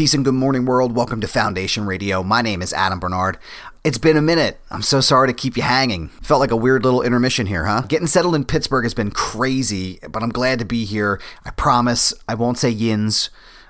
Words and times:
Peace 0.00 0.14
and 0.14 0.24
good 0.24 0.32
morning, 0.32 0.64
world. 0.64 0.96
Welcome 0.96 1.20
to 1.20 1.28
Foundation 1.28 1.84
Radio. 1.84 2.22
My 2.22 2.40
name 2.40 2.62
is 2.62 2.72
Adam 2.72 2.98
Barnard. 2.98 3.36
It's 3.84 3.98
been 3.98 4.16
a 4.16 4.22
minute. 4.22 4.58
I'm 4.70 4.80
so 4.80 5.02
sorry 5.02 5.28
to 5.28 5.34
keep 5.34 5.58
you 5.58 5.62
hanging. 5.62 6.08
Felt 6.22 6.40
like 6.40 6.50
a 6.50 6.56
weird 6.56 6.84
little 6.84 7.02
intermission 7.02 7.44
here, 7.44 7.66
huh? 7.66 7.82
Getting 7.82 8.06
settled 8.06 8.34
in 8.34 8.46
Pittsburgh 8.46 8.86
has 8.86 8.94
been 8.94 9.10
crazy, 9.10 9.98
but 10.08 10.22
I'm 10.22 10.30
glad 10.30 10.58
to 10.60 10.64
be 10.64 10.86
here. 10.86 11.20
I 11.44 11.50
promise 11.50 12.14
I 12.26 12.34
won't 12.34 12.56
say 12.56 12.70
yins. 12.70 13.28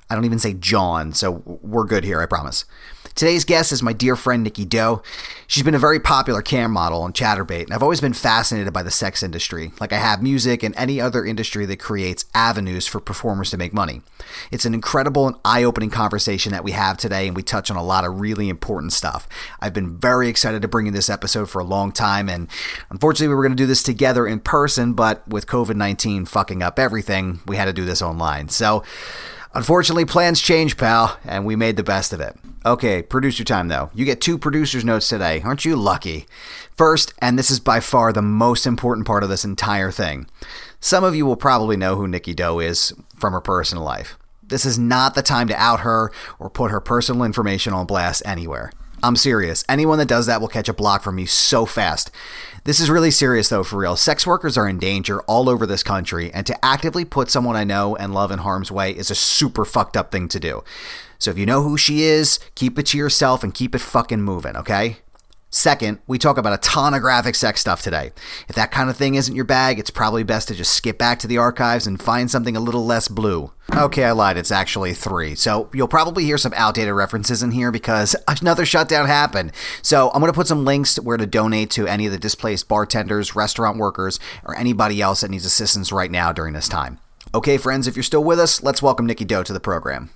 I 0.09 0.15
don't 0.15 0.24
even 0.24 0.38
say 0.38 0.55
John, 0.55 1.15
so 1.15 1.43
we're 1.45 1.83
good 1.83 2.05
here, 2.05 2.21
I 2.21 2.27
promise. 2.27 2.65
Today's 3.14 3.45
guest 3.45 3.73
is 3.73 3.82
my 3.82 3.92
dear 3.92 4.16
friend 4.16 4.42
Nicky 4.42 4.64
Doe. 4.64 5.02
She's 5.46 5.64
been 5.64 5.74
a 5.74 5.80
very 5.80 5.98
popular 5.98 6.42
cam 6.42 6.70
model 6.70 7.02
on 7.02 7.12
Chaturbate, 7.12 7.64
and 7.64 7.73
I've 7.73 7.82
always 7.82 8.01
been 8.01 8.12
fascinated 8.12 8.73
by 8.73 8.82
the 8.82 8.91
sex 8.91 9.23
industry, 9.23 9.73
like 9.80 9.92
I 9.92 9.98
have 9.98 10.23
music 10.23 10.62
and 10.62 10.74
any 10.77 11.01
other 11.01 11.24
industry 11.24 11.66
that 11.66 11.79
creates 11.79 12.24
avenues 12.35 12.87
for 12.87 13.01
performers 13.01 13.51
to 13.51 13.57
make 13.57 13.74
money. 13.74 14.02
It's 14.51 14.65
an 14.65 14.74
incredible 14.74 15.26
and 15.26 15.37
eye 15.45 15.65
opening 15.65 15.90
conversation 15.90 16.52
that 16.52 16.65
we 16.65 16.70
have 16.70 16.96
today, 16.96 17.26
and 17.26 17.37
we 17.37 17.43
touch 17.43 17.70
on 17.70 17.76
a 17.76 17.82
lot 17.82 18.04
of 18.04 18.20
really 18.20 18.48
important 18.48 18.93
stuff. 18.93 19.29
I've 19.60 19.74
been 19.74 19.98
very 19.98 20.29
excited 20.29 20.63
to 20.63 20.68
bring 20.68 20.87
you 20.87 20.92
this 20.92 21.10
episode 21.10 21.51
for 21.51 21.60
a 21.60 21.65
long 21.65 21.92
time, 21.92 22.29
and 22.29 22.48
unfortunately, 22.90 23.29
we 23.29 23.35
were 23.35 23.42
going 23.42 23.57
to 23.57 23.63
do 23.63 23.66
this 23.66 23.82
together 23.82 24.26
in 24.26 24.40
person, 24.40 24.92
but 24.92 25.26
with 25.29 25.46
COVID 25.46 25.74
19 25.74 26.26
fucking 26.26 26.63
up 26.63 26.79
everything, 26.79 27.40
we 27.46 27.57
had 27.57 27.66
to 27.66 27.73
do 27.73 27.85
this 27.85 28.02
online. 28.02 28.48
So, 28.48 28.85
Unfortunately, 29.52 30.04
plans 30.04 30.40
change, 30.40 30.76
pal, 30.76 31.18
and 31.24 31.45
we 31.45 31.57
made 31.57 31.76
the 31.76 31.82
best 31.82 32.13
of 32.13 32.20
it. 32.20 32.37
Okay, 32.65 33.01
producer 33.01 33.43
time 33.43 33.69
though. 33.69 33.91
You 33.95 34.05
get 34.05 34.21
two 34.21 34.37
producer's 34.37 34.85
notes 34.85 35.09
today. 35.09 35.41
Aren't 35.43 35.65
you 35.65 35.77
lucky? 35.77 36.27
First, 36.77 37.15
and 37.21 37.39
this 37.39 37.51
is 37.51 37.59
by 37.59 37.80
far 37.80 38.13
the 38.13 38.21
most 38.21 38.66
important 38.66 39.07
part 39.07 39.23
of 39.23 39.30
this 39.30 39.47
entire 39.47 39.91
thing. 39.91 40.27
Some 40.79 41.03
of 41.03 41.15
you 41.15 41.25
will 41.25 41.37
probably 41.37 41.79
know 41.79 41.97
who 41.97 42.07
Nicky 42.07 42.35
Doe 42.35 42.59
is 42.59 42.93
from 43.16 43.33
her 43.33 43.41
personal 43.41 43.83
life. 43.83 44.19
This 44.43 44.66
is 44.66 44.79
not 44.79 45.15
the 45.15 45.23
time 45.23 45.49
to 45.49 45.55
out 45.55 45.81
her 45.81 46.13
or 46.38 46.51
put 46.51 46.71
her 46.71 46.81
personal 46.81 47.25
information 47.25 47.73
on 47.73 47.87
blast 47.87 48.23
anywhere. 48.27 48.73
I'm 49.03 49.16
serious. 49.16 49.65
Anyone 49.66 49.97
that 49.99 50.09
does 50.09 50.27
that 50.27 50.43
will 50.43 50.49
catch 50.49 50.69
a 50.69 50.75
block 50.75 51.03
from 51.03 51.16
me 51.16 51.25
so 51.25 51.65
fast. 51.65 52.11
This 52.65 52.81
is 52.81 52.91
really 52.91 53.11
serious, 53.11 53.49
though, 53.49 53.65
for 53.65 53.79
real. 53.79 53.97
Sex 53.97 54.27
workers 54.27 54.59
are 54.59 54.69
in 54.69 54.79
danger 54.79 55.23
all 55.23 55.49
over 55.49 55.65
this 55.65 55.83
country, 55.83 56.31
and 56.35 56.47
to 56.47 56.65
actively 56.65 57.07
put 57.07 57.31
someone 57.31 57.57
I 57.57 57.65
know 57.65 57.97
and 57.97 58.13
love 58.13 58.31
in 58.31 58.41
harm's 58.41 58.71
way 58.71 58.91
is 58.91 59.11
a 59.11 59.15
super 59.15 59.65
fucked 59.65 59.97
up 59.97 60.13
thing 60.13 60.29
to 60.29 60.38
do. 60.38 60.63
So 61.21 61.30
if 61.30 61.38
you 61.38 61.46
know 61.46 61.63
who 61.63 61.76
she 61.76 62.02
is, 62.02 62.40
keep 62.54 62.79
it 62.79 62.87
to 62.87 62.99
yourself 62.99 63.45
and 63.45 63.54
keep 63.54 63.74
it 63.74 63.80
fucking 63.80 64.22
moving, 64.22 64.56
okay? 64.56 64.97
Second, 65.53 65.99
we 66.06 66.16
talk 66.16 66.38
about 66.38 66.54
a 66.54 66.59
ton 66.59 66.94
of 66.94 67.03
graphic 67.03 67.34
sex 67.34 67.60
stuff 67.60 67.82
today. 67.82 68.12
If 68.49 68.54
that 68.54 68.71
kind 68.71 68.88
of 68.88 68.97
thing 68.97 69.16
isn't 69.16 69.34
your 69.34 69.44
bag, 69.44 69.78
it's 69.78 69.91
probably 69.91 70.22
best 70.22 70.48
to 70.48 70.54
just 70.54 70.72
skip 70.72 70.97
back 70.97 71.19
to 71.19 71.26
the 71.26 71.38
archives 71.38 71.87
and 71.87 72.00
find 72.00 72.31
something 72.31 72.56
a 72.56 72.60
little 72.60 72.87
less 72.87 73.09
blue. 73.09 73.53
Okay, 73.76 74.04
I 74.04 74.12
lied, 74.12 74.38
it's 74.38 74.53
actually 74.53 74.94
three. 74.94 75.34
So 75.34 75.69
you'll 75.75 75.88
probably 75.88 76.25
hear 76.25 76.38
some 76.38 76.54
outdated 76.54 76.94
references 76.94 77.42
in 77.42 77.50
here 77.50 77.70
because 77.70 78.16
another 78.28 78.64
shutdown 78.64 79.06
happened. 79.06 79.52
So 79.82 80.10
I'm 80.14 80.20
going 80.20 80.32
to 80.32 80.37
put 80.37 80.47
some 80.47 80.64
links 80.64 80.94
to 80.94 81.02
where 81.02 81.19
to 81.19 81.26
donate 81.26 81.70
to 81.72 81.87
any 81.87 82.06
of 82.06 82.12
the 82.12 82.19
displaced 82.19 82.66
bartenders, 82.66 83.34
restaurant 83.37 83.76
workers, 83.76 84.20
or 84.44 84.56
anybody 84.56 85.02
else 85.02 85.20
that 85.20 85.31
needs 85.31 85.44
assistance 85.44 85.92
right 85.92 86.10
now 86.10 86.32
during 86.32 86.54
this 86.54 86.69
time. 86.69 86.98
Okay, 87.34 87.58
friends, 87.58 87.87
if 87.87 87.97
you're 87.97 88.02
still 88.04 88.25
with 88.25 88.38
us, 88.38 88.62
let's 88.62 88.82
welcome 88.82 89.04
Nicky 89.04 89.25
Doe 89.25 89.42
to 89.42 89.52
the 89.52 89.60
program. 89.60 90.10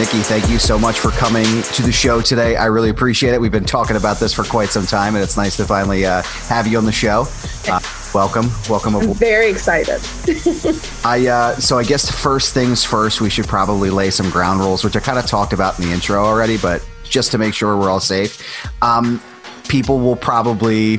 Nicky, 0.00 0.20
thank 0.20 0.48
you 0.48 0.58
so 0.58 0.78
much 0.78 0.98
for 0.98 1.10
coming 1.10 1.44
to 1.44 1.82
the 1.82 1.92
show 1.92 2.22
today. 2.22 2.56
I 2.56 2.64
really 2.64 2.88
appreciate 2.88 3.34
it. 3.34 3.40
We've 3.40 3.52
been 3.52 3.66
talking 3.66 3.96
about 3.96 4.18
this 4.18 4.32
for 4.32 4.44
quite 4.44 4.70
some 4.70 4.86
time, 4.86 5.14
and 5.14 5.22
it's 5.22 5.36
nice 5.36 5.58
to 5.58 5.66
finally 5.66 6.06
uh, 6.06 6.22
have 6.48 6.66
you 6.66 6.78
on 6.78 6.86
the 6.86 6.90
show. 6.90 7.26
Uh, 7.68 7.80
welcome. 8.14 8.50
Welcome. 8.70 8.96
I'm 8.96 9.12
very 9.12 9.50
excited. 9.50 10.00
I 11.04 11.26
uh, 11.26 11.56
So 11.56 11.78
I 11.78 11.84
guess 11.84 12.10
first 12.10 12.54
things 12.54 12.82
first, 12.82 13.20
we 13.20 13.28
should 13.28 13.46
probably 13.46 13.90
lay 13.90 14.08
some 14.08 14.30
ground 14.30 14.60
rules, 14.60 14.84
which 14.84 14.96
I 14.96 15.00
kind 15.00 15.18
of 15.18 15.26
talked 15.26 15.52
about 15.52 15.78
in 15.78 15.84
the 15.84 15.92
intro 15.92 16.24
already, 16.24 16.56
but 16.56 16.82
just 17.04 17.30
to 17.32 17.38
make 17.38 17.52
sure 17.52 17.76
we're 17.76 17.90
all 17.90 18.00
safe. 18.00 18.42
Um, 18.80 19.20
people 19.68 20.00
will 20.00 20.16
probably 20.16 20.98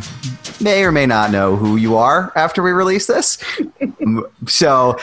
may 0.62 0.84
or 0.84 0.92
may 0.92 1.08
not 1.08 1.32
know 1.32 1.56
who 1.56 1.76
you 1.76 1.98
are 1.98 2.32
after 2.36 2.62
we 2.62 2.70
release 2.70 3.08
this. 3.08 3.40
so 4.46 4.96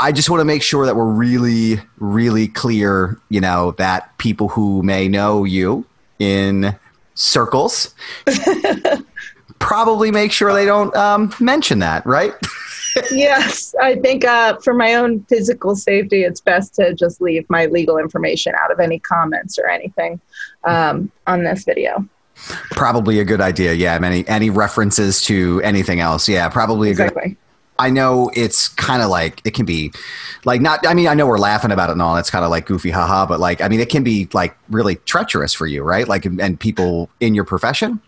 I 0.00 0.12
just 0.12 0.30
want 0.30 0.40
to 0.40 0.46
make 0.46 0.62
sure 0.62 0.86
that 0.86 0.96
we're 0.96 1.04
really, 1.04 1.78
really 1.98 2.48
clear, 2.48 3.18
you 3.28 3.40
know, 3.40 3.72
that 3.72 4.16
people 4.16 4.48
who 4.48 4.82
may 4.82 5.08
know 5.08 5.44
you 5.44 5.84
in 6.18 6.74
circles 7.14 7.94
probably 9.58 10.10
make 10.10 10.32
sure 10.32 10.54
they 10.54 10.64
don't 10.64 10.94
um, 10.96 11.34
mention 11.38 11.80
that, 11.80 12.04
right? 12.06 12.32
yes, 13.10 13.74
I 13.80 13.96
think 13.96 14.24
uh, 14.24 14.56
for 14.56 14.72
my 14.72 14.94
own 14.94 15.22
physical 15.24 15.76
safety, 15.76 16.24
it's 16.24 16.40
best 16.40 16.74
to 16.76 16.94
just 16.94 17.20
leave 17.20 17.44
my 17.50 17.66
legal 17.66 17.98
information 17.98 18.54
out 18.62 18.72
of 18.72 18.80
any 18.80 18.98
comments 18.98 19.58
or 19.58 19.68
anything 19.68 20.18
um, 20.64 21.12
on 21.26 21.44
this 21.44 21.64
video. 21.64 22.08
Probably 22.70 23.20
a 23.20 23.24
good 23.24 23.42
idea. 23.42 23.74
Yeah, 23.74 23.98
any 24.02 24.26
any 24.26 24.48
references 24.48 25.20
to 25.24 25.60
anything 25.62 26.00
else. 26.00 26.26
Yeah, 26.26 26.48
probably 26.48 26.88
a 26.88 26.92
exactly. 26.92 27.28
good. 27.30 27.36
I 27.80 27.88
know 27.88 28.30
it's 28.34 28.68
kind 28.68 29.02
of 29.02 29.08
like 29.08 29.40
it 29.46 29.54
can 29.54 29.64
be 29.64 29.90
like 30.44 30.60
not 30.60 30.86
I 30.86 30.92
mean 30.92 31.08
I 31.08 31.14
know 31.14 31.26
we're 31.26 31.38
laughing 31.38 31.72
about 31.72 31.88
it 31.88 31.92
and 31.92 32.02
all 32.02 32.16
it's 32.18 32.30
kind 32.30 32.44
of 32.44 32.50
like 32.50 32.66
goofy 32.66 32.90
haha 32.90 33.24
but 33.24 33.40
like 33.40 33.62
I 33.62 33.68
mean 33.68 33.80
it 33.80 33.88
can 33.88 34.04
be 34.04 34.28
like 34.34 34.54
really 34.68 34.96
treacherous 34.96 35.54
for 35.54 35.66
you 35.66 35.82
right? 35.82 36.06
Like 36.06 36.26
and 36.26 36.60
people 36.60 37.08
in 37.20 37.34
your 37.34 37.44
profession? 37.44 37.98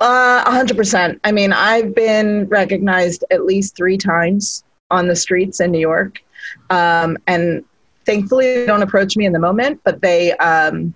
Uh 0.00 0.44
100% 0.44 1.20
I 1.22 1.30
mean 1.30 1.52
I've 1.52 1.94
been 1.94 2.48
recognized 2.48 3.24
at 3.30 3.44
least 3.44 3.76
3 3.76 3.96
times 3.96 4.64
on 4.90 5.06
the 5.06 5.16
streets 5.16 5.60
in 5.60 5.70
New 5.70 5.80
York. 5.80 6.22
Um, 6.70 7.16
and 7.26 7.64
thankfully 8.06 8.56
they 8.56 8.66
don't 8.66 8.82
approach 8.82 9.16
me 9.16 9.24
in 9.24 9.32
the 9.32 9.38
moment 9.38 9.80
but 9.84 10.02
they 10.02 10.32
um, 10.38 10.94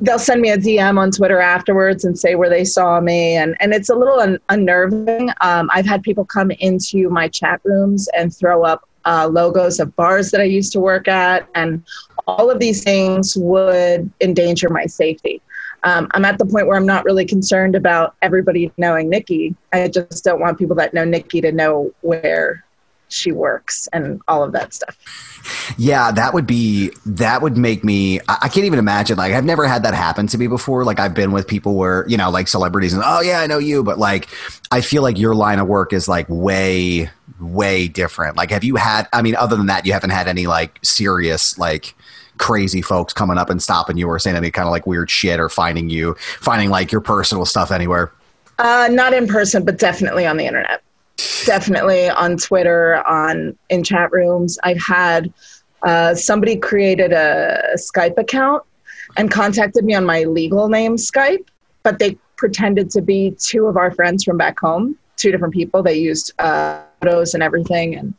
they'll 0.00 0.18
send 0.18 0.40
me 0.40 0.50
a 0.50 0.56
DM 0.56 0.98
on 0.98 1.10
Twitter 1.10 1.40
afterwards 1.40 2.04
and 2.04 2.18
say 2.18 2.34
where 2.34 2.48
they 2.48 2.64
saw 2.64 3.00
me, 3.00 3.36
and 3.36 3.56
and 3.60 3.72
it's 3.72 3.88
a 3.88 3.94
little 3.94 4.20
un- 4.20 4.38
unnerving. 4.48 5.30
Um, 5.40 5.70
I've 5.72 5.86
had 5.86 6.02
people 6.02 6.24
come 6.24 6.50
into 6.52 7.08
my 7.10 7.28
chat 7.28 7.60
rooms 7.64 8.08
and 8.16 8.34
throw 8.34 8.64
up 8.64 8.88
uh, 9.04 9.28
logos 9.30 9.80
of 9.80 9.94
bars 9.96 10.30
that 10.30 10.40
I 10.40 10.44
used 10.44 10.72
to 10.72 10.80
work 10.80 11.08
at, 11.08 11.48
and 11.54 11.84
all 12.26 12.50
of 12.50 12.58
these 12.58 12.84
things 12.84 13.36
would 13.36 14.10
endanger 14.20 14.68
my 14.68 14.86
safety. 14.86 15.42
Um, 15.84 16.08
I'm 16.10 16.24
at 16.24 16.38
the 16.38 16.46
point 16.46 16.66
where 16.66 16.76
I'm 16.76 16.86
not 16.86 17.04
really 17.04 17.24
concerned 17.24 17.76
about 17.76 18.16
everybody 18.20 18.72
knowing 18.78 19.08
Nicky. 19.08 19.54
I 19.72 19.88
just 19.88 20.24
don't 20.24 20.40
want 20.40 20.58
people 20.58 20.74
that 20.76 20.92
know 20.92 21.04
Nicky 21.04 21.40
to 21.40 21.52
know 21.52 21.92
where 22.00 22.64
she 23.08 23.32
works 23.32 23.88
and 23.92 24.20
all 24.28 24.42
of 24.42 24.52
that 24.52 24.74
stuff. 24.74 24.96
Yeah, 25.78 26.10
that 26.12 26.34
would 26.34 26.46
be 26.46 26.92
that 27.06 27.42
would 27.42 27.56
make 27.56 27.84
me 27.84 28.20
I, 28.28 28.48
can't 28.48 28.66
even 28.66 28.78
imagine 28.78 29.16
like 29.16 29.32
I've 29.32 29.44
never 29.44 29.66
had 29.66 29.82
that 29.84 29.94
happen 29.94 30.26
to 30.28 30.38
me 30.38 30.46
before. 30.46 30.84
Like 30.84 30.98
I've 30.98 31.14
been 31.14 31.32
with 31.32 31.46
people 31.46 31.74
where, 31.74 32.06
you 32.08 32.16
know, 32.16 32.30
like 32.30 32.48
celebrities 32.48 32.92
and 32.92 33.02
oh 33.04 33.20
yeah, 33.20 33.40
I 33.40 33.46
know 33.46 33.58
you, 33.58 33.82
but 33.82 33.98
like 33.98 34.28
I 34.70 34.80
feel 34.80 35.02
like 35.02 35.18
your 35.18 35.34
line 35.34 35.58
of 35.58 35.68
work 35.68 35.92
is 35.92 36.08
like 36.08 36.26
way 36.28 37.10
way 37.40 37.88
different. 37.88 38.36
Like 38.36 38.50
have 38.50 38.64
you 38.64 38.76
had 38.76 39.08
I 39.12 39.22
mean 39.22 39.36
other 39.36 39.56
than 39.56 39.66
that 39.66 39.86
you 39.86 39.92
haven't 39.92 40.10
had 40.10 40.28
any 40.28 40.46
like 40.46 40.78
serious 40.82 41.58
like 41.58 41.94
crazy 42.38 42.82
folks 42.82 43.12
coming 43.12 43.36
up 43.36 43.50
and 43.50 43.62
stopping 43.62 43.96
you 43.96 44.08
or 44.08 44.18
saying 44.18 44.36
any 44.36 44.50
kind 44.50 44.66
of 44.66 44.72
like 44.72 44.86
weird 44.86 45.10
shit 45.10 45.40
or 45.40 45.48
finding 45.48 45.90
you, 45.90 46.14
finding 46.40 46.70
like 46.70 46.90
your 46.90 47.00
personal 47.00 47.44
stuff 47.44 47.70
anywhere? 47.70 48.12
Uh, 48.58 48.88
not 48.90 49.12
in 49.12 49.26
person, 49.26 49.64
but 49.64 49.78
definitely 49.78 50.26
on 50.26 50.36
the 50.36 50.46
internet. 50.46 50.82
Definitely 51.44 52.08
on 52.08 52.36
Twitter, 52.36 53.06
on 53.06 53.56
in 53.70 53.82
chat 53.82 54.12
rooms. 54.12 54.58
I've 54.62 54.80
had 54.80 55.32
uh, 55.82 56.14
somebody 56.14 56.56
created 56.56 57.12
a, 57.12 57.60
Skype 57.76 58.18
account 58.18 58.62
and 59.16 59.30
contacted 59.30 59.84
me 59.84 59.94
on 59.94 60.04
my 60.04 60.24
legal 60.24 60.68
name 60.68 60.96
Skype, 60.96 61.46
but 61.82 61.98
they 61.98 62.16
pretended 62.36 62.90
to 62.90 63.02
be 63.02 63.34
two 63.38 63.66
of 63.66 63.76
our 63.76 63.90
friends 63.90 64.24
from 64.24 64.36
back 64.36 64.60
home, 64.60 64.96
two 65.16 65.30
different 65.30 65.54
people. 65.54 65.82
They 65.82 65.98
used 65.98 66.32
uh, 66.38 66.82
photos 67.00 67.34
and 67.34 67.42
everything 67.42 67.96
and 67.96 68.14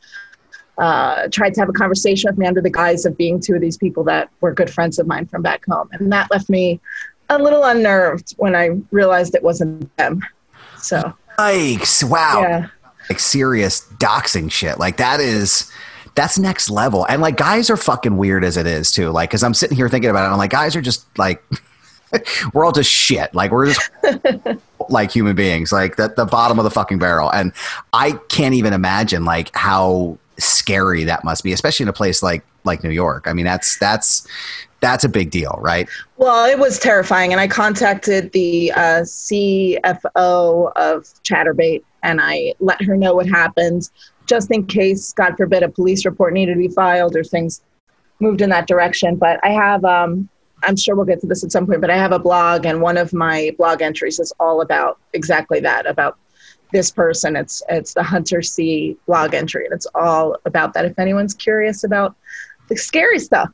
uh, 0.78 1.28
tried 1.32 1.54
to 1.54 1.60
have 1.60 1.70
a 1.70 1.74
conversation 1.74 2.30
with 2.30 2.38
me 2.38 2.48
under 2.48 2.62
the 2.62 2.70
guise 2.70 3.06
of 3.06 3.18
being 3.18 3.40
two 3.40 3.54
of 3.54 3.62
these 3.62 3.78
people 3.78 4.04
that 4.06 4.30
were 4.42 4.54
good 4.54 4.70
friends 4.70 4.98
of 4.98 5.08
mine 5.08 5.26
from 5.26 5.42
back 5.42 5.64
home. 5.70 5.90
And 5.92 6.12
that 6.12 6.32
left 6.32 6.50
me 6.50 6.80
a 7.30 7.38
little 7.38 7.64
unnerved 7.64 8.34
when 8.38 8.56
I 8.56 8.70
realized 8.92 9.36
it 9.36 9.44
wasn't 9.44 9.96
them. 9.98 10.22
So, 10.78 11.14
Yikes. 11.38 12.04
Wow. 12.04 12.42
yeah. 12.42 12.68
Like 13.10 13.20
serious 13.20 13.82
doxing 13.98 14.52
shit. 14.52 14.80
Like 14.80 14.98
that 14.98 15.20
is. 15.20 15.72
That's 16.16 16.38
next 16.38 16.70
level. 16.70 17.06
And 17.06 17.22
like 17.22 17.38
guys 17.38 17.70
are 17.70 17.78
fucking 17.78 18.18
weird 18.18 18.44
as 18.44 18.58
it 18.58 18.68
is 18.68 18.92
too. 18.92 19.10
Like, 19.10 19.30
cause 19.30 19.44
I'm 19.44 19.54
sitting 19.54 19.78
here 19.78 19.88
thinking 19.88 20.10
about 20.10 20.28
it. 20.28 20.32
I'm 20.34 20.38
like, 20.38 20.52
guys 20.52 20.76
are 20.76 20.82
just 20.82 21.06
like, 21.18 21.42
we're 22.54 22.66
all 22.66 22.72
just 22.72 22.92
shit. 22.92 23.34
Like 23.34 23.52
we're 23.52 23.68
just 23.68 23.90
like 24.90 25.12
human 25.12 25.36
beings, 25.36 25.72
like 25.72 25.96
the, 25.96 26.14
the 26.16 26.26
bottom 26.26 26.60
of 26.60 26.64
the 26.64 26.72
fucking 26.72 27.00
barrel. 27.00 27.32
And 27.32 27.54
I 27.94 28.14
can't 28.30 28.56
even 28.56 28.74
imagine 28.74 29.24
like 29.24 29.56
how 29.56 30.18
scary 30.38 31.04
that 31.06 31.24
must 31.24 31.44
be, 31.44 31.54
especially 31.54 31.84
in 31.84 31.90
a 31.90 31.94
place 31.94 32.24
like 32.24 32.44
like 32.64 32.84
New 32.84 32.90
York. 32.90 33.28
I 33.28 33.34
mean, 33.34 33.46
that's 33.46 33.78
that's 33.78 34.28
that's 34.82 35.04
a 35.04 35.10
big 35.10 35.32
deal, 35.32 35.58
right? 35.60 35.90
Well, 36.18 36.46
it 36.46 36.60
was 36.60 36.80
terrifying. 36.80 37.32
And 37.32 37.42
I 37.42 37.48
contacted 37.48 38.32
the 38.32 38.72
uh, 38.72 39.02
CFO 39.02 40.72
of 40.76 41.04
Chaturbate 41.24 41.84
and 42.04 42.20
I 42.22 42.54
let 42.60 42.82
her 42.84 42.96
know 42.96 43.16
what 43.16 43.28
happened 43.28 43.90
just 44.26 44.52
in 44.52 44.66
case, 44.68 45.12
God 45.14 45.36
forbid, 45.36 45.64
a 45.64 45.70
police 45.70 46.06
report 46.06 46.34
needed 46.34 46.54
to 46.54 46.60
be 46.60 46.68
filed 46.68 47.16
or 47.16 47.24
things 47.24 47.62
moved 48.20 48.42
in 48.42 48.50
that 48.52 48.68
direction. 48.68 49.16
But 49.16 49.40
I 49.44 49.50
have, 49.50 49.84
um, 49.84 50.30
I'm 50.64 50.78
sure 50.78 50.96
we'll 50.96 51.06
get 51.06 51.20
to 51.22 51.28
this 51.28 51.44
at 51.44 51.52
some 51.52 51.66
point, 51.66 51.82
but 51.82 51.90
I 51.90 51.98
have 51.98 52.12
a 52.12 52.20
blog 52.20 52.66
and 52.66 52.80
one 52.82 52.96
of 52.96 53.12
my 53.12 53.56
blog 53.58 53.82
entries 53.82 54.20
is 54.20 54.32
all 54.40 54.62
about 54.62 55.00
exactly 55.14 55.60
that, 55.62 55.88
about 55.88 56.18
this 56.72 56.92
person. 56.92 57.36
It's, 57.36 57.64
it's 57.70 57.96
the 57.96 58.04
Hunter 58.04 58.44
C 58.44 58.96
blog 59.08 59.34
entry 59.34 59.66
and 59.66 59.74
it's 59.74 59.88
all 59.96 60.38
about 60.46 60.74
that. 60.76 60.86
If 60.86 61.00
anyone's 61.00 61.34
curious 61.34 61.84
about 61.84 62.16
the 62.68 62.78
scary 62.78 63.18
stuff, 63.18 63.50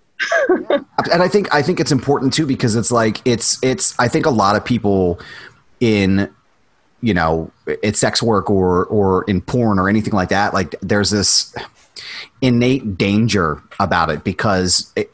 and 0.50 1.22
I 1.22 1.28
think 1.28 1.54
I 1.54 1.62
think 1.62 1.80
it's 1.80 1.92
important 1.92 2.34
too 2.34 2.46
because 2.46 2.76
it's 2.76 2.92
like 2.92 3.22
it's 3.26 3.62
it's 3.64 3.98
I 4.00 4.08
think 4.08 4.26
a 4.26 4.32
lot 4.32 4.56
of 4.56 4.64
people 4.64 5.20
in 5.80 6.34
you 7.02 7.14
know 7.14 7.52
it's 7.68 8.00
sex 8.00 8.24
work 8.24 8.50
or 8.50 8.86
or 8.86 9.24
in 9.26 9.42
porn 9.42 9.78
or 9.78 9.90
anything 9.90 10.14
like 10.14 10.30
that 10.30 10.54
like 10.54 10.76
there's 10.82 11.10
this 11.10 11.54
innate 12.42 12.98
danger 12.98 13.62
about 13.80 14.10
it 14.10 14.24
because 14.24 14.92
it, 14.96 15.12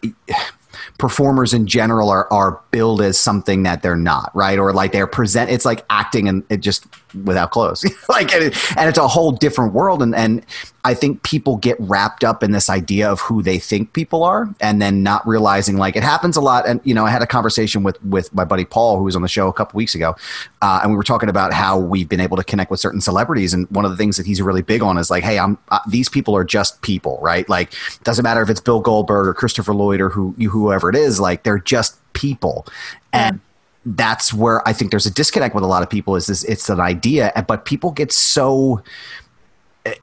performers 0.97 1.53
in 1.53 1.65
general 1.65 2.09
are 2.09 2.31
are 2.31 2.61
billed 2.71 3.01
as 3.01 3.19
something 3.19 3.63
that 3.63 3.81
they're 3.81 3.95
not 3.95 4.31
right? 4.35 4.59
Or 4.59 4.71
like 4.73 4.91
they're 4.91 5.07
present 5.07 5.49
it's 5.49 5.65
like 5.65 5.83
acting 5.89 6.27
and 6.27 6.43
it 6.49 6.57
just 6.57 6.85
without 7.23 7.51
clothes. 7.51 7.85
Like 8.09 8.33
and, 8.33 8.43
it, 8.43 8.77
and 8.77 8.89
it's 8.89 8.97
a 8.97 9.07
whole 9.07 9.31
different 9.31 9.73
world 9.73 10.01
and 10.01 10.13
and 10.13 10.45
I 10.83 10.93
think 10.93 11.23
people 11.23 11.55
get 11.57 11.77
wrapped 11.79 12.23
up 12.25 12.43
in 12.43 12.51
this 12.51 12.69
idea 12.69 13.09
of 13.09 13.21
who 13.21 13.41
they 13.41 13.57
think 13.57 13.93
people 13.93 14.23
are 14.23 14.53
and 14.59 14.81
then 14.81 15.01
not 15.01 15.25
realizing 15.25 15.77
like 15.77 15.95
it 15.95 16.03
happens 16.03 16.35
a 16.35 16.41
lot 16.41 16.67
and 16.67 16.81
you 16.83 16.93
know 16.93 17.05
I 17.05 17.09
had 17.09 17.21
a 17.21 17.27
conversation 17.27 17.83
with 17.83 18.03
with 18.03 18.33
my 18.33 18.43
buddy 18.43 18.65
Paul 18.65 18.97
who 18.97 19.03
was 19.03 19.15
on 19.15 19.21
the 19.21 19.29
show 19.29 19.47
a 19.47 19.53
couple 19.53 19.77
weeks 19.77 19.95
ago 19.95 20.15
uh, 20.61 20.81
and 20.81 20.91
we 20.91 20.97
were 20.97 21.03
talking 21.03 21.29
about 21.29 21.53
how 21.53 21.79
we've 21.79 22.09
been 22.09 22.19
able 22.19 22.35
to 22.35 22.43
connect 22.43 22.69
with 22.69 22.81
certain 22.81 22.99
celebrities 22.99 23.53
and 23.53 23.69
one 23.71 23.85
of 23.85 23.91
the 23.91 23.97
things 23.97 24.17
that 24.17 24.25
he's 24.25 24.41
really 24.41 24.61
big 24.61 24.81
on 24.81 24.97
is 24.97 25.09
like 25.09 25.23
hey 25.23 25.39
I'm 25.39 25.57
uh, 25.69 25.79
these 25.87 26.09
people 26.09 26.35
are 26.35 26.43
just 26.43 26.81
people 26.81 27.17
right? 27.21 27.47
Like 27.47 27.73
doesn't 28.03 28.23
matter 28.23 28.41
if 28.41 28.49
it's 28.49 28.61
Bill 28.61 28.81
Goldberg 28.81 29.27
or 29.27 29.33
Christopher 29.33 29.73
Lloyd 29.73 30.01
or 30.01 30.09
who 30.09 30.31
whoever 30.33 30.89
it 30.89 30.95
is 30.95 31.19
like 31.19 31.43
they're 31.43 31.59
just 31.59 32.01
people. 32.13 32.67
And 33.13 33.39
that's 33.85 34.33
where 34.33 34.67
I 34.67 34.73
think 34.73 34.91
there's 34.91 35.05
a 35.05 35.11
disconnect 35.11 35.55
with 35.55 35.63
a 35.63 35.67
lot 35.67 35.83
of 35.83 35.89
people 35.89 36.15
is 36.15 36.27
this 36.27 36.43
it's 36.43 36.69
an 36.69 36.79
idea 36.79 37.31
but 37.47 37.65
people 37.65 37.91
get 37.91 38.11
so 38.11 38.83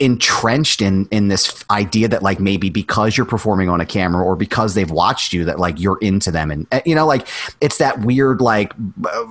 entrenched 0.00 0.82
in 0.82 1.06
in 1.12 1.28
this 1.28 1.64
idea 1.70 2.08
that 2.08 2.20
like 2.20 2.40
maybe 2.40 2.68
because 2.68 3.16
you're 3.16 3.26
performing 3.26 3.68
on 3.68 3.80
a 3.80 3.86
camera 3.86 4.24
or 4.24 4.34
because 4.34 4.74
they've 4.74 4.90
watched 4.90 5.32
you 5.32 5.44
that 5.44 5.60
like 5.60 5.78
you're 5.78 5.98
into 5.98 6.32
them 6.32 6.50
and 6.50 6.66
uh, 6.72 6.80
you 6.84 6.94
know 6.94 7.06
like 7.06 7.28
it's 7.60 7.78
that 7.78 8.00
weird 8.00 8.40
like 8.40 8.72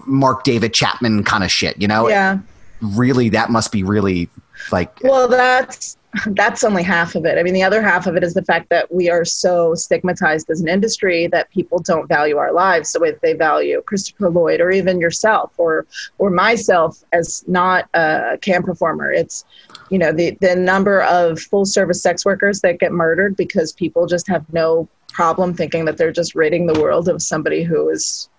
Mark 0.06 0.46
David 0.46 0.74
Chapman 0.74 1.26
kind 1.26 1.44
of 1.44 1.52
shit 1.52 1.80
you 1.82 1.88
know 1.88 2.08
yeah. 2.08 2.40
really 2.82 3.28
that 3.30 3.50
must 3.50 3.74
be 3.74 3.84
really 3.84 4.30
like 4.72 5.00
Well, 5.04 5.28
that's 5.28 5.97
that's 6.28 6.64
only 6.64 6.84
half 6.84 7.16
of 7.16 7.26
it. 7.26 7.38
I 7.38 7.44
mean, 7.44 7.54
the 7.54 7.64
other 7.64 7.82
half 7.82 8.08
of 8.08 8.16
it 8.16 8.24
is 8.24 8.34
the 8.34 8.44
fact 8.44 8.70
that 8.70 8.94
we 8.94 9.10
are 9.10 9.26
so 9.26 9.76
stigmatized 9.76 10.50
as 10.50 10.62
an 10.62 10.68
industry 10.68 11.28
that 11.28 11.50
people 11.52 11.80
don't 11.80 12.08
value 12.08 12.38
our 12.38 12.54
lives 12.54 12.92
the 12.92 13.00
way 13.00 13.12
that 13.12 13.22
they 13.22 13.34
value 13.34 13.82
Christopher 13.86 14.30
Lloyd 14.30 14.62
or 14.62 14.72
even 14.72 15.00
yourself 15.00 15.52
or 15.58 15.86
or 16.18 16.30
myself 16.30 17.04
as 17.14 17.44
not 17.48 17.90
a 17.94 18.38
cam 18.42 18.64
performer. 18.64 19.12
It's 19.12 19.46
you 19.90 20.00
know 20.00 20.12
the 20.12 20.38
the 20.42 20.56
number 20.56 21.02
of 21.04 21.40
full 21.40 21.66
service 21.66 22.02
sex 22.02 22.26
workers 22.26 22.62
that 22.62 22.80
get 22.80 22.92
murdered 22.92 23.36
because 23.36 23.74
people 23.74 24.08
just 24.08 24.28
have 24.28 24.46
no 24.54 24.88
problem 25.10 25.54
thinking 25.54 25.86
that 25.86 25.98
they're 25.98 26.12
just 26.12 26.36
ridding 26.36 26.68
the 26.68 26.80
world 26.80 27.10
of 27.10 27.22
somebody 27.22 27.64
who 27.64 27.90
is 27.90 28.30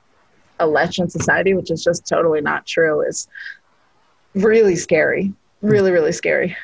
a 0.61 0.67
lech 0.67 0.99
in 0.99 1.09
society, 1.09 1.55
which 1.55 1.71
is 1.71 1.83
just 1.83 2.07
totally 2.07 2.41
not 2.41 2.67
true. 2.67 3.01
Is 3.03 3.29
really 4.35 4.77
scary. 4.77 5.33
Really, 5.61 5.91
really 5.91 6.13
scary. 6.13 6.57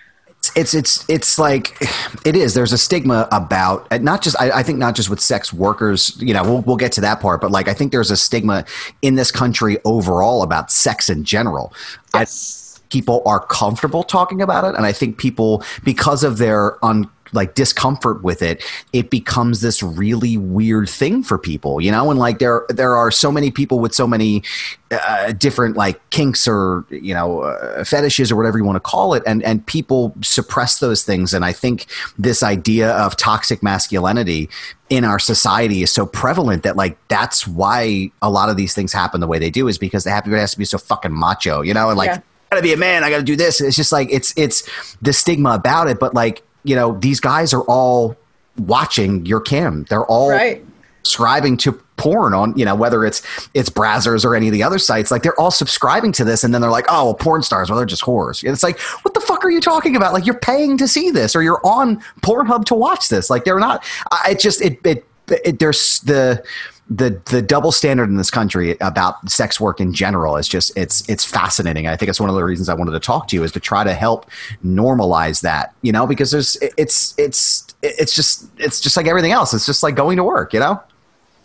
It's 0.56 0.74
it's 0.74 1.04
it's 1.08 1.38
like 1.38 1.76
it 2.24 2.36
is 2.36 2.54
there's 2.54 2.72
a 2.72 2.78
stigma 2.78 3.28
about 3.32 3.86
uh, 3.90 3.98
not 3.98 4.22
just 4.22 4.40
I, 4.40 4.50
I 4.50 4.62
think 4.62 4.78
not 4.78 4.94
just 4.94 5.10
with 5.10 5.20
sex 5.20 5.52
workers 5.52 6.16
you 6.20 6.32
know 6.32 6.42
we'll, 6.42 6.60
we'll 6.62 6.76
get 6.76 6.92
to 6.92 7.00
that 7.00 7.20
part 7.20 7.40
but 7.40 7.50
like 7.50 7.68
i 7.68 7.74
think 7.74 7.92
there's 7.92 8.10
a 8.10 8.16
stigma 8.16 8.64
in 9.02 9.16
this 9.16 9.30
country 9.30 9.78
overall 9.84 10.42
about 10.42 10.70
sex 10.70 11.08
in 11.10 11.24
general 11.24 11.72
Yes. 12.14 12.80
people 12.90 13.22
are 13.26 13.44
comfortable 13.46 14.04
talking 14.04 14.40
about 14.40 14.64
it 14.64 14.76
and 14.76 14.86
i 14.86 14.92
think 14.92 15.18
people 15.18 15.62
because 15.82 16.22
of 16.22 16.38
their 16.38 16.84
un 16.84 17.10
like 17.34 17.54
discomfort 17.54 18.22
with 18.22 18.42
it 18.42 18.64
it 18.92 19.10
becomes 19.10 19.60
this 19.60 19.82
really 19.82 20.36
weird 20.36 20.88
thing 20.88 21.22
for 21.22 21.38
people 21.38 21.74
you 21.80 21.90
know? 21.90 22.10
And 22.10 22.18
like 22.18 22.38
there 22.38 22.64
there 22.68 22.96
are 22.96 23.10
so 23.10 23.30
many 23.30 23.50
people 23.50 23.78
with 23.78 23.94
so 23.94 24.06
many 24.06 24.42
uh, 24.90 25.32
different 25.32 25.76
like 25.76 25.98
kinks 26.10 26.46
or 26.46 26.84
you 26.90 27.14
know 27.14 27.42
uh, 27.42 27.84
fetishes 27.84 28.30
or 28.30 28.36
whatever 28.36 28.58
you 28.58 28.64
want 28.64 28.76
to 28.76 28.80
call 28.80 29.14
it 29.14 29.22
and 29.26 29.42
and 29.42 29.64
people 29.66 30.14
suppress 30.22 30.78
those 30.78 31.02
things. 31.04 31.34
And 31.34 31.44
i 31.44 31.52
think 31.52 31.86
this 32.18 32.42
idea 32.42 32.90
of 32.90 33.16
toxic 33.16 33.62
masculinity 33.62 34.48
in 34.88 35.04
our 35.04 35.18
society 35.18 35.82
is 35.82 35.90
so 35.90 36.06
prevalent 36.06 36.62
that 36.62 36.76
like 36.76 36.96
that's 37.08 37.46
why 37.46 38.10
a 38.22 38.30
lot 38.30 38.48
of 38.48 38.56
these 38.56 38.74
things 38.74 38.92
happen 38.92 39.20
the 39.20 39.26
way 39.26 39.38
they 39.38 39.50
do 39.50 39.68
is 39.68 39.78
because 39.78 40.04
have 40.04 40.24
everybody 40.24 40.40
has 40.40 40.52
to 40.52 40.58
be 40.58 40.64
so 40.64 40.78
fucking 40.78 41.12
macho 41.12 41.62
you 41.62 41.74
know? 41.74 41.88
And 41.88 41.98
like 41.98 42.08
Yeah. 42.08 42.20
I 42.52 42.56
gotta 42.56 42.62
be 42.62 42.72
a 42.72 42.76
man 42.76 43.02
i 43.02 43.10
gotta 43.10 43.24
do 43.24 43.36
this. 43.36 43.60
It's 43.60 43.76
just 43.76 43.90
like 43.90 44.08
it's 44.12 44.32
it's 44.36 44.96
the 45.02 45.12
stigma 45.12 45.54
about 45.54 45.88
it 45.88 45.98
but 45.98 46.14
like 46.14 46.42
you 46.64 46.74
know 46.74 46.98
these 47.00 47.20
guys 47.20 47.52
are 47.52 47.62
all 47.62 48.16
watching 48.58 49.24
your 49.26 49.40
cam. 49.40 49.84
They're 49.88 50.06
all 50.06 50.30
Right. 50.30 50.64
subscribing 51.02 51.56
to 51.58 51.72
porn 51.96 52.34
on 52.34 52.56
you 52.58 52.64
know 52.64 52.74
whether 52.74 53.04
it's 53.04 53.22
it's 53.54 53.70
Brazzers 53.70 54.24
or 54.24 54.34
any 54.34 54.48
of 54.48 54.52
the 54.52 54.62
other 54.64 54.78
sites 54.78 55.12
like 55.12 55.22
they're 55.22 55.38
all 55.38 55.52
subscribing 55.52 56.10
to 56.12 56.24
this 56.24 56.42
and 56.42 56.52
then 56.52 56.60
they're 56.60 56.70
like 56.70 56.86
oh 56.88 57.04
well, 57.04 57.14
porn 57.14 57.40
stars 57.42 57.70
well 57.70 57.76
they're 57.76 57.86
just 57.86 58.02
whores. 58.02 58.42
And 58.42 58.52
it's 58.52 58.62
like 58.64 58.80
what 59.02 59.14
the 59.14 59.20
fuck 59.20 59.44
are 59.44 59.50
you 59.50 59.60
talking 59.60 59.94
about? 59.94 60.12
Like 60.12 60.26
you're 60.26 60.38
paying 60.38 60.76
to 60.78 60.88
see 60.88 61.10
this 61.10 61.36
or 61.36 61.42
you're 61.42 61.60
on 61.64 62.02
Pornhub 62.22 62.64
to 62.66 62.74
watch 62.74 63.08
this. 63.10 63.30
Like 63.30 63.44
they're 63.44 63.60
not 63.60 63.84
I 64.10 64.30
it 64.32 64.40
just 64.40 64.60
it 64.60 64.78
it, 64.84 65.04
it 65.28 65.58
there's 65.60 66.00
the 66.00 66.42
the 66.90 67.20
the 67.30 67.40
double 67.40 67.72
standard 67.72 68.10
in 68.10 68.16
this 68.16 68.30
country 68.30 68.76
about 68.80 69.28
sex 69.30 69.58
work 69.58 69.80
in 69.80 69.94
general 69.94 70.36
is 70.36 70.46
just 70.46 70.76
it's 70.76 71.08
it's 71.08 71.24
fascinating. 71.24 71.86
I 71.86 71.96
think 71.96 72.10
it's 72.10 72.20
one 72.20 72.28
of 72.28 72.36
the 72.36 72.44
reasons 72.44 72.68
I 72.68 72.74
wanted 72.74 72.92
to 72.92 73.00
talk 73.00 73.28
to 73.28 73.36
you 73.36 73.42
is 73.42 73.52
to 73.52 73.60
try 73.60 73.84
to 73.84 73.94
help 73.94 74.30
normalize 74.64 75.40
that, 75.42 75.74
you 75.80 75.92
know, 75.92 76.06
because 76.06 76.30
there's 76.30 76.56
it's 76.76 77.14
it's 77.16 77.66
it's 77.82 78.14
just 78.14 78.50
it's 78.58 78.80
just 78.80 78.96
like 78.96 79.06
everything 79.06 79.32
else. 79.32 79.54
It's 79.54 79.64
just 79.64 79.82
like 79.82 79.94
going 79.94 80.18
to 80.18 80.24
work, 80.24 80.52
you 80.52 80.60
know? 80.60 80.82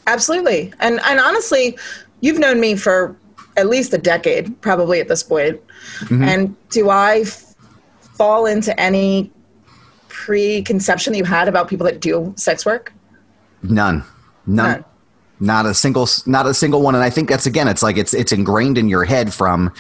Absolutely. 0.08 0.74
And 0.80 1.00
and 1.06 1.20
honestly, 1.22 1.78
you've 2.20 2.40
known 2.40 2.60
me 2.60 2.76
for 2.76 3.16
at 3.56 3.68
least 3.70 3.94
a 3.94 3.98
decade, 3.98 4.60
probably 4.62 5.00
at 5.00 5.08
this 5.08 5.24
point. 5.24 5.62
Mm-hmm. 6.00 6.24
And 6.24 6.70
do 6.70 6.90
I 6.90 7.20
f- 7.20 7.56
fall 8.16 8.46
into 8.46 8.78
any 8.80 9.32
preconception 10.10 11.14
that 11.14 11.18
you 11.18 11.24
had 11.24 11.48
about 11.48 11.70
people 11.70 11.86
that 11.86 12.02
do 12.02 12.34
sex 12.36 12.66
work? 12.66 12.92
None. 13.64 14.04
None. 14.46 14.72
None. 14.72 14.86
Not 15.40 15.66
a 15.66 15.74
single, 15.74 16.08
not 16.26 16.46
a 16.46 16.54
single 16.54 16.82
one. 16.82 16.96
And 16.96 17.04
I 17.04 17.10
think 17.10 17.30
that's 17.30 17.46
again, 17.46 17.68
it's 17.68 17.84
like 17.84 17.98
it's 17.98 18.14
it's 18.14 18.32
ingrained 18.32 18.78
in 18.78 18.90
your 18.90 19.06
head 19.06 19.34
from 19.34 19.72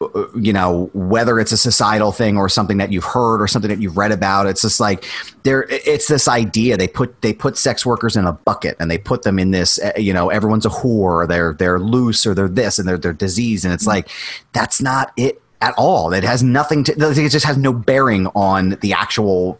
uh, 0.00 0.26
you 0.36 0.52
know 0.52 0.90
whether 0.94 1.40
it's 1.40 1.50
a 1.50 1.56
societal 1.56 2.12
thing 2.12 2.36
or 2.36 2.48
something 2.48 2.76
that 2.76 2.92
you've 2.92 3.04
heard 3.04 3.42
or 3.42 3.48
something 3.48 3.68
that 3.68 3.80
you've 3.80 3.96
read 3.96 4.12
about 4.12 4.46
it's 4.46 4.62
just 4.62 4.78
like 4.78 5.04
there 5.42 5.66
it's 5.70 6.06
this 6.06 6.28
idea 6.28 6.76
they 6.76 6.86
put 6.86 7.20
they 7.22 7.32
put 7.32 7.56
sex 7.56 7.84
workers 7.84 8.14
in 8.16 8.24
a 8.24 8.32
bucket 8.32 8.76
and 8.78 8.90
they 8.90 8.98
put 8.98 9.22
them 9.22 9.40
in 9.40 9.50
this 9.50 9.80
uh, 9.80 9.90
you 9.96 10.12
know 10.12 10.28
everyone's 10.28 10.64
a 10.64 10.68
whore 10.68 11.24
or 11.24 11.26
they're 11.26 11.52
they're 11.54 11.80
loose 11.80 12.26
or 12.26 12.34
they're 12.34 12.48
this 12.48 12.78
and 12.78 12.88
they're 12.88 12.98
they're 12.98 13.12
diseased 13.12 13.64
and 13.64 13.74
it's 13.74 13.84
mm-hmm. 13.84 13.96
like 13.96 14.08
that's 14.52 14.80
not 14.80 15.12
it 15.16 15.42
at 15.60 15.74
all 15.76 16.12
it 16.12 16.22
has 16.22 16.44
nothing 16.44 16.84
to 16.84 16.92
it 16.92 17.30
just 17.30 17.46
has 17.46 17.56
no 17.56 17.72
bearing 17.72 18.28
on 18.28 18.70
the 18.80 18.92
actual 18.92 19.58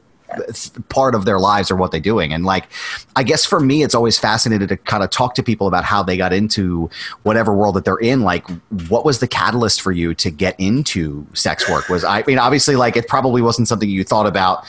part 0.88 1.14
of 1.14 1.25
their 1.25 1.38
lives 1.38 1.70
or 1.70 1.76
what 1.76 1.90
they're 1.90 2.00
doing. 2.00 2.32
And 2.32 2.44
like, 2.44 2.68
I 3.16 3.23
guess 3.23 3.44
for 3.44 3.61
me, 3.61 3.82
it's 3.82 3.94
always 3.94 4.18
fascinating 4.18 4.68
to 4.68 4.76
kind 4.76 5.02
of 5.02 5.11
talk 5.11 5.35
to 5.37 5.42
people 5.42 5.66
about 5.66 5.85
how 5.85 6.02
they 6.02 6.16
got 6.16 6.32
into 6.32 6.90
whatever 7.23 7.54
world 7.54 7.76
that 7.76 7.85
they're 7.85 7.97
in. 7.97 8.23
Like, 8.23 8.49
what 8.88 9.04
was 9.04 9.20
the 9.20 9.28
catalyst 9.28 9.80
for 9.80 9.92
you 9.92 10.14
to 10.14 10.30
get 10.30 10.54
into 10.58 11.26
sex 11.35 11.68
work? 11.68 11.88
Was 11.88 12.04
I 12.04 12.23
mean, 12.26 12.38
obviously, 12.38 12.76
like 12.76 12.97
it 12.97 13.08
probably 13.08 13.42
wasn't 13.42 13.68
something 13.68 13.88
you 13.88 14.04
thought 14.04 14.26
about 14.26 14.64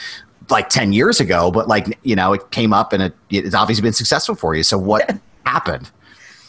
like 0.50 0.68
10 0.68 0.92
years 0.92 1.20
ago, 1.20 1.50
but 1.50 1.68
like, 1.68 1.98
you 2.02 2.16
know, 2.16 2.32
it 2.32 2.50
came 2.50 2.72
up 2.72 2.92
and 2.92 3.02
it, 3.02 3.14
it's 3.30 3.54
obviously 3.54 3.82
been 3.82 3.92
successful 3.92 4.34
for 4.34 4.54
you. 4.54 4.62
So 4.62 4.78
what 4.78 5.16
happened? 5.46 5.90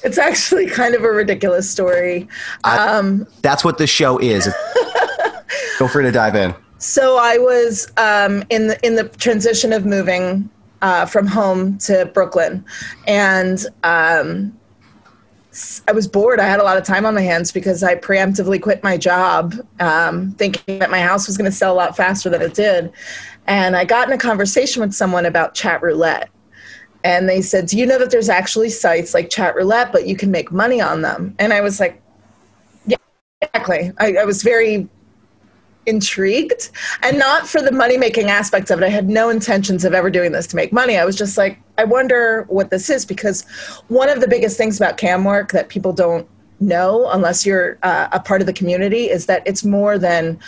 It's 0.04 0.18
actually 0.18 0.68
kind 0.68 0.96
of 0.96 1.04
a 1.04 1.12
ridiculous 1.12 1.70
story. 1.70 2.28
Um, 2.64 3.28
that's 3.44 3.64
what 3.64 3.78
the 3.78 3.86
show 3.86 4.18
is. 4.18 4.48
Feel 5.78 5.88
free 5.88 6.04
to 6.04 6.12
dive 6.12 6.36
in. 6.36 6.56
So 6.82 7.20
I 7.20 7.38
was 7.38 7.92
um, 7.98 8.44
in 8.50 8.66
the 8.66 8.86
in 8.86 8.96
the 8.96 9.04
transition 9.04 9.72
of 9.72 9.86
moving 9.86 10.50
uh, 10.82 11.06
from 11.06 11.28
home 11.28 11.78
to 11.78 12.10
Brooklyn, 12.12 12.66
and 13.06 13.64
um, 13.84 14.52
I 15.88 15.92
was 15.92 16.08
bored. 16.08 16.40
I 16.40 16.48
had 16.48 16.60
a 16.60 16.64
lot 16.64 16.78
of 16.78 16.84
time 16.84 17.06
on 17.06 17.14
my 17.14 17.22
hands 17.22 17.52
because 17.52 17.84
I 17.84 17.94
preemptively 17.94 18.60
quit 18.60 18.82
my 18.82 18.98
job, 18.98 19.54
um, 19.80 20.32
thinking 20.32 20.80
that 20.80 20.90
my 20.90 21.00
house 21.00 21.28
was 21.28 21.38
going 21.38 21.50
to 21.50 21.56
sell 21.56 21.72
a 21.72 21.76
lot 21.76 21.96
faster 21.96 22.32
than 22.32 22.42
it 22.42 22.56
did. 22.56 22.92
And 23.46 23.76
I 23.76 23.86
got 23.86 24.08
in 24.08 24.14
a 24.14 24.18
conversation 24.18 24.82
with 24.82 24.94
someone 24.94 25.28
about 25.28 25.54
chat 25.54 25.84
roulette. 25.84 26.30
And 27.04 27.30
they 27.30 27.44
said, 27.44 27.68
Do 27.68 27.78
you 27.78 27.86
know 27.86 28.00
that 28.00 28.10
there's 28.10 28.30
actually 28.30 28.70
sites 28.70 29.14
like 29.14 29.30
chat 29.30 29.56
roulette, 29.56 29.92
but 29.92 30.08
you 30.08 30.16
can 30.16 30.32
make 30.32 30.52
money 30.52 30.82
on 30.82 31.04
them? 31.04 31.36
And 31.38 31.54
I 31.54 31.62
was 31.62 31.80
like, 31.80 32.02
Yeah, 32.88 32.98
exactly. 33.40 33.92
I, 34.00 34.16
I 34.16 34.26
was 34.26 34.42
very 34.42 34.90
intrigued 35.86 36.70
and 37.04 37.18
not 37.18 37.48
for 37.48 37.62
the 37.62 37.72
money 37.72 37.98
making 37.98 38.30
aspects 38.30 38.72
of 38.72 38.82
it. 38.82 38.86
I 38.86 38.90
had 38.90 39.10
no 39.10 39.30
intentions 39.30 39.84
of 39.86 39.94
ever 39.94 40.10
doing 40.10 40.32
this 40.32 40.48
to 40.48 40.56
make 40.56 40.72
money. 40.72 40.98
I 40.98 41.06
was 41.06 41.16
just 41.16 41.38
like, 41.38 41.60
I 41.78 41.84
wonder 41.84 42.46
what 42.50 42.70
this 42.70 42.90
is 42.90 43.06
because 43.06 43.44
one 43.88 44.10
of 44.10 44.22
the 44.22 44.28
biggest 44.28 44.58
things 44.58 44.78
about 44.78 44.98
cam 44.98 45.24
work 45.24 45.52
that 45.52 45.70
people 45.70 45.94
don't 45.94 46.28
know 46.60 47.10
unless 47.12 47.46
you're 47.46 47.80
uh, 47.84 48.08
a 48.12 48.20
part 48.20 48.42
of 48.42 48.48
the 48.48 48.54
community 48.54 49.10
is 49.10 49.26
that 49.26 49.42
it's 49.46 49.64
more 49.64 49.98
than 49.98 50.40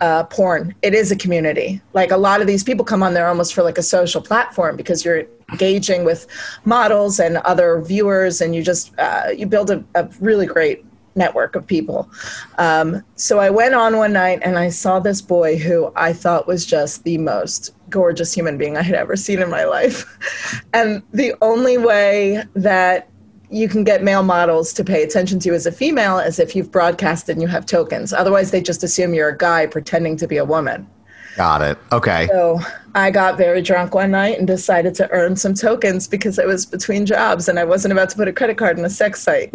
uh, 0.00 0.24
porn. 0.24 0.74
It 0.82 0.94
is 0.94 1.12
a 1.12 1.16
community. 1.16 1.80
Like 1.92 2.10
a 2.10 2.16
lot 2.16 2.40
of 2.40 2.46
these 2.46 2.64
people 2.64 2.84
come 2.84 3.02
on 3.02 3.14
there 3.14 3.28
almost 3.28 3.54
for 3.54 3.62
like 3.62 3.78
a 3.78 3.82
social 3.82 4.20
platform 4.20 4.76
because 4.76 5.04
you're 5.04 5.24
engaging 5.50 6.04
with 6.04 6.26
models 6.64 7.20
and 7.20 7.36
other 7.38 7.80
viewers, 7.80 8.40
and 8.40 8.54
you 8.54 8.62
just 8.62 8.98
uh, 8.98 9.28
you 9.36 9.46
build 9.46 9.70
a, 9.70 9.84
a 9.94 10.08
really 10.20 10.46
great 10.46 10.84
network 11.20 11.54
of 11.54 11.64
people. 11.66 12.10
Um, 12.58 13.04
so 13.14 13.38
I 13.38 13.50
went 13.50 13.74
on 13.74 13.96
one 13.96 14.12
night 14.12 14.40
and 14.42 14.58
I 14.58 14.70
saw 14.70 14.98
this 14.98 15.22
boy 15.22 15.58
who 15.58 15.92
I 15.94 16.12
thought 16.12 16.48
was 16.48 16.66
just 16.66 17.04
the 17.04 17.18
most 17.18 17.72
gorgeous 17.90 18.32
human 18.32 18.58
being 18.58 18.76
I 18.76 18.82
had 18.82 18.96
ever 18.96 19.14
seen 19.14 19.40
in 19.40 19.50
my 19.50 19.64
life. 19.64 20.64
and 20.72 21.02
the 21.12 21.34
only 21.42 21.78
way 21.78 22.42
that 22.54 23.08
you 23.50 23.68
can 23.68 23.84
get 23.84 24.02
male 24.02 24.22
models 24.22 24.72
to 24.72 24.84
pay 24.84 25.02
attention 25.02 25.38
to 25.40 25.48
you 25.48 25.54
as 25.54 25.66
a 25.66 25.72
female 25.72 26.18
is 26.18 26.38
if 26.38 26.54
you've 26.56 26.70
broadcasted 26.70 27.36
and 27.36 27.42
you 27.42 27.48
have 27.48 27.66
tokens. 27.66 28.12
Otherwise, 28.12 28.52
they 28.52 28.62
just 28.62 28.82
assume 28.82 29.12
you're 29.12 29.28
a 29.28 29.36
guy 29.36 29.66
pretending 29.66 30.16
to 30.16 30.26
be 30.26 30.36
a 30.36 30.44
woman. 30.44 30.88
Got 31.36 31.62
it. 31.62 31.78
Okay. 31.92 32.26
So 32.28 32.60
I 32.94 33.10
got 33.10 33.38
very 33.38 33.62
drunk 33.62 33.94
one 33.94 34.10
night 34.10 34.38
and 34.38 34.46
decided 34.46 34.94
to 34.96 35.10
earn 35.10 35.36
some 35.36 35.54
tokens 35.54 36.08
because 36.08 36.38
I 36.38 36.44
was 36.44 36.66
between 36.66 37.06
jobs 37.06 37.48
and 37.48 37.58
I 37.58 37.64
wasn't 37.64 37.92
about 37.92 38.10
to 38.10 38.16
put 38.16 38.28
a 38.28 38.32
credit 38.32 38.58
card 38.58 38.78
in 38.78 38.84
a 38.84 38.90
sex 38.90 39.22
site. 39.22 39.52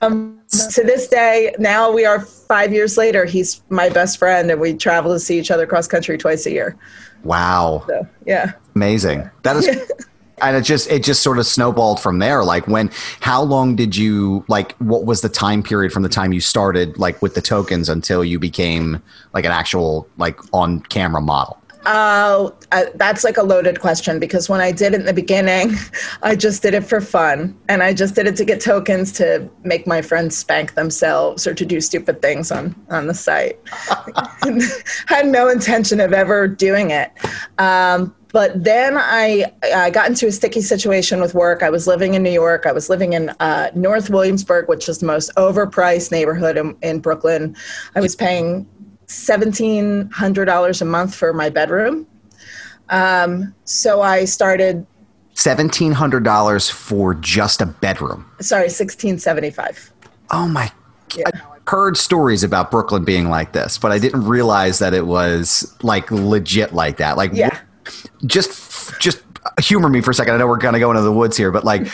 um, 0.00 0.40
to 0.72 0.82
this 0.84 1.08
day, 1.08 1.54
now 1.58 1.90
we 1.90 2.04
are 2.04 2.20
five 2.20 2.72
years 2.72 2.96
later. 2.96 3.24
He's 3.24 3.60
my 3.68 3.88
best 3.88 4.18
friend, 4.18 4.50
and 4.50 4.60
we 4.60 4.74
travel 4.74 5.12
to 5.12 5.18
see 5.18 5.38
each 5.38 5.50
other 5.50 5.66
cross 5.66 5.88
country 5.88 6.16
twice 6.16 6.46
a 6.46 6.50
year. 6.50 6.76
Wow. 7.24 7.84
So, 7.88 8.06
yeah. 8.26 8.52
Amazing. 8.74 9.28
That 9.42 9.56
is 9.56 9.68
and 10.40 10.56
it 10.56 10.62
just 10.62 10.90
it 10.90 11.02
just 11.02 11.22
sort 11.22 11.38
of 11.38 11.46
snowballed 11.46 12.00
from 12.00 12.18
there 12.18 12.44
like 12.44 12.66
when 12.66 12.90
how 13.20 13.42
long 13.42 13.76
did 13.76 13.96
you 13.96 14.44
like 14.48 14.72
what 14.76 15.04
was 15.04 15.20
the 15.20 15.28
time 15.28 15.62
period 15.62 15.92
from 15.92 16.02
the 16.02 16.08
time 16.08 16.32
you 16.32 16.40
started 16.40 16.98
like 16.98 17.20
with 17.22 17.34
the 17.34 17.42
tokens 17.42 17.88
until 17.88 18.24
you 18.24 18.38
became 18.38 19.02
like 19.34 19.44
an 19.44 19.52
actual 19.52 20.08
like 20.16 20.38
on 20.52 20.80
camera 20.80 21.20
model 21.20 21.58
uh, 21.86 22.50
uh, 22.72 22.84
that's 22.96 23.24
like 23.24 23.38
a 23.38 23.42
loaded 23.42 23.80
question 23.80 24.18
because 24.18 24.48
when 24.48 24.60
I 24.60 24.72
did 24.72 24.92
it 24.92 25.00
in 25.00 25.06
the 25.06 25.12
beginning, 25.14 25.74
I 26.22 26.36
just 26.36 26.60
did 26.60 26.74
it 26.74 26.82
for 26.82 27.00
fun. 27.00 27.56
And 27.68 27.82
I 27.82 27.94
just 27.94 28.14
did 28.14 28.26
it 28.26 28.36
to 28.36 28.44
get 28.44 28.60
tokens 28.60 29.10
to 29.12 29.48
make 29.62 29.86
my 29.86 30.02
friends 30.02 30.36
spank 30.36 30.74
themselves 30.74 31.46
or 31.46 31.54
to 31.54 31.64
do 31.64 31.80
stupid 31.80 32.20
things 32.20 32.52
on, 32.52 32.74
on 32.90 33.06
the 33.06 33.14
site. 33.14 33.58
had 35.06 35.28
no 35.28 35.48
intention 35.48 36.00
of 36.00 36.12
ever 36.12 36.46
doing 36.46 36.90
it. 36.90 37.10
Um, 37.56 38.14
but 38.32 38.62
then 38.62 38.96
I, 38.98 39.50
I 39.74 39.90
got 39.90 40.08
into 40.08 40.26
a 40.26 40.32
sticky 40.32 40.60
situation 40.60 41.20
with 41.20 41.34
work. 41.34 41.62
I 41.62 41.70
was 41.70 41.86
living 41.86 42.14
in 42.14 42.22
New 42.22 42.30
York. 42.30 42.66
I 42.66 42.72
was 42.72 42.90
living 42.90 43.14
in 43.14 43.30
uh, 43.40 43.70
North 43.74 44.10
Williamsburg, 44.10 44.68
which 44.68 44.88
is 44.88 44.98
the 44.98 45.06
most 45.06 45.34
overpriced 45.36 46.10
neighborhood 46.10 46.56
in, 46.56 46.76
in 46.82 47.00
Brooklyn. 47.00 47.56
I 47.94 48.00
was 48.00 48.14
paying 48.14 48.68
$1,700 49.06 50.80
a 50.80 50.84
month 50.84 51.14
for 51.14 51.32
my 51.32 51.48
bedroom. 51.48 52.06
Um, 52.90 53.54
so 53.64 54.02
I 54.02 54.26
started. 54.26 54.86
$1,700 55.34 56.70
for 56.70 57.14
just 57.14 57.62
a 57.62 57.66
bedroom. 57.66 58.28
Sorry, 58.40 58.64
1675 58.64 59.92
Oh 60.30 60.46
my 60.46 60.70
yeah. 61.16 61.30
I 61.32 61.40
heard 61.66 61.96
stories 61.96 62.42
about 62.44 62.70
Brooklyn 62.70 63.04
being 63.04 63.30
like 63.30 63.52
this, 63.52 63.78
but 63.78 63.92
I 63.92 63.98
didn't 63.98 64.26
realize 64.26 64.78
that 64.80 64.92
it 64.92 65.06
was 65.06 65.74
like 65.82 66.10
legit 66.10 66.74
like 66.74 66.98
that. 66.98 67.16
Like, 67.16 67.30
yeah 67.32 67.60
just 68.26 68.98
just 69.00 69.22
humor 69.60 69.88
me 69.88 70.00
for 70.00 70.10
a 70.10 70.14
second. 70.14 70.34
I 70.34 70.38
know 70.38 70.46
we're 70.46 70.56
gonna 70.56 70.78
go 70.78 70.90
into 70.90 71.02
the 71.02 71.12
woods 71.12 71.36
here, 71.36 71.50
but 71.50 71.64
like. 71.64 71.86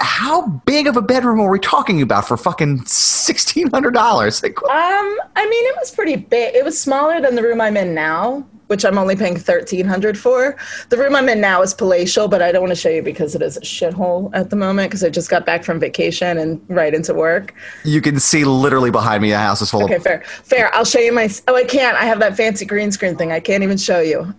how 0.00 0.46
big 0.64 0.86
of 0.86 0.96
a 0.96 1.02
bedroom 1.02 1.40
are 1.40 1.50
we 1.50 1.58
talking 1.58 2.00
about 2.02 2.26
for 2.28 2.36
fucking 2.36 2.84
sixteen 2.84 3.68
hundred 3.70 3.94
dollars? 3.94 4.42
um, 4.44 4.52
I 4.70 5.48
mean, 5.48 5.66
it 5.66 5.74
was 5.76 5.90
pretty 5.90 6.14
big. 6.16 6.54
It 6.54 6.64
was 6.64 6.80
smaller 6.80 7.20
than 7.20 7.34
the 7.34 7.42
room 7.42 7.60
I'm 7.60 7.76
in 7.76 7.94
now, 7.94 8.46
which 8.68 8.84
I'm 8.84 8.96
only 8.96 9.16
paying 9.16 9.36
thirteen 9.36 9.86
hundred 9.86 10.16
for. 10.16 10.56
The 10.90 10.96
room 10.98 11.16
I'm 11.16 11.28
in 11.28 11.40
now 11.40 11.62
is 11.62 11.74
palatial, 11.74 12.28
but 12.28 12.42
I 12.42 12.52
don't 12.52 12.62
want 12.62 12.70
to 12.70 12.80
show 12.80 12.90
you 12.90 13.02
because 13.02 13.34
it 13.34 13.42
is 13.42 13.56
a 13.56 13.60
shithole 13.62 14.30
at 14.34 14.50
the 14.50 14.56
moment 14.56 14.90
because 14.90 15.02
I 15.02 15.08
just 15.08 15.30
got 15.30 15.44
back 15.44 15.64
from 15.64 15.80
vacation 15.80 16.38
and 16.38 16.60
right 16.68 16.94
into 16.94 17.12
work. 17.12 17.52
You 17.84 18.00
can 18.00 18.20
see 18.20 18.44
literally 18.44 18.92
behind 18.92 19.22
me, 19.22 19.30
the 19.30 19.38
house 19.38 19.62
is 19.62 19.70
full. 19.70 19.82
Okay, 19.84 19.96
of- 19.96 20.02
fair, 20.04 20.22
fair. 20.44 20.72
I'll 20.76 20.84
show 20.84 21.00
you 21.00 21.12
my. 21.12 21.28
Oh, 21.48 21.56
I 21.56 21.64
can't. 21.64 21.96
I 21.96 22.04
have 22.04 22.20
that 22.20 22.36
fancy 22.36 22.66
green 22.66 22.92
screen 22.92 23.16
thing. 23.16 23.32
I 23.32 23.40
can't 23.40 23.64
even 23.64 23.78
show 23.78 24.00
you. 24.00 24.32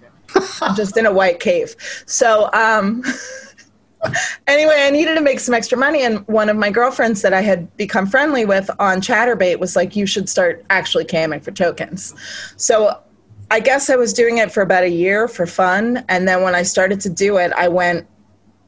I'm 0.61 0.75
just 0.75 0.97
in 0.97 1.05
a 1.05 1.11
white 1.11 1.39
cave. 1.39 1.75
So, 2.05 2.49
um, 2.53 3.03
anyway, 4.47 4.75
I 4.79 4.89
needed 4.91 5.15
to 5.15 5.21
make 5.21 5.39
some 5.39 5.53
extra 5.53 5.77
money, 5.77 6.03
and 6.03 6.27
one 6.27 6.49
of 6.49 6.57
my 6.57 6.69
girlfriends 6.69 7.21
that 7.21 7.33
I 7.33 7.41
had 7.41 7.75
become 7.77 8.07
friendly 8.07 8.45
with 8.45 8.69
on 8.79 9.01
Chaturbate 9.01 9.59
was 9.59 9.75
like, 9.75 9.95
"You 9.95 10.05
should 10.05 10.29
start 10.29 10.65
actually 10.69 11.05
camming 11.05 11.43
for 11.43 11.51
tokens." 11.51 12.13
So, 12.57 13.01
I 13.51 13.59
guess 13.59 13.89
I 13.89 13.95
was 13.95 14.13
doing 14.13 14.37
it 14.37 14.51
for 14.51 14.61
about 14.61 14.83
a 14.83 14.89
year 14.89 15.27
for 15.27 15.45
fun, 15.45 16.03
and 16.09 16.27
then 16.27 16.43
when 16.43 16.55
I 16.55 16.63
started 16.63 16.99
to 17.01 17.09
do 17.09 17.37
it, 17.37 17.51
I 17.53 17.67
went 17.67 18.07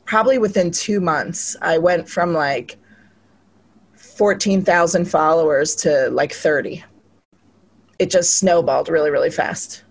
probably 0.06 0.38
within 0.38 0.72
two 0.72 1.00
months. 1.00 1.56
I 1.62 1.78
went 1.78 2.10
from 2.10 2.34
like 2.34 2.78
fourteen 3.96 4.64
thousand 4.64 5.06
followers 5.06 5.76
to 5.78 6.10
like 6.10 6.34
thirty. 6.34 6.84
It 8.00 8.10
just 8.10 8.38
snowballed 8.38 8.90
really, 8.90 9.12
really 9.12 9.30
fast. 9.30 9.84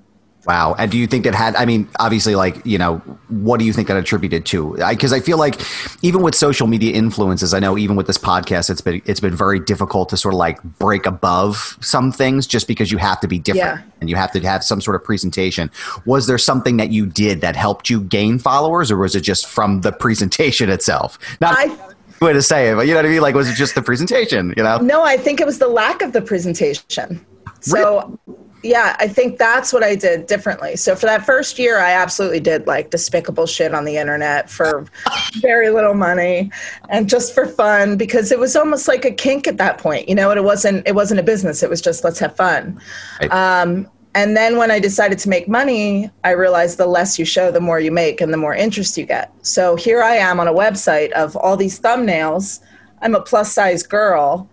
Wow. 0.46 0.74
And 0.78 0.90
do 0.90 0.96
you 0.96 1.06
think 1.06 1.24
that 1.24 1.34
had, 1.34 1.54
I 1.56 1.66
mean, 1.66 1.88
obviously, 1.98 2.34
like, 2.34 2.64
you 2.64 2.78
know, 2.78 2.98
what 3.28 3.58
do 3.58 3.66
you 3.66 3.72
think 3.72 3.88
that 3.88 3.96
attributed 3.96 4.46
to? 4.46 4.74
Because 4.88 5.12
I, 5.12 5.16
I, 5.16 5.20
feel 5.20 5.38
like 5.38 5.60
even 6.02 6.22
with 6.22 6.34
social 6.34 6.66
media 6.66 6.94
influences, 6.94 7.52
I 7.52 7.58
know 7.58 7.76
even 7.76 7.94
with 7.94 8.06
this 8.06 8.16
podcast, 8.16 8.70
it's 8.70 8.80
been, 8.80 9.02
it's 9.04 9.20
been 9.20 9.36
very 9.36 9.60
difficult 9.60 10.08
to 10.10 10.16
sort 10.16 10.32
of 10.32 10.38
like 10.38 10.62
break 10.62 11.04
above 11.04 11.76
some 11.82 12.10
things 12.10 12.46
just 12.46 12.66
because 12.66 12.90
you 12.90 12.96
have 12.98 13.20
to 13.20 13.28
be 13.28 13.38
different 13.38 13.80
yeah. 13.80 13.92
and 14.00 14.08
you 14.08 14.16
have 14.16 14.32
to 14.32 14.40
have 14.40 14.64
some 14.64 14.80
sort 14.80 14.94
of 14.96 15.04
presentation. 15.04 15.70
Was 16.06 16.26
there 16.26 16.38
something 16.38 16.78
that 16.78 16.90
you 16.90 17.04
did 17.04 17.42
that 17.42 17.54
helped 17.54 17.90
you 17.90 18.00
gain 18.00 18.38
followers 18.38 18.90
or 18.90 18.96
was 18.96 19.14
it 19.14 19.20
just 19.20 19.46
from 19.46 19.82
the 19.82 19.92
presentation 19.92 20.70
itself? 20.70 21.18
Not 21.42 21.54
I, 21.58 21.76
way 22.20 22.32
to 22.32 22.42
say 22.42 22.70
it, 22.70 22.76
but 22.76 22.86
you 22.86 22.94
know 22.94 22.98
what 22.98 23.06
I 23.06 23.10
mean? 23.10 23.20
Like, 23.20 23.34
was 23.34 23.48
it 23.48 23.56
just 23.56 23.74
the 23.74 23.82
presentation, 23.82 24.54
you 24.56 24.62
know? 24.62 24.78
No, 24.78 25.02
I 25.02 25.16
think 25.16 25.40
it 25.40 25.46
was 25.46 25.58
the 25.58 25.68
lack 25.68 26.00
of 26.02 26.12
the 26.12 26.22
presentation. 26.22 27.24
So, 27.60 28.18
yeah, 28.62 28.96
I 28.98 29.08
think 29.08 29.38
that's 29.38 29.72
what 29.72 29.82
I 29.82 29.94
did 29.94 30.26
differently. 30.26 30.76
So 30.76 30.94
for 30.94 31.06
that 31.06 31.24
first 31.24 31.58
year, 31.58 31.78
I 31.78 31.92
absolutely 31.92 32.40
did 32.40 32.66
like 32.66 32.90
despicable 32.90 33.46
shit 33.46 33.74
on 33.74 33.84
the 33.84 33.96
internet 33.96 34.50
for 34.50 34.86
very 35.40 35.70
little 35.70 35.94
money 35.94 36.50
and 36.88 37.08
just 37.08 37.34
for 37.34 37.46
fun 37.46 37.96
because 37.96 38.30
it 38.30 38.38
was 38.38 38.56
almost 38.56 38.86
like 38.88 39.04
a 39.04 39.10
kink 39.10 39.46
at 39.46 39.56
that 39.58 39.78
point. 39.78 40.08
You 40.08 40.14
know, 40.14 40.30
it 40.30 40.44
wasn't 40.44 40.86
it 40.86 40.94
wasn't 40.94 41.20
a 41.20 41.22
business. 41.22 41.62
It 41.62 41.70
was 41.70 41.80
just 41.80 42.04
let's 42.04 42.18
have 42.18 42.36
fun. 42.36 42.80
Right. 43.20 43.32
Um, 43.32 43.88
and 44.14 44.36
then 44.36 44.56
when 44.56 44.70
I 44.70 44.80
decided 44.80 45.18
to 45.20 45.28
make 45.28 45.48
money, 45.48 46.10
I 46.24 46.30
realized 46.30 46.78
the 46.78 46.86
less 46.86 47.18
you 47.18 47.24
show, 47.24 47.52
the 47.52 47.60
more 47.60 47.78
you 47.78 47.92
make 47.92 48.20
and 48.20 48.32
the 48.32 48.36
more 48.36 48.54
interest 48.54 48.98
you 48.98 49.06
get. 49.06 49.32
So 49.42 49.76
here 49.76 50.02
I 50.02 50.16
am 50.16 50.40
on 50.40 50.48
a 50.48 50.52
website 50.52 51.12
of 51.12 51.36
all 51.36 51.56
these 51.56 51.78
thumbnails. 51.78 52.60
I'm 53.02 53.14
a 53.14 53.20
plus 53.22 53.52
size 53.52 53.84
girl 53.84 54.50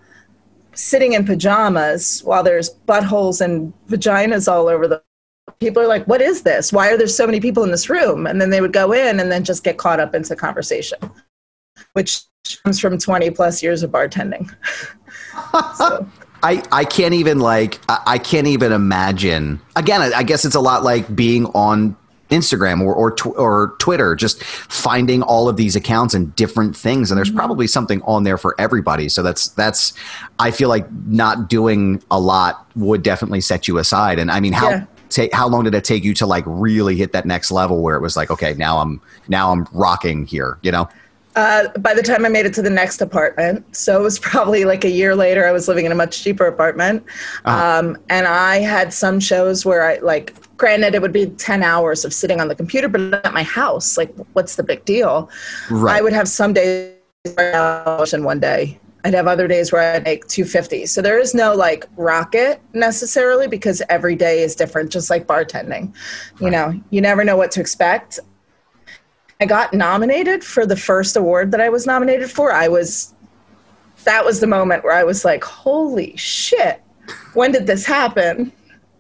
sitting 0.78 1.14
in 1.14 1.26
pajamas 1.26 2.22
while 2.24 2.44
there's 2.44 2.76
buttholes 2.88 3.42
and 3.42 3.74
vaginas 3.90 4.52
all 4.52 4.68
over 4.68 4.88
the 4.88 5.02
people 5.60 5.82
are 5.82 5.88
like 5.88 6.06
what 6.06 6.22
is 6.22 6.44
this 6.44 6.72
why 6.72 6.92
are 6.92 6.98
there 6.98 7.08
so 7.08 7.26
many 7.26 7.40
people 7.40 7.64
in 7.64 7.72
this 7.72 7.90
room 7.90 8.28
and 8.28 8.40
then 8.40 8.52
they 8.52 8.62
would 8.62 8.74
go 8.74 8.92
in 8.92 9.20
and 9.20 9.32
then 9.32 9.44
just 9.44 9.64
get 9.64 9.78
caught 9.78 10.00
up 10.00 10.14
into 10.14 10.36
conversation 10.36 11.00
which 11.94 12.22
comes 12.64 12.80
from 12.80 12.98
20 12.98 13.32
plus 13.32 13.62
years 13.62 13.84
of 13.84 13.92
bartending. 13.92 14.54
I, 16.44 16.64
I 16.72 16.86
can't 16.86 17.16
even 17.16 17.40
like 17.40 17.80
I 17.90 18.20
can't 18.20 18.46
even 18.46 18.72
imagine 18.72 19.60
again 19.76 20.02
I 20.02 20.22
guess 20.22 20.46
it's 20.46 20.56
a 20.56 20.60
lot 20.60 20.84
like 20.84 21.16
being 21.16 21.48
on 21.48 21.98
Instagram 22.30 22.82
or 22.82 22.94
or, 22.94 23.12
tw- 23.12 23.38
or 23.38 23.76
Twitter, 23.80 24.16
just 24.16 24.44
finding 24.44 25.22
all 25.22 25.48
of 25.48 25.58
these 25.58 25.76
accounts 25.76 26.14
and 26.14 26.36
different 26.36 26.76
things, 26.76 27.12
and 27.12 27.18
there's 27.18 27.30
mm-hmm. 27.30 27.38
probably 27.38 27.68
something 27.68 28.02
on 28.04 28.24
there 28.24 28.38
for 28.38 28.56
everybody. 28.60 29.10
So 29.10 29.24
that's 29.24 29.50
that's 29.50 29.94
I 30.40 30.52
feel 30.52 30.70
like 30.70 30.92
not 31.08 31.50
doing 31.50 32.04
a 32.12 32.20
lot 32.20 32.66
would 32.76 33.04
definitely 33.04 33.42
set 33.42 33.68
you 33.68 33.78
aside. 33.78 34.20
And 34.20 34.32
I 34.32 34.40
mean, 34.40 34.54
how 34.54 34.70
yeah. 34.70 34.86
take 35.10 35.34
how 35.34 35.48
long 35.48 35.64
did 35.64 35.74
it 35.74 35.84
take 35.84 36.04
you 36.04 36.14
to 36.16 36.26
like 36.26 36.44
really 36.46 36.96
hit 36.96 37.12
that 37.14 37.26
next 37.26 37.52
level 37.52 37.82
where 37.82 37.96
it 37.96 38.02
was 38.02 38.18
like, 38.18 38.30
okay, 38.32 38.54
now 38.54 38.80
I'm 38.80 39.02
now 39.28 39.52
I'm 39.52 39.68
rocking 39.72 40.26
here, 40.26 40.58
you 40.62 40.72
know? 40.72 40.90
Uh, 41.38 41.68
by 41.78 41.94
the 41.94 42.02
time 42.02 42.26
I 42.26 42.30
made 42.30 42.48
it 42.48 42.54
to 42.56 42.64
the 42.64 42.70
next 42.70 43.00
apartment, 43.00 43.64
so 43.76 44.00
it 44.00 44.02
was 44.02 44.18
probably 44.18 44.66
like 44.66 44.84
a 44.84 44.90
year 44.90 45.16
later, 45.16 45.46
I 45.46 45.52
was 45.52 45.68
living 45.68 45.86
in 45.86 45.92
a 45.92 45.96
much 45.96 46.24
cheaper 46.24 46.48
apartment. 46.48 47.06
Uh-huh. 47.46 47.80
Um, 47.80 47.98
and 48.10 48.26
I 48.28 48.58
had 48.58 48.92
some 48.92 49.20
shows 49.20 49.64
where 49.64 49.84
I 49.84 50.00
like 50.00 50.34
granted 50.58 50.96
it 50.96 51.02
would 51.02 51.14
be 51.14 51.28
10 51.28 51.64
hours 51.64 52.04
of 52.04 52.14
sitting 52.14 52.42
on 52.42 52.48
the 52.48 52.56
computer 52.56 52.90
but 52.90 53.26
at 53.26 53.34
my 53.34 53.44
house 53.44 53.98
like 53.98 54.14
what's 54.34 54.56
the 54.56 54.64
big 54.64 54.84
deal? 54.86 55.30
Right. 55.70 56.00
i 56.00 56.02
would 56.02 56.14
have 56.14 56.28
some 56.28 56.54
days 56.54 56.94
in 57.26 58.24
one 58.24 58.40
day. 58.40 58.80
I'd 59.04 59.14
have 59.14 59.28
other 59.28 59.48
days 59.48 59.72
where 59.72 59.96
i'd 59.96 60.04
make 60.04 60.28
250 60.28 60.86
so 60.88 61.02
there 61.02 61.20
is 61.20 61.34
no 61.34 61.54
like 61.54 61.86
rocket 61.96 62.60
necessarily 62.74 63.48
because 63.48 63.82
every 63.90 64.16
day 64.16 64.42
is 64.42 64.56
different 64.56 64.92
just 64.92 65.10
like 65.10 65.28
bartending. 65.28 65.94
You 66.42 66.50
know 66.50 66.80
you 66.90 67.02
never 67.02 67.24
know 67.24 67.38
what 67.38 67.52
to 67.52 67.62
expect. 67.62 68.20
I 69.40 69.46
got 69.46 69.72
nominated 69.72 70.44
for 70.44 70.66
the 70.66 70.76
first 70.76 71.16
award 71.16 71.52
that 71.52 71.62
i 71.62 71.70
was 71.70 71.86
nominated 71.86 72.32
for. 72.32 72.52
I 72.52 72.68
was 72.68 73.14
that 74.04 74.26
was 74.26 74.40
the 74.40 74.48
moment 74.48 74.84
where 74.84 74.94
i 74.94 75.04
was 75.04 75.24
like 75.24 75.44
holy 75.44 76.16
shit. 76.18 76.82
When 77.34 77.52
did 77.54 77.68
this 77.68 77.86
happen 77.86 78.52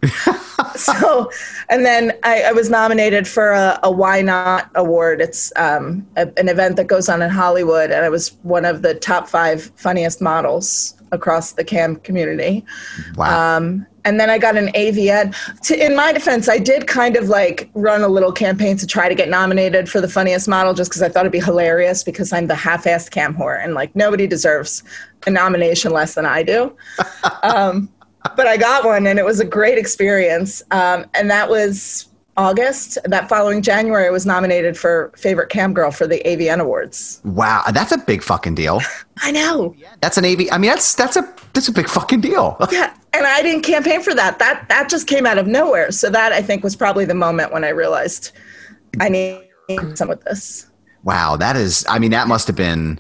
so, 0.76 1.32
and 1.70 1.86
then 1.86 2.14
I, 2.24 2.44
I, 2.44 2.52
was 2.52 2.70
nominated 2.70 3.28
for 3.28 3.52
a, 3.52 3.80
a 3.84 3.92
YNOT 3.92 4.70
award. 4.76 5.22
It's 5.22 5.52
um, 5.56 6.06
a, 6.16 6.32
an 6.38 6.50
event 6.50 6.76
that 6.76 6.86
goes 6.86 7.10
on 7.10 7.22
in 7.22 7.30
Hollywood, 7.30 7.90
and 7.90 8.06
I 8.06 8.10
was 8.10 8.38
one 8.44 8.64
of 8.64 8.84
the 8.84 8.94
top 8.94 9.28
five 9.28 9.72
funniest 9.76 10.22
models 10.22 10.94
across 11.12 11.54
the 11.54 11.64
cam 11.64 11.96
community. 11.98 12.66
Wow. 13.16 13.58
Um, 13.58 13.88
and 14.06 14.22
then 14.22 14.30
I 14.30 14.38
got 14.38 14.56
an 14.56 14.68
AVN. 14.68 15.36
To, 15.64 15.86
in 15.86 15.96
my 15.96 16.14
defense, 16.14 16.48
I 16.48 16.60
did 16.60 16.88
kind 16.88 17.18
of 17.18 17.28
like 17.28 17.70
run 17.74 18.02
a 18.04 18.08
little 18.08 18.32
campaign 18.32 18.78
to 18.78 18.88
try 18.88 19.10
to 19.10 19.16
get 19.16 19.28
nominated 19.28 19.90
for 19.90 20.00
the 20.00 20.08
funniest 20.08 20.48
model 20.48 20.74
just 20.74 20.90
because 20.90 21.02
I 21.02 21.10
thought 21.10 21.22
it'd 21.22 21.32
be 21.34 21.42
hilarious 21.42 22.04
because 22.04 22.32
I'm 22.32 22.48
the 22.48 22.56
half-assed 22.56 23.12
cam 23.12 23.36
whore 23.36 23.62
and 23.62 23.74
like 23.74 23.94
nobody 23.98 24.26
deserves 24.26 24.82
a 25.26 25.30
nomination 25.30 25.92
less 25.92 26.16
than 26.16 26.26
I 26.26 26.42
do. 26.42 26.74
um, 27.44 27.90
but 28.36 28.48
I 28.48 28.58
got 28.58 28.86
one 28.86 29.08
and 29.08 29.20
it 29.20 29.26
was 29.26 29.40
a 29.40 29.46
great 29.46 29.78
experience. 29.78 30.64
Um, 30.72 31.06
and 31.14 31.30
that 31.30 31.50
was 31.50 32.08
August. 32.38 33.00
That 33.06 33.28
following 33.28 33.62
January, 33.62 34.08
I 34.08 34.10
was 34.10 34.26
nominated 34.26 34.78
for 34.78 35.12
favorite 35.18 35.50
cam 35.50 35.74
girl 35.74 35.92
for 35.92 36.08
the 36.08 36.22
AVN 36.26 36.60
Awards. 36.60 37.20
Wow, 37.26 37.64
that's 37.74 37.92
a 37.92 37.98
big 37.98 38.22
fucking 38.22 38.56
deal. 38.56 38.82
I 39.22 39.32
know. 39.32 39.76
That's 40.02 40.18
an 40.18 40.26
AV. 40.26 40.48
I 40.52 40.58
mean, 40.58 40.70
that's 40.70 40.96
that's 40.96 41.18
a 41.18 41.34
that's 41.54 41.68
a 41.68 41.72
big 41.72 41.90
fucking 41.90 42.22
deal. 42.22 42.56
yeah, 42.72 42.96
and 43.14 43.26
I 43.26 43.42
didn't 43.42 43.64
campaign 43.64 44.02
for 44.02 44.14
that. 44.14 44.40
That 44.40 44.70
that 44.70 44.90
just 44.90 45.08
came 45.08 45.26
out 45.26 45.38
of 45.38 45.48
nowhere. 45.48 45.92
So 45.92 46.10
that 46.12 46.32
I 46.32 46.42
think 46.42 46.64
was 46.64 46.76
probably 46.76 47.06
the 47.06 47.16
moment 47.16 47.52
when 47.52 47.64
I 47.64 47.70
realized 47.70 48.32
I 49.00 49.10
need 49.10 49.42
some 49.96 50.10
of 50.12 50.24
this. 50.24 50.68
Wow, 51.04 51.38
that 51.38 51.56
is. 51.56 51.86
I 51.90 52.00
mean, 52.00 52.12
that 52.12 52.28
must 52.28 52.48
have 52.48 52.56
been. 52.56 53.00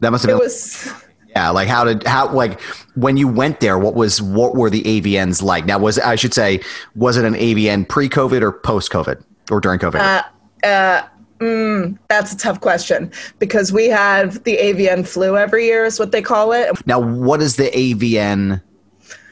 That 0.00 0.10
must 0.10 0.24
have 0.24 0.30
been. 0.30 0.38
It 0.38 0.42
was 0.42 0.92
yeah, 1.36 1.50
like 1.50 1.68
how 1.68 1.84
did 1.84 2.02
how 2.06 2.32
like 2.32 2.58
when 2.94 3.18
you 3.18 3.28
went 3.28 3.60
there, 3.60 3.78
what 3.78 3.94
was 3.94 4.22
what 4.22 4.54
were 4.54 4.70
the 4.70 4.82
AVNs 4.84 5.42
like? 5.42 5.66
Now 5.66 5.78
was 5.78 5.98
I 5.98 6.16
should 6.16 6.32
say 6.32 6.60
was 6.94 7.18
it 7.18 7.26
an 7.26 7.34
AVN 7.34 7.86
pre-COVID 7.86 8.40
or 8.40 8.52
post-COVID 8.52 9.22
or 9.50 9.60
during 9.60 9.78
COVID? 9.78 10.00
Uh, 10.00 10.66
uh, 10.66 11.02
mm, 11.38 11.98
that's 12.08 12.32
a 12.32 12.38
tough 12.38 12.62
question 12.62 13.12
because 13.38 13.70
we 13.70 13.86
have 13.88 14.42
the 14.44 14.56
AVN 14.56 15.06
flu 15.06 15.36
every 15.36 15.66
year 15.66 15.84
is 15.84 15.98
what 15.98 16.10
they 16.10 16.22
call 16.22 16.52
it. 16.52 16.70
Now, 16.86 17.00
what 17.00 17.42
is 17.42 17.56
the 17.56 17.68
AVN 17.68 18.62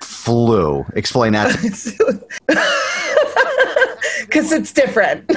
flu? 0.00 0.84
Explain 0.94 1.32
that. 1.32 1.56
Because 4.20 4.52
it's 4.52 4.72
different. 4.72 5.30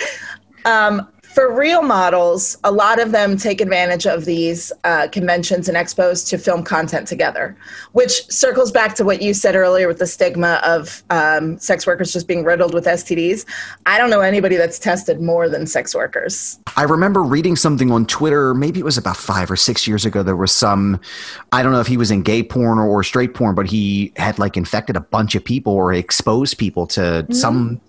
um, 0.64 1.08
for 1.34 1.52
real 1.52 1.82
models, 1.82 2.56
a 2.62 2.70
lot 2.70 3.00
of 3.00 3.10
them 3.10 3.36
take 3.36 3.60
advantage 3.60 4.06
of 4.06 4.24
these 4.24 4.72
uh, 4.84 5.08
conventions 5.08 5.68
and 5.68 5.76
expos 5.76 6.28
to 6.28 6.38
film 6.38 6.62
content 6.62 7.08
together, 7.08 7.56
which 7.90 8.30
circles 8.30 8.70
back 8.70 8.94
to 8.94 9.04
what 9.04 9.20
you 9.20 9.34
said 9.34 9.56
earlier 9.56 9.88
with 9.88 9.98
the 9.98 10.06
stigma 10.06 10.60
of 10.64 11.02
um, 11.10 11.58
sex 11.58 11.88
workers 11.88 12.12
just 12.12 12.28
being 12.28 12.44
riddled 12.44 12.72
with 12.72 12.84
STDs. 12.84 13.44
I 13.84 13.98
don't 13.98 14.10
know 14.10 14.20
anybody 14.20 14.54
that's 14.54 14.78
tested 14.78 15.20
more 15.20 15.48
than 15.48 15.66
sex 15.66 15.92
workers. 15.92 16.60
I 16.76 16.84
remember 16.84 17.20
reading 17.20 17.56
something 17.56 17.90
on 17.90 18.06
Twitter, 18.06 18.54
maybe 18.54 18.78
it 18.78 18.84
was 18.84 18.96
about 18.96 19.16
five 19.16 19.50
or 19.50 19.56
six 19.56 19.88
years 19.88 20.04
ago. 20.04 20.22
There 20.22 20.36
was 20.36 20.52
some, 20.52 21.00
I 21.50 21.64
don't 21.64 21.72
know 21.72 21.80
if 21.80 21.88
he 21.88 21.96
was 21.96 22.12
in 22.12 22.22
gay 22.22 22.44
porn 22.44 22.78
or, 22.78 22.86
or 22.86 23.02
straight 23.02 23.34
porn, 23.34 23.56
but 23.56 23.66
he 23.66 24.12
had 24.14 24.38
like 24.38 24.56
infected 24.56 24.94
a 24.94 25.00
bunch 25.00 25.34
of 25.34 25.44
people 25.44 25.72
or 25.72 25.92
exposed 25.92 26.58
people 26.58 26.86
to 26.88 27.00
mm-hmm. 27.00 27.32
some 27.32 27.80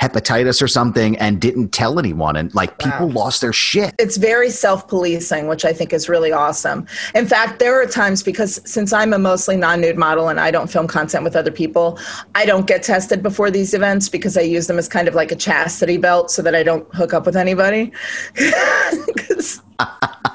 hepatitis 0.00 0.62
or 0.62 0.68
something 0.68 1.16
and 1.18 1.40
didn't 1.40 1.68
tell 1.68 1.98
anyone. 1.98 2.36
And 2.36 2.54
like 2.54 2.78
people 2.78 3.08
wow. 3.08 3.14
lost 3.14 3.40
their 3.40 3.52
shit. 3.52 3.94
It's 3.98 4.16
very 4.16 4.50
self-policing 4.50 5.46
which 5.48 5.64
i 5.64 5.72
think 5.72 5.92
is 5.92 6.08
really 6.08 6.32
awesome. 6.32 6.86
In 7.14 7.26
fact 7.26 7.58
there 7.58 7.80
are 7.80 7.86
times 7.86 8.22
because 8.22 8.60
since 8.64 8.92
i'm 8.92 9.12
a 9.12 9.18
mostly 9.18 9.56
non-nude 9.56 9.96
model 9.96 10.28
and 10.28 10.40
i 10.40 10.50
don't 10.50 10.68
film 10.70 10.86
content 10.86 11.24
with 11.24 11.36
other 11.36 11.50
people 11.50 11.98
i 12.34 12.44
don't 12.44 12.66
get 12.66 12.82
tested 12.82 13.22
before 13.22 13.50
these 13.50 13.74
events 13.74 14.08
because 14.08 14.36
i 14.36 14.40
use 14.40 14.66
them 14.66 14.78
as 14.78 14.88
kind 14.88 15.08
of 15.08 15.14
like 15.14 15.30
a 15.32 15.36
chastity 15.36 15.96
belt 15.96 16.30
so 16.30 16.42
that 16.42 16.54
i 16.54 16.62
don't 16.62 16.86
hook 16.94 17.14
up 17.14 17.26
with 17.26 17.36
anybody 17.36 17.92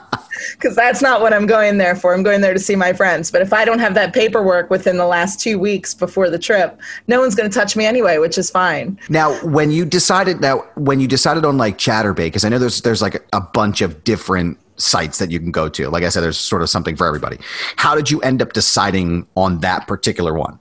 because 0.59 0.75
that's 0.75 1.01
not 1.01 1.21
what 1.21 1.31
I'm 1.33 1.45
going 1.45 1.77
there 1.77 1.95
for. 1.95 2.13
I'm 2.13 2.21
going 2.21 2.41
there 2.41 2.53
to 2.53 2.59
see 2.59 2.75
my 2.75 2.91
friends. 2.91 3.31
But 3.31 3.41
if 3.41 3.53
I 3.53 3.63
don't 3.63 3.79
have 3.79 3.93
that 3.93 4.13
paperwork 4.13 4.69
within 4.69 4.97
the 4.97 5.05
last 5.05 5.39
two 5.39 5.57
weeks 5.57 5.93
before 5.93 6.29
the 6.29 6.37
trip, 6.37 6.77
no 7.07 7.21
one's 7.21 7.33
going 7.33 7.49
to 7.49 7.53
touch 7.53 7.77
me 7.77 7.85
anyway, 7.85 8.17
which 8.17 8.37
is 8.37 8.51
fine. 8.51 8.99
Now, 9.07 9.33
when 9.45 9.71
you 9.71 9.85
decided 9.85 10.41
now 10.41 10.65
when 10.75 10.99
you 10.99 11.07
decided 11.07 11.45
on 11.45 11.57
like 11.57 11.77
Chaturbate, 11.77 12.17
because 12.17 12.43
I 12.43 12.49
know 12.49 12.59
there's 12.59 12.81
there's 12.81 13.01
like 13.01 13.25
a 13.31 13.39
bunch 13.39 13.79
of 13.79 14.03
different 14.03 14.59
sites 14.75 15.17
that 15.19 15.31
you 15.31 15.39
can 15.39 15.51
go 15.51 15.69
to. 15.69 15.89
Like 15.89 16.03
I 16.03 16.09
said, 16.09 16.21
there's 16.21 16.37
sort 16.37 16.61
of 16.61 16.69
something 16.69 16.97
for 16.97 17.07
everybody. 17.07 17.37
How 17.77 17.95
did 17.95 18.11
you 18.11 18.19
end 18.21 18.41
up 18.41 18.51
deciding 18.51 19.27
on 19.35 19.59
that 19.59 19.87
particular 19.87 20.33
one? 20.33 20.59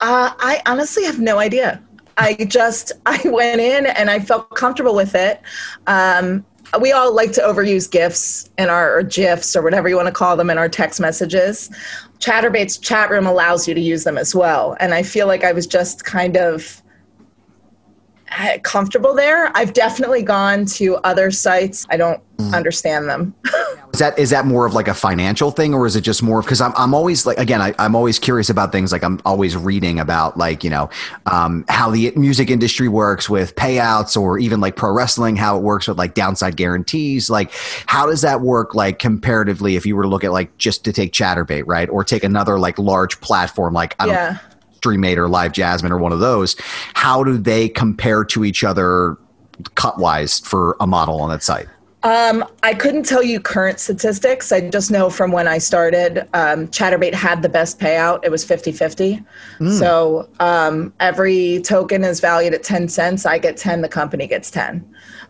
Uh, 0.00 0.34
I 0.38 0.62
honestly 0.66 1.04
have 1.04 1.20
no 1.20 1.38
idea. 1.38 1.80
I 2.16 2.34
just 2.48 2.90
I 3.06 3.20
went 3.24 3.60
in 3.60 3.86
and 3.86 4.10
I 4.10 4.18
felt 4.18 4.50
comfortable 4.50 4.96
with 4.96 5.14
it. 5.14 5.40
Um, 5.86 6.44
we 6.80 6.92
all 6.92 7.14
like 7.14 7.32
to 7.32 7.40
overuse 7.40 7.90
GIFs 7.90 8.50
in 8.58 8.68
our 8.68 8.98
or 8.98 9.02
GIFs 9.02 9.54
or 9.54 9.62
whatever 9.62 9.88
you 9.88 9.96
want 9.96 10.06
to 10.06 10.12
call 10.12 10.36
them 10.36 10.50
in 10.50 10.58
our 10.58 10.68
text 10.68 11.00
messages. 11.00 11.70
Chaturbate's 12.18 12.78
chat 12.78 13.10
room 13.10 13.26
allows 13.26 13.68
you 13.68 13.74
to 13.74 13.80
use 13.80 14.04
them 14.04 14.18
as 14.18 14.34
well. 14.34 14.76
And 14.80 14.94
I 14.94 15.02
feel 15.02 15.26
like 15.26 15.44
I 15.44 15.52
was 15.52 15.66
just 15.66 16.04
kind 16.04 16.36
of 16.36 16.82
comfortable 18.62 19.14
there. 19.14 19.50
I've 19.56 19.72
definitely 19.72 20.22
gone 20.22 20.66
to 20.66 20.96
other 20.96 21.30
sites. 21.30 21.86
I 21.90 21.96
don't 21.96 22.20
mm. 22.36 22.54
understand 22.54 23.08
them. 23.08 23.34
is 23.92 24.00
that 24.00 24.18
is 24.18 24.30
that 24.30 24.46
more 24.46 24.66
of 24.66 24.74
like 24.74 24.88
a 24.88 24.94
financial 24.94 25.50
thing, 25.50 25.74
or 25.74 25.86
is 25.86 25.96
it 25.96 26.00
just 26.02 26.22
more 26.22 26.42
because 26.42 26.60
I'm 26.60 26.72
I'm 26.76 26.94
always 26.94 27.26
like 27.26 27.38
again 27.38 27.60
I, 27.60 27.74
am 27.78 27.94
always 27.94 28.18
curious 28.18 28.50
about 28.50 28.72
things 28.72 28.92
like 28.92 29.04
I'm 29.04 29.20
always 29.24 29.56
reading 29.56 30.00
about 30.00 30.36
like 30.36 30.64
you 30.64 30.70
know 30.70 30.90
um, 31.26 31.64
how 31.68 31.90
the 31.90 32.12
music 32.16 32.50
industry 32.50 32.88
works 32.88 33.28
with 33.30 33.54
payouts 33.54 34.20
or 34.20 34.38
even 34.38 34.60
like 34.60 34.76
pro 34.76 34.92
wrestling 34.92 35.36
how 35.36 35.56
it 35.56 35.62
works 35.62 35.86
with 35.88 35.98
like 35.98 36.14
downside 36.14 36.56
guarantees. 36.56 37.30
Like 37.30 37.52
how 37.86 38.06
does 38.06 38.22
that 38.22 38.40
work 38.40 38.74
like 38.74 38.98
comparatively 38.98 39.76
if 39.76 39.86
you 39.86 39.96
were 39.96 40.02
to 40.02 40.08
look 40.08 40.24
at 40.24 40.32
like 40.32 40.56
just 40.58 40.84
to 40.84 40.92
take 40.92 41.12
Chaturbate 41.12 41.64
right 41.66 41.88
or 41.88 42.04
take 42.04 42.24
another 42.24 42.58
like 42.58 42.78
large 42.78 43.20
platform 43.20 43.74
like 43.74 43.94
I 43.98 44.06
don't 44.06 44.38
Mate 44.92 45.18
or 45.18 45.26
LiveJasmin 45.28 45.90
or 45.90 45.98
one 45.98 46.12
of 46.12 46.20
those. 46.20 46.56
How 46.94 47.24
do 47.24 47.38
they 47.38 47.68
compare 47.68 48.24
to 48.24 48.44
each 48.44 48.64
other 48.64 49.18
cut 49.74 49.98
wise 49.98 50.40
for 50.40 50.76
a 50.80 50.86
model 50.86 51.20
on 51.20 51.30
that 51.30 51.42
site? 51.42 51.66
Um, 52.04 52.44
I 52.62 52.74
couldn't 52.74 53.04
tell 53.04 53.22
you 53.22 53.40
current 53.40 53.80
statistics. 53.80 54.52
I 54.52 54.68
just 54.68 54.90
know 54.90 55.08
from 55.08 55.32
when 55.32 55.48
I 55.48 55.56
started, 55.56 56.28
um, 56.34 56.68
Chaturbate 56.68 57.14
had 57.14 57.40
the 57.40 57.48
best 57.48 57.80
payout. 57.80 58.20
It 58.22 58.30
was 58.30 58.44
50 58.44 58.72
50. 58.72 59.24
Mm. 59.58 59.78
So 59.78 60.28
um, 60.38 60.92
every 61.00 61.62
token 61.62 62.04
is 62.04 62.20
valued 62.20 62.52
at 62.52 62.62
10 62.62 62.88
cents. 62.88 63.24
I 63.24 63.38
get 63.38 63.56
10, 63.56 63.80
the 63.80 63.88
company 63.88 64.26
gets 64.26 64.50
10. 64.50 64.86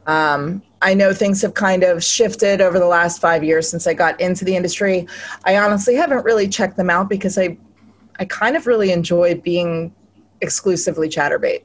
Um, 0.09 0.63
I 0.83 0.95
know 0.95 1.15
things 1.15 1.41
have 1.43 1.55
kind 1.55 1.85
of 1.85 2.03
shifted 2.03 2.61
over 2.61 2.81
the 2.81 2.87
last 2.87 3.21
five 3.21 3.45
years 3.45 3.69
since 3.69 3.87
I 3.87 3.95
got 3.95 4.21
into 4.21 4.45
the 4.45 4.57
industry. 4.57 5.07
I 5.45 5.57
honestly 5.57 5.95
haven't 5.95 6.25
really 6.25 6.49
checked 6.49 6.77
them 6.77 6.91
out 6.91 7.09
because 7.09 7.39
I, 7.39 7.57
I 8.19 8.25
kind 8.25 8.57
of 8.57 8.67
really 8.67 8.93
enjoy 8.93 9.35
being 9.37 9.95
exclusively 10.41 11.09
Chaturbate. 11.09 11.65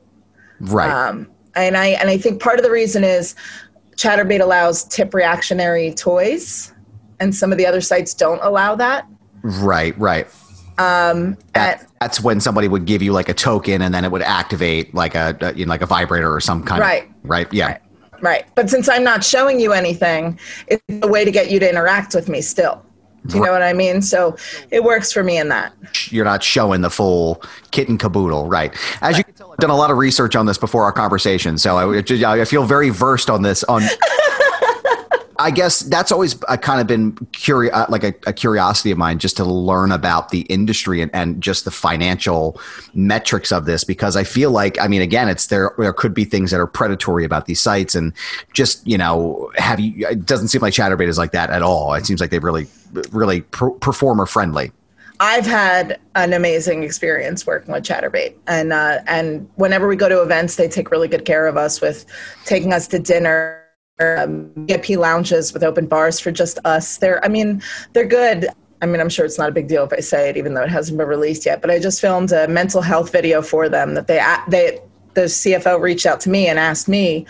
Right. 0.59 0.89
Um, 0.89 1.29
and 1.55 1.77
I 1.77 1.87
and 1.87 2.09
I 2.09 2.17
think 2.17 2.41
part 2.41 2.59
of 2.59 2.63
the 2.63 2.71
reason 2.71 3.03
is 3.03 3.35
Chaturbate 3.95 4.41
allows 4.41 4.83
tip 4.85 5.13
reactionary 5.13 5.93
toys, 5.93 6.73
and 7.19 7.35
some 7.35 7.51
of 7.51 7.57
the 7.57 7.65
other 7.65 7.81
sites 7.81 8.13
don't 8.13 8.39
allow 8.41 8.75
that. 8.75 9.05
Right, 9.41 9.97
right. 9.97 10.27
Um, 10.77 11.37
that, 11.53 11.81
at, 11.81 11.87
that's 11.99 12.21
when 12.21 12.39
somebody 12.39 12.69
would 12.69 12.85
give 12.85 13.01
you 13.01 13.11
like 13.11 13.27
a 13.27 13.33
token, 13.33 13.81
and 13.81 13.93
then 13.93 14.05
it 14.05 14.11
would 14.11 14.21
activate 14.21 14.93
like 14.93 15.15
a, 15.15 15.37
a 15.41 15.53
you 15.53 15.65
know, 15.65 15.69
like 15.69 15.81
a 15.81 15.85
vibrator 15.85 16.33
or 16.33 16.39
some 16.39 16.63
kind 16.63 16.81
right. 16.81 17.03
of 17.03 17.09
right. 17.23 17.51
Yeah. 17.53 17.67
Right. 17.67 17.81
Right. 18.21 18.45
But 18.55 18.69
since 18.69 18.89
I'm 18.89 19.03
not 19.03 19.23
showing 19.23 19.59
you 19.61 19.71
anything, 19.71 20.39
it's 20.67 20.83
a 21.01 21.07
way 21.07 21.23
to 21.23 21.31
get 21.31 21.49
you 21.51 21.59
to 21.59 21.69
interact 21.69 22.13
with 22.13 22.27
me 22.27 22.41
still. 22.41 22.83
Do 23.27 23.37
you 23.37 23.43
know 23.43 23.51
what 23.51 23.61
I 23.61 23.73
mean? 23.73 24.01
So 24.01 24.37
it 24.71 24.83
works 24.83 25.11
for 25.11 25.23
me 25.23 25.37
in 25.37 25.49
that. 25.49 25.73
You're 26.11 26.25
not 26.25 26.43
showing 26.43 26.81
the 26.81 26.89
full 26.89 27.41
kit 27.71 27.89
and 27.89 27.99
caboodle, 27.99 28.47
right? 28.47 28.75
As 29.01 29.17
you 29.17 29.23
can 29.23 29.33
tell, 29.33 29.51
I've 29.51 29.57
done 29.57 29.69
a 29.69 29.75
lot 29.75 29.91
of 29.91 29.97
research 29.97 30.35
on 30.35 30.45
this 30.45 30.57
before 30.57 30.83
our 30.83 30.91
conversation, 30.91 31.57
so 31.57 31.77
I, 31.77 32.41
I 32.41 32.45
feel 32.45 32.65
very 32.65 32.89
versed 32.89 33.29
on 33.29 33.41
this. 33.41 33.63
On 33.65 33.81
I 35.39 35.51
guess 35.51 35.79
that's 35.79 36.11
always 36.11 36.35
uh, 36.49 36.57
kind 36.57 36.81
of 36.81 36.87
been 36.87 37.13
curious, 37.31 37.73
uh, 37.73 37.85
like 37.87 38.03
a, 38.03 38.13
a, 38.27 38.33
curiosity 38.33 38.91
of 38.91 38.97
mine, 38.97 39.19
just 39.19 39.37
to 39.37 39.45
learn 39.45 39.91
about 39.93 40.29
the 40.29 40.41
industry 40.41 41.01
and, 41.01 41.09
and 41.15 41.41
just 41.41 41.63
the 41.63 41.71
financial 41.71 42.59
metrics 42.93 43.53
of 43.53 43.65
this. 43.65 43.85
Because 43.85 44.17
I 44.17 44.25
feel 44.25 44.51
like, 44.51 44.79
I 44.79 44.87
mean, 44.89 45.01
again, 45.01 45.29
it's 45.29 45.47
there. 45.47 45.73
There 45.77 45.93
could 45.93 46.13
be 46.13 46.25
things 46.25 46.51
that 46.51 46.59
are 46.59 46.67
predatory 46.67 47.23
about 47.23 47.45
these 47.45 47.61
sites, 47.61 47.95
and 47.95 48.13
just 48.53 48.85
you 48.85 48.97
know, 48.97 49.49
have 49.55 49.79
you? 49.79 50.07
It 50.07 50.25
doesn't 50.25 50.49
seem 50.49 50.61
like 50.61 50.73
Chaturbate 50.73 51.07
is 51.07 51.17
like 51.17 51.31
that 51.31 51.49
at 51.49 51.61
all. 51.61 51.93
It 51.93 52.05
seems 52.05 52.19
like 52.19 52.31
they've 52.31 52.43
really, 52.43 52.67
really 53.11 53.41
performer 53.41 54.25
friendly. 54.25 54.73
I've 55.21 55.45
had 55.45 55.99
an 56.15 56.33
amazing 56.33 56.83
experience 56.83 57.47
working 57.47 57.73
with 57.73 57.83
Chaturbate, 57.83 58.35
and 58.47 58.73
uh, 58.73 58.99
and 59.07 59.49
whenever 59.55 59.87
we 59.87 59.95
go 59.95 60.09
to 60.09 60.21
events, 60.21 60.57
they 60.57 60.67
take 60.67 60.91
really 60.91 61.07
good 61.07 61.23
care 61.23 61.47
of 61.47 61.55
us 61.55 61.79
with 61.79 62.05
taking 62.45 62.73
us 62.73 62.87
to 62.89 62.99
dinner 62.99 63.63
um, 63.99 64.51
VIP 64.55 64.89
lounges 64.91 65.53
with 65.53 65.63
open 65.63 65.87
bars 65.87 66.19
for 66.19 66.31
just 66.31 66.59
us. 66.65 66.97
They're, 66.97 67.23
I 67.23 67.27
mean, 67.27 67.61
they're 67.93 68.07
good. 68.07 68.47
I 68.81 68.85
mean, 68.85 69.01
I'm 69.01 69.09
sure 69.09 69.25
it's 69.25 69.37
not 69.37 69.49
a 69.49 69.51
big 69.51 69.67
deal 69.67 69.83
if 69.83 69.91
I 69.91 69.99
say 69.99 70.29
it, 70.29 70.37
even 70.37 70.53
though 70.53 70.63
it 70.63 70.69
hasn't 70.69 70.97
been 70.97 71.07
released 71.07 71.45
yet. 71.45 71.61
But 71.61 71.69
I 71.69 71.79
just 71.79 71.99
filmed 71.99 72.31
a 72.31 72.47
mental 72.47 72.81
health 72.81 73.11
video 73.11 73.41
for 73.41 73.67
them 73.67 73.93
that 73.95 74.07
they, 74.07 74.23
they, 74.47 74.79
the 75.15 75.21
CFO 75.21 75.81
reached 75.81 76.05
out 76.05 76.19
to 76.21 76.29
me 76.29 76.47
and 76.47 76.57
asked 76.57 76.87
me 76.87 77.25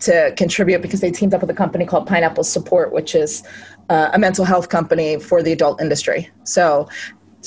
to 0.00 0.32
contribute 0.36 0.82
because 0.82 1.00
they 1.00 1.10
teamed 1.10 1.34
up 1.34 1.40
with 1.40 1.50
a 1.50 1.54
company 1.54 1.84
called 1.84 2.06
Pineapple 2.06 2.44
Support, 2.44 2.92
which 2.92 3.14
is 3.14 3.42
uh, 3.90 4.10
a 4.12 4.18
mental 4.18 4.44
health 4.44 4.68
company 4.68 5.18
for 5.18 5.42
the 5.42 5.52
adult 5.52 5.80
industry. 5.80 6.30
So 6.44 6.88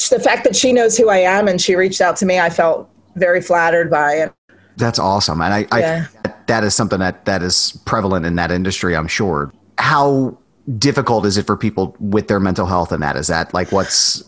the 0.09 0.19
fact 0.19 0.43
that 0.43 0.55
she 0.55 0.71
knows 0.71 0.97
who 0.97 1.09
I 1.09 1.17
am 1.17 1.47
and 1.47 1.59
she 1.59 1.75
reached 1.75 2.01
out 2.01 2.15
to 2.17 2.25
me, 2.25 2.39
I 2.39 2.49
felt 2.49 2.89
very 3.15 3.41
flattered 3.41 3.89
by 3.89 4.13
it. 4.13 4.33
That's 4.77 4.99
awesome, 4.99 5.41
and 5.41 5.51
I, 5.51 5.79
yeah. 5.79 6.05
I 6.05 6.16
that 6.47 6.63
is 6.63 6.75
something 6.75 6.99
that 6.99 7.25
that 7.25 7.43
is 7.43 7.79
prevalent 7.85 8.25
in 8.25 8.35
that 8.35 8.51
industry. 8.51 8.95
I'm 8.95 9.07
sure. 9.07 9.53
How 9.77 10.37
difficult 10.79 11.25
is 11.25 11.37
it 11.37 11.45
for 11.45 11.55
people 11.55 11.95
with 11.99 12.27
their 12.27 12.39
mental 12.39 12.65
health 12.65 12.91
and 12.91 13.01
that? 13.03 13.15
Is 13.15 13.27
that 13.27 13.53
like 13.53 13.71
what's 13.71 14.23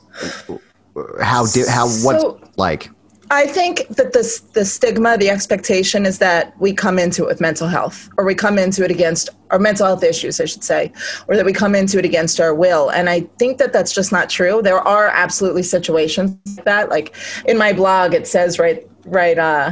how 1.21 1.45
di- 1.45 1.67
how 1.67 1.87
what's 1.87 2.21
so, 2.21 2.39
like? 2.57 2.89
I 3.31 3.45
think 3.45 3.87
that 3.89 4.13
the 4.13 4.41
the 4.53 4.65
stigma, 4.65 5.15
the 5.17 5.29
expectation 5.29 6.05
is 6.05 6.17
that 6.17 6.59
we 6.59 6.73
come 6.73 6.97
into 6.97 7.23
it 7.23 7.27
with 7.27 7.39
mental 7.39 7.67
health, 7.67 8.09
or 8.17 8.25
we 8.25 8.33
come 8.33 8.57
into 8.57 8.83
it 8.83 8.89
against 8.89 9.29
our 9.51 9.59
mental 9.59 9.85
health 9.85 10.03
issues, 10.03 10.41
I 10.41 10.45
should 10.45 10.63
say, 10.63 10.91
or 11.27 11.35
that 11.35 11.45
we 11.45 11.53
come 11.53 11.75
into 11.75 11.99
it 11.99 12.05
against 12.05 12.39
our 12.39 12.55
will. 12.55 12.89
And 12.89 13.07
I 13.07 13.21
think 13.37 13.59
that 13.59 13.71
that's 13.71 13.93
just 13.93 14.11
not 14.11 14.31
true. 14.31 14.61
There 14.63 14.79
are 14.79 15.09
absolutely 15.09 15.61
situations 15.61 16.35
like 16.55 16.65
that. 16.65 16.89
Like 16.89 17.15
in 17.45 17.57
my 17.57 17.71
blog, 17.71 18.15
it 18.15 18.25
says 18.25 18.57
right, 18.57 18.87
right, 19.05 19.37
uh, 19.37 19.71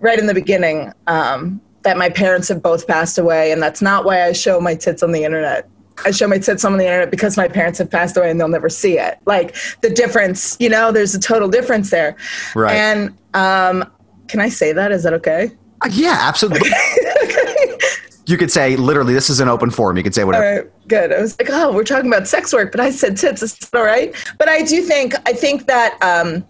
right 0.00 0.18
in 0.18 0.26
the 0.26 0.34
beginning 0.34 0.90
um, 1.06 1.60
that 1.84 1.96
my 1.96 2.08
parents 2.08 2.48
have 2.48 2.62
both 2.62 2.86
passed 2.86 3.18
away, 3.18 3.52
and 3.52 3.62
that's 3.62 3.80
not 3.80 4.04
why 4.04 4.24
I 4.24 4.32
show 4.32 4.60
my 4.60 4.74
tits 4.74 5.02
on 5.02 5.12
the 5.12 5.24
internet. 5.24 5.68
I 6.04 6.10
show 6.10 6.26
my 6.26 6.38
tits 6.38 6.64
on 6.64 6.76
the 6.76 6.84
internet 6.84 7.10
because 7.10 7.36
my 7.36 7.46
parents 7.46 7.78
have 7.78 7.90
passed 7.90 8.16
away 8.16 8.30
and 8.30 8.40
they'll 8.40 8.48
never 8.48 8.68
see 8.68 8.98
it. 8.98 9.18
Like 9.26 9.54
the 9.80 9.90
difference, 9.90 10.56
you 10.58 10.68
know, 10.68 10.90
there's 10.90 11.14
a 11.14 11.20
total 11.20 11.48
difference 11.48 11.90
there. 11.90 12.16
Right. 12.54 12.74
And 12.74 13.16
um, 13.34 13.88
can 14.26 14.40
I 14.40 14.48
say 14.48 14.72
that? 14.72 14.90
Is 14.90 15.04
that 15.04 15.12
okay? 15.14 15.52
Uh, 15.82 15.90
yeah, 15.92 16.18
absolutely. 16.20 16.68
okay. 17.22 17.78
You 18.26 18.38
could 18.38 18.50
say 18.50 18.74
literally, 18.76 19.14
this 19.14 19.28
is 19.28 19.38
an 19.40 19.48
open 19.48 19.70
forum. 19.70 19.96
You 19.96 20.02
could 20.02 20.14
say 20.14 20.24
whatever. 20.24 20.44
All 20.44 20.56
right, 20.56 20.88
good. 20.88 21.12
I 21.12 21.20
was 21.20 21.38
like, 21.38 21.50
oh, 21.50 21.72
we're 21.72 21.84
talking 21.84 22.10
about 22.10 22.26
sex 22.26 22.52
work, 22.52 22.72
but 22.72 22.80
I 22.80 22.90
said 22.90 23.16
tits. 23.16 23.42
Is 23.42 23.58
all 23.74 23.84
right? 23.84 24.14
But 24.38 24.48
I 24.48 24.62
do 24.62 24.82
think 24.82 25.14
I 25.28 25.34
think 25.34 25.66
that 25.66 26.02
um, 26.02 26.44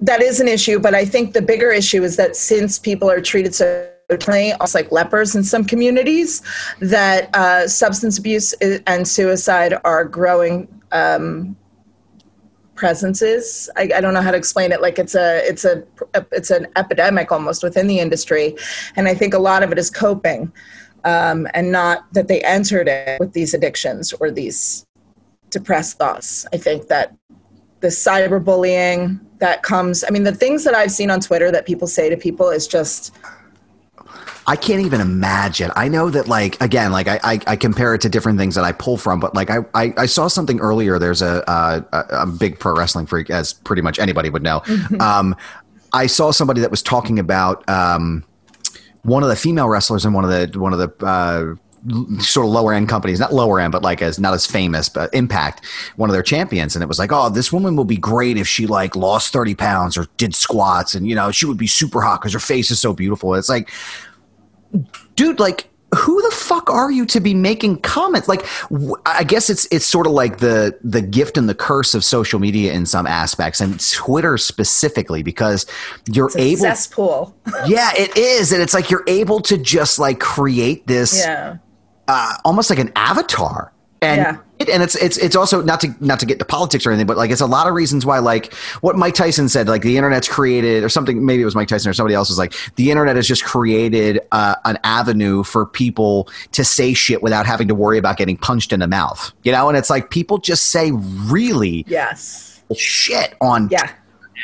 that 0.00 0.22
is 0.22 0.40
an 0.40 0.48
issue, 0.48 0.78
but 0.78 0.94
I 0.94 1.04
think 1.04 1.34
the 1.34 1.42
bigger 1.42 1.70
issue 1.70 2.02
is 2.02 2.16
that 2.16 2.36
since 2.36 2.78
people 2.78 3.10
are 3.10 3.20
treated 3.20 3.54
so 3.54 3.86
differently, 4.18 4.52
almost 4.52 4.74
like 4.74 4.90
lepers 4.92 5.34
in 5.34 5.44
some 5.44 5.64
communities, 5.64 6.42
that 6.80 7.34
uh, 7.34 7.66
substance 7.66 8.18
abuse 8.18 8.52
and 8.86 9.06
suicide 9.06 9.74
are 9.84 10.04
growing 10.04 10.68
um, 10.92 11.56
presences. 12.74 13.70
I, 13.76 13.90
I, 13.94 14.00
don't 14.00 14.14
know 14.14 14.22
how 14.22 14.30
to 14.30 14.36
explain 14.36 14.72
it. 14.72 14.80
Like 14.80 14.98
it's 14.98 15.14
a 15.14 15.46
it's 15.48 15.64
a 15.64 15.84
it's 16.32 16.50
an 16.50 16.66
epidemic 16.76 17.30
almost 17.30 17.62
within 17.62 17.86
the 17.86 18.00
industry, 18.00 18.56
and 18.96 19.06
I 19.06 19.14
think 19.14 19.34
a 19.34 19.38
lot 19.38 19.62
of 19.62 19.70
it 19.70 19.78
is 19.78 19.90
coping, 19.90 20.52
um, 21.04 21.46
and 21.54 21.70
not 21.70 22.12
that 22.14 22.28
they 22.28 22.40
entered 22.42 22.88
it 22.88 23.20
with 23.20 23.32
these 23.32 23.54
addictions 23.54 24.12
or 24.14 24.30
these 24.30 24.86
depressed 25.50 25.98
thoughts. 25.98 26.46
I 26.52 26.56
think 26.56 26.88
that 26.88 27.14
the 27.80 27.88
cyberbullying 27.88 29.20
that 29.38 29.62
comes 29.62 30.04
i 30.06 30.10
mean 30.10 30.24
the 30.24 30.34
things 30.34 30.64
that 30.64 30.74
i've 30.74 30.90
seen 30.92 31.10
on 31.10 31.18
twitter 31.18 31.50
that 31.50 31.66
people 31.66 31.88
say 31.88 32.10
to 32.10 32.16
people 32.16 32.50
is 32.50 32.68
just 32.68 33.16
I 34.46 34.56
can't 34.56 34.84
even 34.84 35.00
imagine. 35.00 35.70
I 35.76 35.88
know 35.88 36.10
that, 36.10 36.26
like, 36.26 36.60
again, 36.60 36.92
like 36.92 37.06
I, 37.06 37.20
I, 37.22 37.40
I, 37.46 37.56
compare 37.56 37.94
it 37.94 38.00
to 38.00 38.08
different 38.08 38.38
things 38.38 38.54
that 38.56 38.64
I 38.64 38.72
pull 38.72 38.96
from, 38.96 39.20
but 39.20 39.34
like 39.34 39.50
I, 39.50 39.58
I, 39.74 39.94
I 39.96 40.06
saw 40.06 40.28
something 40.28 40.58
earlier. 40.60 40.98
There's 40.98 41.22
a, 41.22 41.44
a, 41.46 42.22
a, 42.22 42.26
big 42.26 42.58
pro 42.58 42.74
wrestling 42.74 43.06
freak, 43.06 43.30
as 43.30 43.52
pretty 43.52 43.82
much 43.82 43.98
anybody 43.98 44.30
would 44.30 44.42
know. 44.42 44.60
Mm-hmm. 44.60 45.00
Um, 45.00 45.36
I 45.92 46.06
saw 46.06 46.30
somebody 46.30 46.62
that 46.62 46.70
was 46.70 46.82
talking 46.82 47.18
about 47.18 47.68
um, 47.68 48.24
one 49.02 49.22
of 49.22 49.28
the 49.28 49.36
female 49.36 49.68
wrestlers 49.68 50.04
in 50.04 50.12
one 50.12 50.24
of 50.24 50.30
the 50.30 50.58
one 50.58 50.72
of 50.72 50.78
the 50.78 51.06
uh, 51.06 51.54
sort 52.18 52.46
of 52.46 52.52
lower 52.52 52.72
end 52.72 52.88
companies, 52.88 53.18
not 53.18 53.32
lower 53.32 53.60
end, 53.60 53.72
but 53.72 53.82
like 53.82 54.02
as 54.02 54.18
not 54.18 54.34
as 54.34 54.46
famous, 54.46 54.88
but 54.88 55.12
Impact, 55.14 55.64
one 55.96 56.10
of 56.10 56.14
their 56.14 56.22
champions, 56.22 56.76
and 56.76 56.82
it 56.82 56.86
was 56.86 56.98
like, 56.98 57.12
oh, 57.12 57.30
this 57.30 57.52
woman 57.52 57.76
will 57.76 57.84
be 57.84 57.96
great 57.96 58.36
if 58.36 58.46
she 58.46 58.66
like 58.66 58.94
lost 58.96 59.32
thirty 59.32 59.54
pounds 59.54 59.96
or 59.96 60.06
did 60.16 60.34
squats, 60.34 60.94
and 60.94 61.08
you 61.08 61.14
know 61.14 61.30
she 61.30 61.46
would 61.46 61.58
be 61.58 61.66
super 61.66 62.00
hot 62.02 62.20
because 62.20 62.32
her 62.32 62.40
face 62.40 62.70
is 62.70 62.80
so 62.80 62.92
beautiful. 62.92 63.34
It's 63.34 63.48
like, 63.48 63.70
dude, 65.16 65.40
like 65.40 65.70
who 65.94 66.22
the 66.22 66.30
fuck 66.30 66.70
are 66.70 66.90
you 66.90 67.04
to 67.04 67.18
be 67.20 67.34
making 67.34 67.80
comments? 67.80 68.28
Like 68.28 68.46
i 69.06 69.24
guess 69.24 69.50
it's 69.50 69.66
it's 69.70 69.84
sort 69.84 70.06
of 70.06 70.12
like 70.12 70.38
the 70.38 70.78
the 70.84 71.02
gift 71.02 71.36
and 71.36 71.48
the 71.48 71.54
curse 71.54 71.94
of 71.94 72.04
social 72.04 72.38
media 72.38 72.72
in 72.72 72.86
some 72.86 73.06
aspects 73.06 73.60
and 73.60 73.80
twitter 73.90 74.38
specifically 74.38 75.22
because 75.22 75.66
you're 76.10 76.26
it's 76.26 76.36
able 76.36 76.60
cesspool. 76.60 77.36
Yeah 77.66 77.90
it 77.96 78.16
is 78.16 78.52
and 78.52 78.62
it's 78.62 78.74
like 78.74 78.90
you're 78.90 79.04
able 79.06 79.40
to 79.40 79.58
just 79.58 79.98
like 79.98 80.20
create 80.20 80.86
this 80.86 81.18
yeah 81.18 81.56
uh, 82.08 82.34
almost 82.44 82.70
like 82.70 82.78
an 82.78 82.92
avatar 82.96 83.72
and 84.02 84.20
yeah. 84.20 84.38
it, 84.58 84.68
and 84.70 84.82
it's 84.82 84.94
it's 84.96 85.18
it's 85.18 85.36
also 85.36 85.62
not 85.62 85.80
to 85.80 85.94
not 86.00 86.20
to 86.20 86.26
get 86.26 86.38
to 86.38 86.44
politics 86.44 86.86
or 86.86 86.90
anything, 86.90 87.06
but 87.06 87.16
like 87.16 87.30
it's 87.30 87.40
a 87.40 87.46
lot 87.46 87.66
of 87.66 87.74
reasons 87.74 88.06
why 88.06 88.18
like 88.18 88.54
what 88.80 88.96
Mike 88.96 89.14
Tyson 89.14 89.48
said, 89.48 89.68
like 89.68 89.82
the 89.82 89.96
internet's 89.96 90.28
created 90.28 90.82
or 90.82 90.88
something. 90.88 91.24
Maybe 91.24 91.42
it 91.42 91.44
was 91.44 91.54
Mike 91.54 91.68
Tyson 91.68 91.90
or 91.90 91.92
somebody 91.92 92.14
else 92.14 92.30
was 92.30 92.38
like 92.38 92.54
the 92.76 92.90
internet 92.90 93.16
has 93.16 93.28
just 93.28 93.44
created 93.44 94.20
uh, 94.32 94.54
an 94.64 94.78
avenue 94.84 95.42
for 95.42 95.66
people 95.66 96.28
to 96.52 96.64
say 96.64 96.94
shit 96.94 97.22
without 97.22 97.44
having 97.46 97.68
to 97.68 97.74
worry 97.74 97.98
about 97.98 98.16
getting 98.16 98.38
punched 98.38 98.72
in 98.72 98.80
the 98.80 98.88
mouth, 98.88 99.32
you 99.42 99.52
know. 99.52 99.68
And 99.68 99.76
it's 99.76 99.90
like 99.90 100.10
people 100.10 100.38
just 100.38 100.68
say 100.68 100.92
really 100.92 101.84
yes 101.86 102.62
shit 102.74 103.34
on 103.40 103.68
yeah. 103.70 103.90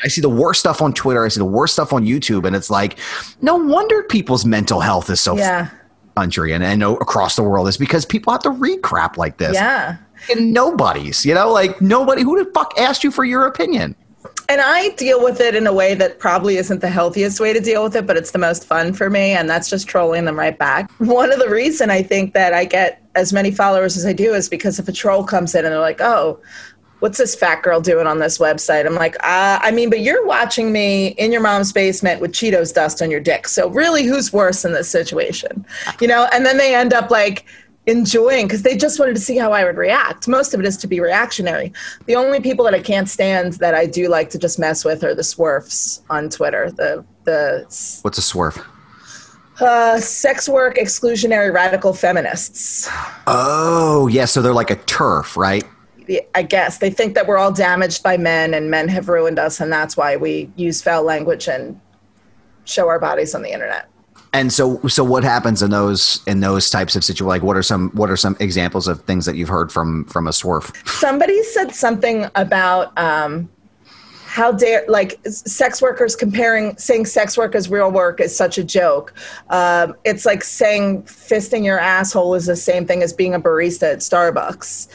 I 0.05 0.09
see 0.09 0.21
the 0.21 0.29
worst 0.29 0.61
stuff 0.61 0.83
on 0.83 0.93
Twitter. 0.93 1.25
I 1.25 1.29
see 1.29 1.39
the 1.39 1.47
worst 1.47 1.73
stuff 1.73 1.95
on 1.95 2.05
YouTube, 2.05 2.45
and 2.47 2.55
it's 2.55 2.69
like, 2.69 2.99
no 3.41 3.57
wonder 3.57 4.03
people's 4.03 4.45
mental 4.45 4.81
health 4.81 5.09
is 5.09 5.23
so 5.23 5.39
yeah 5.39 5.71
country 6.17 6.53
and 6.53 6.79
know 6.79 6.97
across 6.97 7.37
the 7.37 7.43
world 7.43 7.69
is 7.69 7.77
because 7.77 8.05
people 8.05 8.33
have 8.33 8.43
to 8.43 8.51
read 8.51 8.83
crap 8.83 9.17
like 9.17 9.37
this. 9.37 9.55
Yeah. 9.55 9.97
And 10.31 10.53
nobody's, 10.53 11.25
you 11.25 11.35
know, 11.35 11.53
like 11.53 11.81
nobody 11.81 12.23
who 12.23 12.43
the 12.43 12.51
fuck 12.53 12.73
asked 12.79 13.05
you 13.05 13.11
for 13.11 13.25
your 13.25 13.47
opinion? 13.47 13.95
and 14.49 14.61
I 14.61 14.91
deal 14.91 15.23
with 15.23 15.41
it 15.41 15.55
in 15.55 15.67
a 15.67 15.73
way 15.73 15.95
that 15.95 16.19
probably 16.19 16.57
isn't 16.57 16.81
the 16.81 16.89
healthiest 16.89 17.41
way 17.41 17.53
to 17.53 17.61
deal 17.61 17.83
with 17.83 17.97
it, 17.97 18.07
but 18.07 18.17
it's 18.17 18.31
the 18.31 18.39
most 18.39 18.65
fun 18.65 18.93
for 18.93 19.11
me, 19.11 19.33
and 19.33 19.51
that's 19.51 19.69
just 19.69 19.89
trolling 19.89 20.25
them 20.25 20.39
right 20.39 20.57
back. 20.57 20.91
One 20.99 21.33
of 21.33 21.39
the 21.39 21.49
reason 21.49 21.91
I 21.91 22.03
think 22.03 22.33
that 22.35 22.55
I 22.55 22.65
get 22.65 23.03
as 23.15 23.33
many 23.33 23.51
followers 23.51 23.97
as 23.97 24.07
I 24.07 24.13
do 24.13 24.35
is 24.35 24.49
because 24.49 24.79
if 24.79 24.89
a 24.89 24.93
troll 24.93 25.25
comes 25.25 25.55
in 25.55 25.65
and 25.65 25.73
they're 25.73 25.81
like, 25.81 26.01
"Oh, 26.01 26.41
what's 27.01 27.19
this 27.19 27.35
fat 27.35 27.63
girl 27.63 27.81
doing 27.81 28.07
on 28.07 28.19
this 28.19 28.39
website?" 28.39 28.87
I'm 28.87 28.95
like, 28.95 29.17
uh, 29.17 29.59
"I 29.63 29.71
mean, 29.71 29.91
but 29.91 30.01
you're 30.01 30.27
watching 30.27 30.73
me 30.73 31.09
in 31.19 31.33
your 31.33 31.41
mom's 31.41 31.73
basement 31.73 32.21
with 32.21 32.33
Cheetos 32.33 32.75
dust 32.75 33.03
on 33.03 33.11
your 33.11 33.21
dick, 33.21 33.49
so 33.49 33.69
really, 33.69 34.05
who's 34.05 34.33
worse 34.33 34.65
in 34.65 34.73
this 34.73 34.89
situation?" 34.89 35.65
You 36.01 36.09
know? 36.09 36.29
And 36.33 36.45
then 36.45 36.57
they 36.57 36.75
end 36.75 36.93
up 36.93 37.11
like 37.11 37.45
enjoying 37.87 38.47
because 38.47 38.63
they 38.63 38.77
just 38.77 38.99
wanted 38.99 39.15
to 39.15 39.21
see 39.21 39.37
how 39.37 39.53
I 39.53 39.65
would 39.65 39.77
react. 39.77 40.27
Most 40.27 40.53
of 40.55 40.61
it 40.61 40.67
is 40.67 40.77
to 40.79 40.89
be 40.89 40.99
reactionary. 41.01 41.73
The 42.07 42.17
only 42.17 42.41
people 42.41 42.65
that 42.65 42.75
I 42.75 42.81
can't 42.81 43.09
stand 43.09 43.55
that 43.55 43.75
I 43.75 43.87
do 43.87 44.09
like 44.09 44.29
to 44.31 44.39
just 44.39 44.59
mess 44.59 44.85
with 44.85 45.05
are 45.05 45.15
the 45.15 45.23
swerfs 45.23 46.03
on 46.11 46.29
Twitter. 46.29 46.71
The 46.71 47.05
the 47.25 47.61
What's 48.03 48.19
a 48.19 48.23
swerf? 48.23 48.65
uh, 49.61 49.99
sex 50.01 50.49
work 50.49 50.77
exclusionary 50.77 51.53
radical 51.53 51.93
feminists. 51.93 52.89
Oh, 53.27 54.09
yeah. 54.09 54.25
So 54.27 54.43
they're 54.43 54.53
like 54.53 54.71
a 54.71 54.77
turf, 54.77 55.37
right? 55.37 55.65
I 56.35 56.43
guess 56.43 56.79
they 56.79 56.91
think 56.91 57.15
that 57.15 57.27
we're 57.27 57.39
all 57.39 57.53
damaged 57.53 58.03
by 58.03 58.17
men 58.17 58.55
and 58.55 58.71
men 58.71 58.89
have 58.89 59.09
ruined 59.09 59.39
us, 59.39 59.61
and 59.61 59.73
that's 59.73 59.97
why 59.97 60.17
we 60.17 60.51
use 60.57 60.83
foul 60.83 61.03
language 61.03 61.49
and 61.49 61.81
show 62.65 62.89
our 62.89 62.99
bodies 62.99 63.35
on 63.35 63.43
the 63.43 63.53
internet. 63.53 63.89
And 64.33 64.53
so, 64.53 64.81
so 64.87 65.03
what 65.03 65.25
happens 65.25 65.63
in 65.63 65.71
those 65.71 66.21
in 66.27 66.41
those 66.41 66.69
types 66.69 66.95
of 66.95 67.03
situations? 67.05 67.29
Like, 67.29 67.43
what 67.43 67.57
are 67.57 67.63
some 67.63 67.91
what 67.91 68.11
are 68.11 68.17
some 68.17 68.37
examples 68.39 68.87
of 68.87 69.01
things 69.03 69.25
that 69.25 69.37
you've 69.37 69.49
heard 69.49 69.73
from 69.73 70.05
from 70.05 70.27
a 70.27 70.31
swerf? 70.31 70.77
Somebody 70.87 71.43
said 71.43 71.75
something 71.75 72.27
about 72.35 72.97
um, 72.99 73.49
how 74.37 74.53
dare 74.53 74.85
like 74.87 75.19
sex 75.27 75.81
workers 75.81 76.15
comparing 76.15 76.77
saying 76.77 77.07
sex 77.07 77.39
work 77.39 77.55
is 77.55 77.71
real 77.71 77.91
work 77.91 78.21
is 78.21 78.37
such 78.37 78.59
a 78.59 78.63
joke. 78.63 79.15
Um, 79.49 79.97
it's 80.05 80.27
like 80.27 80.45
saying 80.45 81.05
fisting 81.05 81.65
your 81.65 81.79
asshole 81.79 82.35
is 82.35 82.45
the 82.45 82.55
same 82.55 82.87
thing 82.87 83.03
as 83.03 83.15
being 83.15 83.33
a 83.33 83.41
barista 83.41 83.95
at 83.95 84.01
Starbucks. 84.01 84.89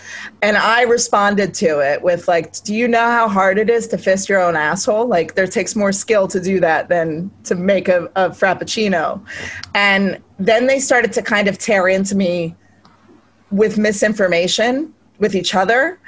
And 0.43 0.57
I 0.57 0.83
responded 0.83 1.55
to 1.55 1.79
it 1.79 2.03
with 2.03 2.27
like, 2.27 2.61
do 2.61 2.75
you 2.75 2.87
know 2.87 3.09
how 3.09 3.27
hard 3.27 3.57
it 3.57 3.67
is 3.67 3.87
to 3.87 3.97
fist 3.97 4.29
your 4.29 4.39
own 4.39 4.55
asshole? 4.55 5.07
Like 5.07 5.33
there 5.33 5.47
takes 5.47 5.75
more 5.75 5.91
skill 5.91 6.27
to 6.27 6.39
do 6.39 6.59
that 6.59 6.89
than 6.89 7.31
to 7.45 7.55
make 7.55 7.87
a, 7.87 8.03
a 8.15 8.29
frappuccino. 8.29 9.25
And 9.73 10.21
then 10.37 10.67
they 10.67 10.77
started 10.77 11.11
to 11.13 11.23
kind 11.23 11.47
of 11.47 11.57
tear 11.57 11.87
into 11.87 12.13
me 12.13 12.55
with 13.49 13.79
misinformation 13.79 14.93
with 15.17 15.33
each 15.33 15.55
other 15.55 15.99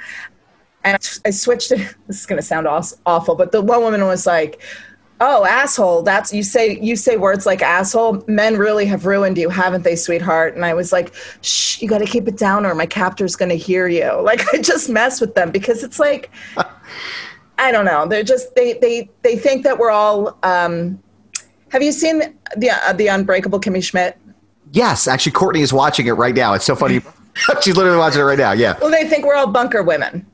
and 0.84 1.20
I 1.24 1.30
switched 1.30 1.72
it. 1.72 1.94
This 2.06 2.20
is 2.20 2.26
going 2.26 2.40
to 2.40 2.46
sound 2.46 2.66
awful, 3.06 3.34
but 3.34 3.52
the 3.52 3.62
one 3.62 3.80
woman 3.80 4.04
was 4.04 4.26
like, 4.26 4.62
"Oh, 5.20 5.44
asshole! 5.44 6.02
That's 6.02 6.32
you 6.32 6.42
say 6.42 6.78
you 6.78 6.96
say 6.96 7.16
words 7.16 7.46
like 7.46 7.62
asshole. 7.62 8.22
Men 8.28 8.56
really 8.56 8.84
have 8.86 9.06
ruined 9.06 9.38
you, 9.38 9.48
haven't 9.48 9.82
they, 9.82 9.96
sweetheart?" 9.96 10.54
And 10.54 10.64
I 10.64 10.74
was 10.74 10.92
like, 10.92 11.14
"Shh, 11.40 11.80
you 11.80 11.88
got 11.88 11.98
to 11.98 12.06
keep 12.06 12.28
it 12.28 12.36
down, 12.36 12.66
or 12.66 12.74
my 12.74 12.86
captor's 12.86 13.34
going 13.36 13.48
to 13.48 13.56
hear 13.56 13.88
you." 13.88 14.04
Like 14.24 14.42
I 14.54 14.58
just 14.58 14.88
mess 14.88 15.20
with 15.20 15.34
them 15.34 15.50
because 15.50 15.82
it's 15.84 15.98
like, 15.98 16.30
I 17.58 17.70
don't 17.70 17.84
know. 17.84 18.06
They're 18.06 18.24
just 18.24 18.54
they 18.54 18.74
they 18.74 19.08
they 19.22 19.36
think 19.36 19.64
that 19.64 19.78
we're 19.78 19.90
all. 19.90 20.38
Um, 20.42 21.02
have 21.70 21.82
you 21.82 21.92
seen 21.92 22.36
the 22.56 22.70
uh, 22.70 22.92
the 22.92 23.08
Unbreakable 23.08 23.60
Kimmy 23.60 23.82
Schmidt? 23.82 24.18
Yes, 24.72 25.06
actually, 25.06 25.32
Courtney 25.32 25.62
is 25.62 25.72
watching 25.72 26.06
it 26.06 26.12
right 26.12 26.34
now. 26.34 26.54
It's 26.54 26.64
so 26.64 26.76
funny. 26.76 27.00
She's 27.62 27.76
literally 27.76 27.98
watching 27.98 28.20
it 28.20 28.24
right 28.24 28.38
now. 28.38 28.52
Yeah. 28.52 28.76
Well, 28.80 28.90
they 28.90 29.08
think 29.08 29.24
we're 29.24 29.34
all 29.34 29.46
bunker 29.46 29.82
women. 29.82 30.26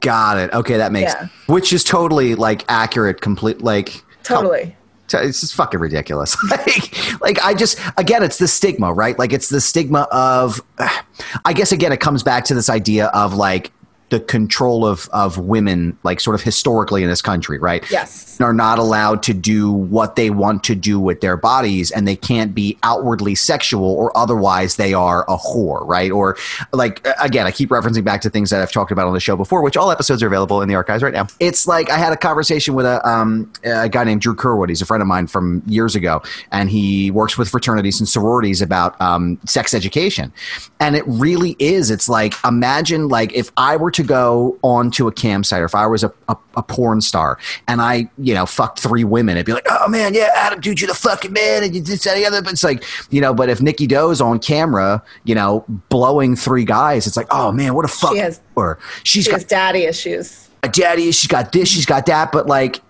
Got 0.00 0.38
it. 0.38 0.52
Okay, 0.52 0.76
that 0.76 0.92
makes 0.92 1.12
Yeah. 1.12 1.28
which 1.46 1.72
is 1.72 1.82
totally 1.84 2.34
like 2.34 2.64
accurate. 2.68 3.20
Complete 3.20 3.62
like 3.62 4.02
Totally. 4.22 4.76
It's 5.10 5.40
just 5.40 5.54
fucking 5.54 5.80
ridiculous. 5.80 6.36
like, 6.50 7.20
like 7.22 7.38
I 7.42 7.54
just 7.54 7.78
again, 7.96 8.22
it's 8.22 8.36
the 8.36 8.46
stigma, 8.48 8.92
right? 8.92 9.18
Like 9.18 9.32
it's 9.32 9.48
the 9.48 9.60
stigma 9.60 10.06
of. 10.12 10.60
I 11.44 11.52
guess 11.54 11.72
again, 11.72 11.92
it 11.92 12.00
comes 12.00 12.22
back 12.22 12.44
to 12.44 12.54
this 12.54 12.68
idea 12.68 13.06
of 13.06 13.34
like 13.34 13.72
the 14.10 14.20
control 14.20 14.86
of 14.86 15.08
of 15.12 15.38
women, 15.38 15.98
like 16.02 16.20
sort 16.20 16.34
of 16.34 16.42
historically 16.42 17.02
in 17.02 17.08
this 17.08 17.22
country, 17.22 17.58
right? 17.58 17.88
Yes. 17.90 18.40
Are 18.40 18.52
not 18.52 18.78
allowed 18.78 19.22
to 19.24 19.34
do 19.34 19.72
what 19.72 20.16
they 20.16 20.30
want 20.30 20.62
to 20.64 20.74
do 20.74 21.00
with 21.00 21.20
their 21.20 21.36
bodies, 21.36 21.90
and 21.90 22.06
they 22.06 22.16
can't 22.16 22.54
be 22.54 22.78
outwardly 22.82 23.34
sexual, 23.34 23.84
or 23.84 24.16
otherwise 24.16 24.76
they 24.76 24.94
are 24.94 25.24
a 25.28 25.36
whore, 25.36 25.86
right? 25.86 26.10
Or 26.10 26.36
like 26.72 27.06
again, 27.20 27.46
I 27.46 27.50
keep 27.50 27.70
referencing 27.70 28.04
back 28.04 28.20
to 28.22 28.30
things 28.30 28.50
that 28.50 28.62
I've 28.62 28.72
talked 28.72 28.92
about 28.92 29.06
on 29.06 29.14
the 29.14 29.20
show 29.20 29.36
before, 29.36 29.60
which 29.62 29.76
all 29.76 29.90
episodes 29.90 30.22
are 30.22 30.26
available 30.26 30.62
in 30.62 30.68
the 30.68 30.74
archives 30.74 31.02
right 31.02 31.12
now. 31.12 31.26
It's 31.40 31.66
like 31.66 31.90
I 31.90 31.98
had 31.98 32.12
a 32.12 32.16
conversation 32.16 32.74
with 32.74 32.86
a 32.86 33.06
um, 33.08 33.52
a 33.64 33.88
guy 33.88 34.04
named 34.04 34.20
Drew 34.20 34.34
Kerwood. 34.34 34.68
He's 34.68 34.82
a 34.82 34.86
friend 34.86 35.02
of 35.02 35.08
mine 35.08 35.26
from 35.26 35.62
years 35.66 35.96
ago, 35.96 36.22
and 36.52 36.70
he 36.70 37.10
works 37.10 37.36
with 37.36 37.48
fraternities 37.48 38.00
and 38.00 38.08
sororities 38.08 38.62
about 38.62 38.98
um, 39.00 39.38
sex 39.46 39.74
education. 39.74 40.32
And 40.80 40.96
it 40.96 41.04
really 41.06 41.56
is. 41.58 41.90
It's 41.90 42.08
like 42.08 42.34
imagine 42.44 43.08
like 43.08 43.32
if 43.32 43.50
I 43.56 43.76
were 43.76 43.90
to 43.90 43.97
go 44.02 44.58
onto 44.62 45.06
a 45.08 45.12
campsite, 45.12 45.60
or 45.60 45.64
if 45.64 45.74
I 45.74 45.86
was 45.86 46.04
a, 46.04 46.12
a, 46.28 46.36
a 46.56 46.62
porn 46.62 47.00
star, 47.00 47.38
and 47.66 47.80
I 47.80 48.10
you 48.18 48.34
know 48.34 48.46
fucked 48.46 48.80
three 48.80 49.04
women, 49.04 49.36
it'd 49.36 49.46
be 49.46 49.52
like, 49.52 49.66
oh 49.70 49.88
man, 49.88 50.14
yeah, 50.14 50.30
Adam, 50.34 50.60
dude, 50.60 50.80
you're 50.80 50.88
the 50.88 50.94
fucking 50.94 51.32
man, 51.32 51.64
and 51.64 51.74
you 51.74 51.80
did 51.80 52.06
any 52.06 52.24
other. 52.26 52.42
But 52.42 52.52
it's 52.52 52.64
like 52.64 52.84
you 53.10 53.20
know, 53.20 53.32
but 53.34 53.48
if 53.48 53.60
Nicky 53.60 53.86
Doe's 53.86 54.20
on 54.20 54.38
camera, 54.38 55.02
you 55.24 55.34
know, 55.34 55.64
blowing 55.88 56.36
three 56.36 56.64
guys, 56.64 57.06
it's 57.06 57.16
like, 57.16 57.28
oh 57.30 57.52
man, 57.52 57.74
what 57.74 57.84
a 57.84 57.88
fuck. 57.88 58.12
She 58.12 58.18
has- 58.18 58.40
or 58.56 58.78
she's 59.04 59.24
She 59.24 59.30
got 59.30 59.40
has 59.40 59.44
daddy 59.44 59.84
issues. 59.84 60.48
a 60.64 60.68
daddy 60.68 61.12
she's 61.12 61.28
got 61.28 61.52
this 61.52 61.68
she's 61.68 61.86
got 61.86 62.06
that 62.06 62.32
but 62.32 62.48
like 62.48 62.80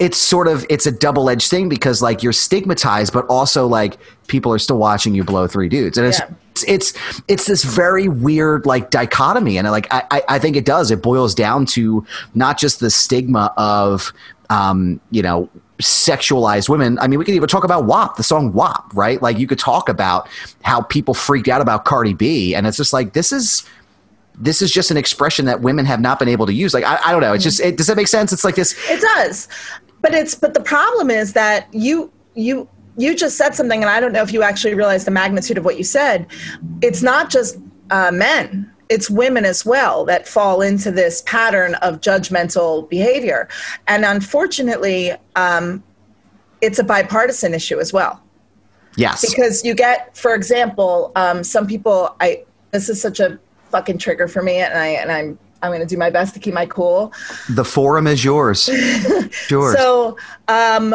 it's 0.00 0.16
sort 0.18 0.48
of 0.48 0.66
it's 0.68 0.86
a 0.86 0.90
double-edged 0.90 1.48
thing 1.48 1.68
because 1.68 2.02
like 2.02 2.20
you're 2.24 2.32
stigmatized 2.32 3.12
but 3.12 3.24
also 3.28 3.68
like 3.68 3.98
people 4.26 4.52
are 4.52 4.58
still 4.58 4.78
watching 4.78 5.14
you 5.14 5.22
blow 5.22 5.46
three 5.46 5.68
dudes 5.68 5.96
and 5.96 6.04
Yeah. 6.12 6.24
it's, 6.24 6.32
it's 6.64 6.92
it's 7.28 7.46
this 7.46 7.64
very 7.64 8.08
weird 8.08 8.66
like 8.66 8.90
dichotomy 8.90 9.58
and 9.58 9.70
like 9.70 9.86
I, 9.90 10.22
I 10.28 10.38
think 10.38 10.56
it 10.56 10.64
does 10.64 10.90
it 10.90 11.02
boils 11.02 11.34
down 11.34 11.66
to 11.66 12.04
not 12.34 12.58
just 12.58 12.80
the 12.80 12.90
stigma 12.90 13.52
of 13.56 14.12
um 14.50 15.00
you 15.10 15.22
know 15.22 15.48
sexualized 15.78 16.68
women 16.68 16.98
i 17.00 17.06
mean 17.06 17.18
we 17.18 17.24
could 17.24 17.34
even 17.34 17.48
talk 17.48 17.64
about 17.64 17.84
wap 17.84 18.16
the 18.16 18.22
song 18.22 18.52
wap 18.52 18.94
right 18.94 19.20
like 19.20 19.38
you 19.38 19.46
could 19.46 19.58
talk 19.58 19.88
about 19.88 20.26
how 20.62 20.80
people 20.80 21.12
freaked 21.12 21.48
out 21.48 21.60
about 21.60 21.84
cardi 21.84 22.14
b 22.14 22.54
and 22.54 22.66
it's 22.66 22.78
just 22.78 22.92
like 22.92 23.12
this 23.12 23.30
is 23.30 23.66
this 24.38 24.60
is 24.60 24.70
just 24.70 24.90
an 24.90 24.96
expression 24.96 25.46
that 25.46 25.60
women 25.60 25.84
have 25.86 26.00
not 26.00 26.18
been 26.18 26.28
able 26.28 26.46
to 26.46 26.52
use. 26.52 26.74
Like 26.74 26.84
I, 26.84 26.98
I 27.06 27.12
don't 27.12 27.20
know. 27.20 27.32
It's 27.32 27.44
just 27.44 27.60
it, 27.60 27.76
does 27.76 27.86
that 27.86 27.96
make 27.96 28.08
sense? 28.08 28.32
It's 28.32 28.44
like 28.44 28.54
this. 28.54 28.74
It 28.90 29.00
does, 29.00 29.48
but 30.00 30.14
it's 30.14 30.34
but 30.34 30.54
the 30.54 30.60
problem 30.60 31.10
is 31.10 31.32
that 31.32 31.72
you 31.72 32.12
you 32.34 32.68
you 32.96 33.14
just 33.14 33.36
said 33.36 33.54
something, 33.54 33.82
and 33.82 33.90
I 33.90 34.00
don't 34.00 34.12
know 34.12 34.22
if 34.22 34.32
you 34.32 34.42
actually 34.42 34.74
realize 34.74 35.04
the 35.04 35.10
magnitude 35.10 35.58
of 35.58 35.64
what 35.64 35.76
you 35.76 35.84
said. 35.84 36.26
It's 36.82 37.02
not 37.02 37.30
just 37.30 37.58
uh, 37.90 38.10
men; 38.12 38.70
it's 38.88 39.10
women 39.10 39.44
as 39.44 39.64
well 39.66 40.04
that 40.06 40.26
fall 40.26 40.62
into 40.62 40.90
this 40.90 41.22
pattern 41.22 41.74
of 41.76 42.00
judgmental 42.00 42.88
behavior, 42.88 43.48
and 43.86 44.04
unfortunately, 44.04 45.12
um, 45.34 45.82
it's 46.60 46.78
a 46.78 46.84
bipartisan 46.84 47.54
issue 47.54 47.78
as 47.78 47.92
well 47.92 48.22
Yes. 48.96 49.28
because 49.28 49.64
you 49.64 49.74
get 49.74 50.16
for 50.16 50.34
example 50.34 51.12
um, 51.16 51.44
some 51.44 51.66
people 51.66 52.16
i 52.20 52.42
this 52.70 52.88
is 52.88 53.00
such 53.00 53.20
a 53.20 53.38
fucking 53.70 53.98
trigger 53.98 54.26
for 54.26 54.42
me 54.42 54.56
and 54.56 54.72
i 54.72 54.86
and 54.86 55.12
i'm 55.12 55.38
i'm 55.62 55.70
going 55.70 55.80
to 55.80 55.86
do 55.86 55.98
my 55.98 56.08
best 56.10 56.32
to 56.34 56.40
keep 56.40 56.54
my 56.54 56.66
cool 56.66 57.12
the 57.50 57.64
forum 57.64 58.06
is 58.06 58.24
yours. 58.24 58.68
yours. 59.50 59.76
so 59.76 60.16
um, 60.48 60.94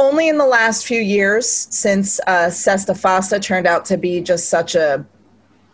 only 0.00 0.28
in 0.28 0.38
the 0.38 0.46
last 0.46 0.86
few 0.86 1.00
years 1.00 1.46
since 1.46 2.18
uh, 2.26 2.48
SESTA 2.48 2.94
FOSTA 2.94 3.40
turned 3.40 3.66
out 3.66 3.84
to 3.84 3.98
be 3.98 4.22
just 4.22 4.48
such 4.48 4.74
a 4.74 5.04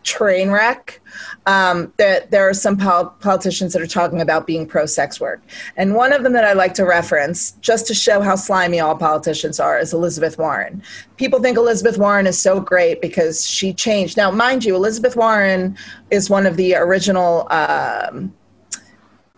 train 0.03 0.51
wreck 0.51 1.01
um, 1.47 1.93
that 1.97 2.31
there 2.31 2.49
are 2.49 2.55
some 2.55 2.77
pol- 2.77 3.11
politicians 3.21 3.73
that 3.73 3.81
are 3.81 3.87
talking 3.87 4.21
about 4.21 4.47
being 4.47 4.67
pro 4.67 4.85
sex 4.85 5.21
work. 5.21 5.41
And 5.77 5.95
one 5.95 6.13
of 6.13 6.25
them 6.25 6.33
that 6.33 6.45
I 6.45 6.55
like 6.55 6.75
to 6.75 6.85
reference, 6.85 7.53
just 7.61 7.87
to 7.87 7.95
show 7.95 8.21
how 8.21 8.35
slimy 8.35 8.81
all 8.81 8.97
politicians 8.97 9.61
are, 9.61 9.79
is 9.79 9.93
Elizabeth 9.93 10.39
Warren. 10.39 10.83
People 11.17 11.41
think 11.41 11.57
Elizabeth 11.57 11.97
Warren 11.97 12.27
is 12.27 12.41
so 12.41 12.61
great 12.61 13.01
because 13.01 13.49
she 13.49 13.73
changed. 13.73 14.17
Now, 14.17 14.31
mind 14.33 14.65
you, 14.65 14.75
Elizabeth 14.75 15.17
Warren 15.17 15.77
is 16.11 16.29
one 16.29 16.47
of 16.47 16.57
the 16.57 16.75
original. 16.75 17.47
Um, 17.51 18.35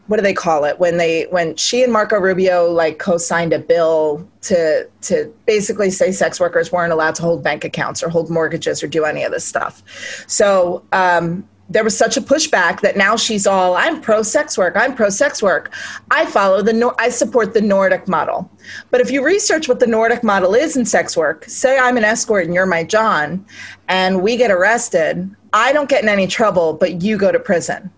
what 0.09 0.16
do 0.16 0.23
they 0.23 0.35
call 0.35 0.64
it 0.64 0.79
when 0.81 0.97
they 0.97 1.27
when 1.31 1.55
she 1.57 1.83
and 1.85 1.92
Marco 1.92 2.18
Rubio 2.18 2.71
like 2.71 2.99
co-signed 2.99 3.53
a 3.53 3.59
bill 3.59 4.27
to 4.40 4.88
to 5.03 5.33
basically 5.47 5.90
say 5.90 6.11
sex 6.12 6.40
workers 6.40 6.73
weren't 6.73 6.92
allowed 6.92 7.14
to 7.16 7.23
hold 7.23 7.44
bank 7.44 7.62
accounts 7.62 8.03
or 8.03 8.09
hold 8.09 8.31
mortgages 8.31 8.83
or 8.83 8.88
do 8.88 9.05
any 9.05 9.23
of 9.23 9.33
this 9.33 9.44
stuff. 9.44 9.83
So 10.27 10.83
um, 10.92 11.47
there 11.68 11.85
was 11.85 11.97
such 11.97 12.16
a 12.16 12.23
pushback 12.23 12.81
that 12.81 12.97
now 12.97 13.16
she's 13.16 13.47
all 13.47 13.77
I'm 13.77 14.01
pro 14.01 14.23
sex 14.23 14.57
work. 14.57 14.77
I'm 14.77 14.94
pro 14.94 15.11
sex 15.11 15.42
work. 15.42 15.75
I 16.11 16.25
follow 16.25 16.62
the 16.62 16.73
Nor- 16.73 16.99
I 16.99 17.11
support 17.11 17.53
the 17.53 17.61
Nordic 17.61 18.09
model. 18.09 18.51
But 18.90 19.03
if 19.03 19.11
you 19.11 19.23
research 19.23 19.68
what 19.68 19.79
the 19.79 19.87
Nordic 19.87 20.25
model 20.25 20.55
is 20.55 20.75
in 20.75 20.87
sex 20.87 21.18
work, 21.18 21.44
say 21.44 21.79
I'm 21.79 21.99
an 21.99 22.05
escort 22.05 22.47
and 22.47 22.55
you're 22.55 22.64
my 22.64 22.83
John, 22.83 23.44
and 23.88 24.23
we 24.23 24.38
get 24.38 24.51
arrested, 24.51 25.31
I 25.53 25.75
don't 25.75 25.90
get 25.90 26.03
in 26.03 26.09
any 26.09 26.27
trouble, 26.27 26.73
but 26.73 27.03
you 27.03 27.18
go 27.18 27.31
to 27.31 27.38
prison 27.38 27.90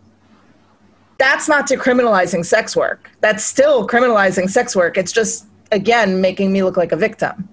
that's 1.21 1.49
not 1.49 1.69
decriminalizing 1.69 2.45
sex 2.45 2.75
work. 2.75 3.09
That's 3.21 3.45
still 3.45 3.87
criminalizing 3.87 4.51
sex 4.51 4.75
work. 4.75 4.99
It's 4.99 5.13
just 5.13 5.47
again 5.71 6.21
making 6.21 6.53
me 6.53 6.65
look 6.65 6.77
like 6.77 6.91
a 6.91 6.97
victim. 6.97 7.49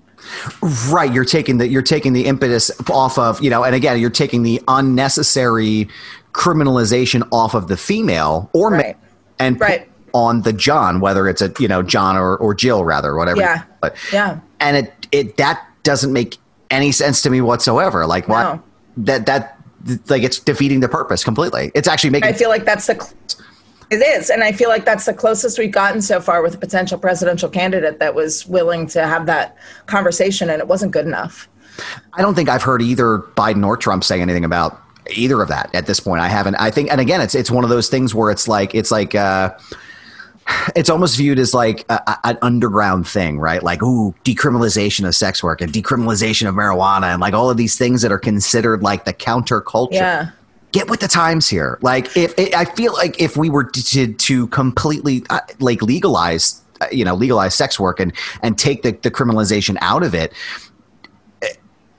Right, 0.90 1.14
you're 1.14 1.26
taking 1.26 1.60
the 1.60 1.68
you're 1.68 1.84
taking 1.84 2.14
the 2.14 2.26
impetus 2.26 2.72
off 2.90 3.20
of 3.20 3.40
you 3.44 3.50
know, 3.52 3.64
and 3.64 3.76
again, 3.76 4.00
you're 4.00 4.10
taking 4.10 4.42
the 4.42 4.60
unnecessary 4.68 5.88
criminalization 6.34 7.28
off 7.32 7.54
of 7.54 7.68
the 7.68 7.78
female 7.78 8.50
or 8.54 8.72
Right. 8.72 8.96
ma- 8.98 9.08
and 9.40 9.60
Right. 9.60 9.88
on 10.14 10.42
the 10.42 10.54
John, 10.54 11.00
whether 11.00 11.28
it's 11.28 11.42
a 11.42 11.52
you 11.60 11.68
know 11.68 11.84
John 11.84 12.18
or, 12.18 12.36
or 12.38 12.54
Jill 12.56 12.84
rather, 12.84 13.16
whatever. 13.16 13.40
Yeah. 13.42 13.64
But 13.82 13.96
Yeah. 14.12 14.38
and 14.60 14.78
it 14.78 14.94
it 15.12 15.38
that 15.38 15.62
doesn't 15.84 16.12
make 16.14 16.38
any 16.72 16.92
sense 16.92 17.22
to 17.22 17.30
me 17.30 17.42
whatsoever. 17.42 18.06
Like 18.08 18.28
why 18.28 18.44
No. 18.44 18.62
that 18.98 19.26
that 19.28 19.58
like 20.10 20.24
it's 20.24 20.40
defeating 20.40 20.80
the 20.82 20.90
purpose 20.90 21.24
completely. 21.24 21.72
It's 21.76 21.88
actually 21.88 22.10
making 22.10 22.30
I 22.30 22.34
feel 22.34 22.50
like 22.50 22.66
that's 22.66 22.88
the 22.88 22.96
cl- 22.96 23.14
it 23.90 23.98
is, 23.98 24.30
and 24.30 24.44
I 24.44 24.52
feel 24.52 24.70
like 24.70 24.86
that's 24.86 25.06
the 25.06 25.14
closest 25.14 25.58
we've 25.58 25.72
gotten 25.72 26.02
so 26.02 26.20
far 26.20 26.42
with 26.42 26.56
a 26.56 26.58
potential 26.58 26.98
presidential 26.98 27.50
candidate 27.50 28.00
that 28.00 28.16
was 28.16 28.46
willing 28.48 28.88
to 28.88 29.06
have 29.08 29.26
that 29.28 29.58
conversation, 29.86 30.50
and 30.50 30.60
it 30.60 30.68
wasn't 30.68 30.92
good 30.92 31.06
enough. 31.06 31.48
I 32.14 32.22
don't 32.22 32.36
think 32.36 32.50
I've 32.50 32.64
heard 32.64 32.82
either 32.82 33.20
Biden 33.20 33.66
or 33.66 33.78
Trump 33.78 34.04
say 34.04 34.20
anything 34.22 34.44
about 34.44 34.82
either 35.16 35.42
of 35.42 35.48
that 35.50 35.74
at 35.74 35.86
this 35.86 36.00
point. 36.00 36.22
I 36.22 36.28
haven't. 36.28 36.56
I 36.56 36.72
think, 36.72 36.92
and 36.92 37.00
again, 37.00 37.22
it's 37.22 37.36
it's 37.36 37.52
one 37.52 37.64
of 37.64 37.70
those 37.70 37.88
things 37.88 38.14
where 38.16 38.32
it's 38.32 38.48
like 38.48 38.74
it's 38.76 38.92
like 38.92 39.16
uh, 39.16 39.52
it's 40.76 40.90
almost 40.90 41.18
viewed 41.18 41.40
as 41.40 41.54
like 41.54 41.86
a, 41.90 42.02
a- 42.08 42.20
an 42.26 42.38
underground 42.42 43.08
thing, 43.08 43.40
right? 43.40 43.62
Like 43.62 43.84
ooh, 43.84 44.14
decriminalization 44.24 45.08
of 45.08 45.16
sex 45.16 45.44
work 45.44 45.62
and 45.62 45.72
decriminalization 45.72 46.48
of 46.50 46.56
marijuana 46.56 47.12
and 47.14 47.22
like 47.22 47.34
all 47.34 47.50
of 47.50 47.58
these 47.58 47.78
things 47.78 48.02
that 48.02 48.12
are 48.12 48.20
considered 48.20 48.82
like 48.82 49.06
the 49.06 49.14
counterculture. 49.14 49.92
Yeah. 49.94 50.30
Get 50.78 50.90
with 50.92 51.00
the 51.00 51.08
times 51.08 51.48
here. 51.48 51.80
Like 51.82 52.16
if 52.16 52.36
I 52.56 52.66
feel 52.66 52.94
like 52.94 53.20
if 53.20 53.36
we 53.36 53.50
were 53.50 53.64
to 53.64 54.14
to 54.14 54.48
completely 54.48 55.24
uh, 55.32 55.40
like 55.60 55.82
legalize, 55.82 56.62
uh, 56.82 56.86
you 56.92 57.04
know, 57.04 57.16
legalize 57.16 57.56
sex 57.56 57.80
work 57.80 58.00
and 58.00 58.14
and 58.44 58.60
take 58.60 58.84
the, 58.84 58.92
the 58.92 59.10
criminalization 59.10 59.78
out 59.82 60.04
of 60.04 60.14
it, 60.14 60.34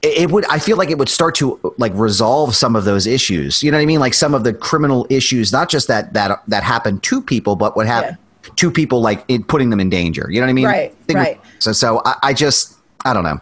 it 0.00 0.30
would 0.30 0.44
i 0.46 0.60
feel 0.60 0.76
like 0.76 0.90
it 0.90 0.98
would 0.98 1.08
start 1.08 1.34
to 1.34 1.58
like 1.76 1.92
resolve 1.94 2.54
some 2.54 2.76
of 2.76 2.84
those 2.84 3.04
issues. 3.04 3.64
You 3.64 3.72
know 3.72 3.78
what 3.78 3.82
i 3.82 3.86
mean? 3.86 3.98
Like 3.98 4.14
some 4.14 4.32
of 4.32 4.44
the 4.44 4.54
criminal 4.54 5.08
issues 5.10 5.52
not 5.52 5.68
just 5.68 5.88
that 5.88 6.12
that 6.12 6.40
that 6.46 6.62
happen 6.62 7.00
to 7.00 7.20
people 7.20 7.56
but 7.56 7.74
what 7.74 7.88
happen 7.88 8.16
to 8.54 8.70
people 8.70 9.00
like 9.00 9.24
in 9.26 9.42
putting 9.42 9.70
them 9.70 9.80
in 9.80 9.90
danger. 9.90 10.28
You 10.30 10.40
know 10.40 10.46
what 10.46 10.50
i 10.50 10.54
mean? 10.54 10.66
Right, 10.66 10.94
right. 11.12 11.40
so 11.58 11.72
so 11.72 12.00
I, 12.04 12.14
I 12.22 12.32
just 12.32 12.76
i 13.04 13.12
don't 13.12 13.24
know 13.24 13.40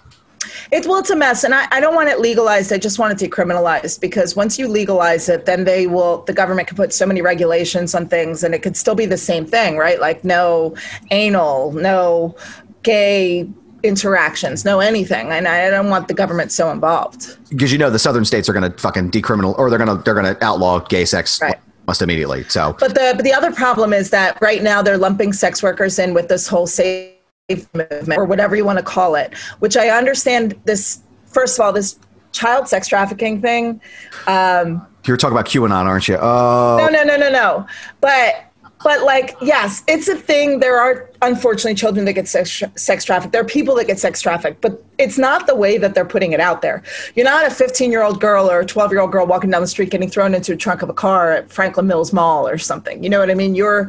It's 0.71 0.87
well, 0.87 0.99
it's 0.99 1.11
a 1.11 1.17
mess, 1.17 1.45
and 1.45 1.55
I, 1.55 1.67
I 1.71 1.81
don't 1.81 1.95
want 1.95 2.09
it 2.09 2.21
legalized. 2.21 2.73
I 2.73 2.79
just 2.79 2.99
want 2.99 3.21
it 3.21 3.31
decriminalized 3.31 4.01
because 4.01 4.37
once 4.37 4.59
you 4.59 4.69
legalize 4.69 5.29
it, 5.29 5.47
then 5.47 5.65
they 5.65 5.87
will. 5.87 6.23
The 6.23 6.33
government 6.33 6.69
can 6.69 6.77
put 6.77 6.93
so 6.93 7.07
many 7.07 7.23
regulations 7.23 7.95
on 7.95 8.09
things, 8.09 8.43
and 8.45 8.55
it 8.55 8.63
could 8.63 8.77
still 8.77 8.95
be 8.95 9.07
the 9.07 9.17
same 9.19 9.47
thing, 9.47 9.77
right? 9.77 10.01
Like 10.01 10.25
no 10.25 10.75
anal, 11.11 11.73
no 11.73 12.35
gay 12.83 13.49
interactions, 13.83 14.65
no 14.65 14.81
anything, 14.81 15.31
and 15.31 15.47
I 15.47 15.71
don't 15.71 15.91
want 15.91 16.09
the 16.09 16.15
government 16.15 16.51
so 16.51 16.71
involved. 16.71 17.37
because 17.51 17.71
you 17.71 17.79
know 17.79 17.91
the 17.91 17.99
southern 17.99 18.25
states 18.25 18.49
are 18.49 18.53
going 18.53 18.71
to 18.71 18.77
fucking 18.79 19.11
decriminal 19.11 19.57
or 19.59 19.71
they're 19.71 19.79
going 19.79 19.97
to 19.97 20.03
they're 20.03 20.15
going 20.15 20.35
to 20.35 20.45
outlaw 20.45 20.79
gay 20.81 21.05
sex 21.05 21.41
Right. 21.41 21.57
almost 21.87 22.03
immediately 22.03 22.43
so 22.49 22.75
But 22.81 22.95
the 22.95 23.13
but 23.15 23.25
the 23.25 23.33
other 23.33 23.53
problem 23.53 23.93
is 23.93 24.11
that 24.11 24.39
right 24.41 24.63
now 24.63 24.83
they're 24.83 24.99
lumping 24.99 25.33
sex 25.33 25.63
workers 25.63 25.99
in 26.01 26.15
with 26.15 26.29
this 26.29 26.49
whole 26.49 26.67
safe 26.67 27.13
movement 27.49 28.19
or 28.19 28.25
whatever 28.25 28.57
you 28.57 28.65
want 28.65 28.79
to 28.79 28.85
call 28.85 29.15
it, 29.15 29.33
which 29.61 29.77
I 29.77 29.89
understand. 29.89 30.61
This 30.65 31.01
first 31.27 31.59
of 31.59 31.65
all, 31.65 31.73
this 31.73 31.99
child 32.33 32.69
sex 32.69 32.89
trafficking 32.89 33.41
thing. 33.41 33.81
Um, 34.27 34.85
you're 35.05 35.17
talking 35.17 35.37
about 35.37 35.47
qanon 35.47 35.85
aren't 35.85 36.09
you 36.09 36.17
oh 36.17 36.77
No, 36.81 36.89
no, 36.89 37.05
no, 37.05 37.17
no, 37.17 37.31
no. 37.31 37.67
But 38.01 38.51
but 38.83 39.05
like 39.05 39.37
yes, 39.41 39.85
it's 39.87 40.09
a 40.09 40.17
thing. 40.17 40.59
There 40.59 40.77
are 40.77 41.09
unfortunately 41.23 41.77
children 41.77 42.05
that 42.07 42.15
get 42.15 42.27
sex 42.27 42.65
sex 42.75 43.05
trafficked. 43.05 43.33
There 43.33 43.43
are 43.43 43.45
people 43.45 43.77
that 43.77 43.87
get 43.87 44.01
sex 44.01 44.21
trafficked, 44.21 44.61
but 44.61 44.83
it's 44.99 45.17
not 45.17 45.47
the 45.47 45.55
way 45.55 45.79
that 45.79 45.95
they're 45.95 46.05
putting 46.05 46.33
it 46.33 46.41
out 46.41 46.63
there. 46.63 46.83
You're 47.15 47.25
not 47.25 47.47
a 47.47 47.51
15 47.51 47.93
year 47.93 48.03
old 48.03 48.21
girl 48.21 48.51
or 48.51 48.61
a 48.61 48.67
12 48.67 48.91
year 48.91 49.01
old 49.01 49.13
girl 49.13 49.25
walking 49.25 49.51
down 49.51 49.63
the 49.63 49.69
street 49.69 49.91
getting 49.91 50.11
thrown 50.11 50.35
into 50.35 50.53
a 50.53 50.57
trunk 50.57 50.83
of 50.83 50.89
a 50.89 50.95
car 50.95 51.31
at 51.31 51.49
Franklin 51.49 51.87
Mills 51.87 52.13
Mall 52.13 52.49
or 52.49 52.59
something. 52.59 53.05
You 53.05 53.09
know 53.09 53.21
what 53.21 53.31
I 53.31 53.35
mean? 53.35 53.55
You're 53.55 53.89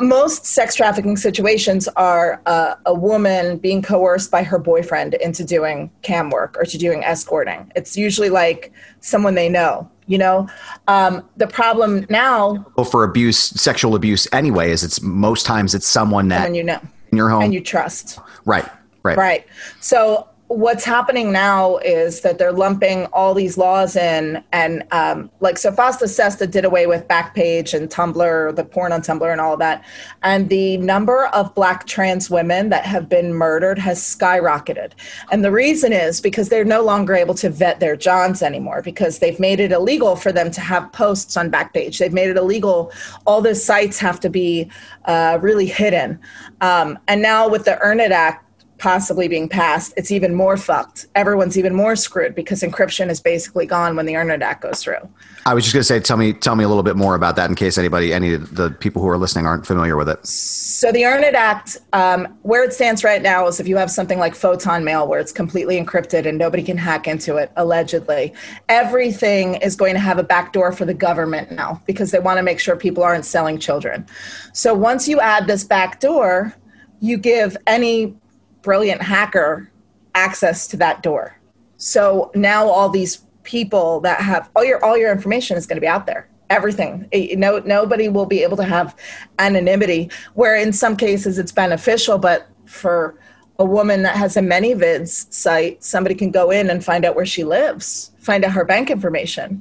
most 0.00 0.46
sex 0.46 0.74
trafficking 0.74 1.16
situations 1.16 1.88
are 1.96 2.40
uh, 2.46 2.74
a 2.86 2.94
woman 2.94 3.58
being 3.58 3.82
coerced 3.82 4.30
by 4.30 4.42
her 4.42 4.58
boyfriend 4.58 5.14
into 5.14 5.44
doing 5.44 5.90
cam 6.02 6.30
work 6.30 6.56
or 6.58 6.64
to 6.64 6.78
doing 6.78 7.04
escorting. 7.04 7.70
It's 7.74 7.96
usually 7.96 8.30
like 8.30 8.72
someone 9.00 9.34
they 9.34 9.48
know. 9.48 9.90
You 10.06 10.18
know, 10.18 10.48
um, 10.88 11.24
the 11.36 11.46
problem 11.46 12.04
now, 12.10 12.66
for 12.90 13.04
abuse 13.04 13.38
sexual 13.38 13.94
abuse 13.94 14.26
anyway 14.32 14.72
is 14.72 14.82
it's 14.82 15.00
most 15.00 15.46
times 15.46 15.72
it's 15.72 15.86
someone 15.86 16.26
that 16.28 16.46
and 16.46 16.56
you 16.56 16.64
know, 16.64 16.80
in 17.12 17.16
your 17.16 17.28
home 17.28 17.42
and 17.44 17.54
you 17.54 17.60
trust. 17.60 18.18
right 18.44 18.68
right 19.04 19.16
Right. 19.16 19.46
So 19.80 20.28
what's 20.50 20.84
happening 20.84 21.30
now 21.30 21.76
is 21.76 22.22
that 22.22 22.36
they're 22.36 22.50
lumping 22.50 23.06
all 23.12 23.34
these 23.34 23.56
laws 23.56 23.94
in, 23.94 24.42
and 24.50 24.82
um, 24.90 25.30
like 25.38 25.56
so, 25.56 25.70
Fosta 25.70 26.08
Sesta 26.08 26.44
did 26.44 26.64
away 26.64 26.88
with 26.88 27.06
Backpage 27.06 27.72
and 27.72 27.88
Tumblr, 27.88 28.56
the 28.56 28.64
porn 28.64 28.90
on 28.90 29.00
Tumblr, 29.00 29.30
and 29.30 29.40
all 29.40 29.52
of 29.52 29.60
that, 29.60 29.84
and 30.24 30.48
the 30.48 30.76
number 30.78 31.26
of 31.26 31.54
Black 31.54 31.86
trans 31.86 32.30
women 32.30 32.68
that 32.70 32.84
have 32.84 33.08
been 33.08 33.32
murdered 33.32 33.78
has 33.78 34.00
skyrocketed, 34.00 34.90
and 35.30 35.44
the 35.44 35.52
reason 35.52 35.92
is 35.92 36.20
because 36.20 36.48
they're 36.48 36.64
no 36.64 36.82
longer 36.82 37.14
able 37.14 37.34
to 37.34 37.48
vet 37.48 37.78
their 37.78 37.94
Johns 37.94 38.42
anymore 38.42 38.82
because 38.82 39.20
they've 39.20 39.38
made 39.38 39.60
it 39.60 39.70
illegal 39.70 40.16
for 40.16 40.32
them 40.32 40.50
to 40.50 40.60
have 40.60 40.90
posts 40.90 41.36
on 41.36 41.48
Backpage. 41.48 41.98
They've 41.98 42.12
made 42.12 42.28
it 42.28 42.36
illegal. 42.36 42.90
All 43.24 43.40
those 43.40 43.62
sites 43.62 44.00
have 44.00 44.18
to 44.18 44.28
be 44.28 44.68
uh, 45.04 45.38
really 45.40 45.66
hidden, 45.66 46.18
um, 46.60 46.98
and 47.06 47.22
now 47.22 47.48
with 47.48 47.66
the 47.66 47.78
Earn 47.78 48.00
It 48.00 48.10
Act 48.10 48.49
possibly 48.80 49.28
being 49.28 49.48
passed, 49.48 49.92
it's 49.96 50.10
even 50.10 50.34
more 50.34 50.56
fucked. 50.56 51.06
Everyone's 51.14 51.58
even 51.58 51.74
more 51.74 51.94
screwed 51.94 52.34
because 52.34 52.62
encryption 52.62 53.10
is 53.10 53.20
basically 53.20 53.66
gone 53.66 53.94
when 53.94 54.06
the 54.06 54.14
Act 54.14 54.62
goes 54.62 54.82
through. 54.82 55.08
I 55.46 55.54
was 55.54 55.64
just 55.64 55.74
going 55.74 55.80
to 55.80 55.84
say, 55.84 56.00
tell 56.00 56.16
me, 56.16 56.32
tell 56.32 56.56
me 56.56 56.64
a 56.64 56.68
little 56.68 56.82
bit 56.82 56.96
more 56.96 57.14
about 57.14 57.36
that 57.36 57.48
in 57.48 57.56
case 57.56 57.78
anybody, 57.78 58.12
any 58.12 58.34
of 58.34 58.56
the 58.56 58.70
people 58.70 59.02
who 59.02 59.08
are 59.08 59.18
listening 59.18 59.46
aren't 59.46 59.66
familiar 59.66 59.96
with 59.96 60.08
it. 60.08 60.26
So 60.26 60.92
the 60.92 61.04
Earn 61.04 61.24
It 61.24 61.34
Act, 61.34 61.78
um, 61.92 62.38
where 62.42 62.64
it 62.64 62.72
stands 62.72 63.04
right 63.04 63.22
now 63.22 63.46
is 63.46 63.60
if 63.60 63.68
you 63.68 63.76
have 63.76 63.90
something 63.90 64.18
like 64.18 64.34
ProtonMail 64.34 65.06
where 65.06 65.20
it's 65.20 65.32
completely 65.32 65.82
encrypted 65.82 66.26
and 66.26 66.38
nobody 66.38 66.62
can 66.62 66.76
hack 66.76 67.06
into 67.06 67.36
it, 67.36 67.52
allegedly, 67.56 68.32
everything 68.68 69.56
is 69.56 69.76
going 69.76 69.94
to 69.94 70.00
have 70.00 70.18
a 70.18 70.22
backdoor 70.22 70.72
for 70.72 70.86
the 70.86 70.94
government 70.94 71.52
now 71.52 71.80
because 71.86 72.10
they 72.10 72.18
want 72.18 72.38
to 72.38 72.42
make 72.42 72.58
sure 72.58 72.76
people 72.76 73.02
aren't 73.02 73.26
selling 73.26 73.58
children. 73.58 74.06
So 74.52 74.74
once 74.74 75.06
you 75.06 75.20
add 75.20 75.46
this 75.46 75.64
backdoor, 75.64 76.54
you 77.00 77.16
give 77.16 77.56
any 77.66 78.14
brilliant 78.62 79.02
hacker 79.02 79.70
access 80.14 80.66
to 80.68 80.76
that 80.78 81.02
door. 81.02 81.36
So 81.76 82.30
now 82.34 82.68
all 82.68 82.88
these 82.88 83.24
people 83.42 84.00
that 84.00 84.20
have 84.20 84.50
all 84.54 84.64
your 84.64 84.84
all 84.84 84.96
your 84.96 85.10
information 85.10 85.56
is 85.56 85.66
going 85.66 85.76
to 85.76 85.80
be 85.80 85.86
out 85.88 86.06
there. 86.06 86.28
Everything. 86.50 87.08
Eh, 87.12 87.34
No, 87.36 87.58
nobody 87.60 88.08
will 88.08 88.26
be 88.26 88.42
able 88.42 88.56
to 88.58 88.64
have 88.64 88.94
anonymity. 89.38 90.10
Where 90.34 90.56
in 90.56 90.72
some 90.72 90.96
cases 90.96 91.38
it's 91.38 91.52
beneficial, 91.52 92.18
but 92.18 92.48
for 92.66 93.18
a 93.58 93.64
woman 93.64 94.02
that 94.02 94.16
has 94.16 94.36
a 94.36 94.40
ManyVids 94.40 95.32
site, 95.32 95.84
somebody 95.84 96.14
can 96.14 96.30
go 96.30 96.50
in 96.50 96.70
and 96.70 96.84
find 96.84 97.04
out 97.04 97.14
where 97.14 97.26
she 97.26 97.44
lives, 97.44 98.10
find 98.18 98.44
out 98.44 98.52
her 98.52 98.64
bank 98.64 98.90
information. 98.90 99.60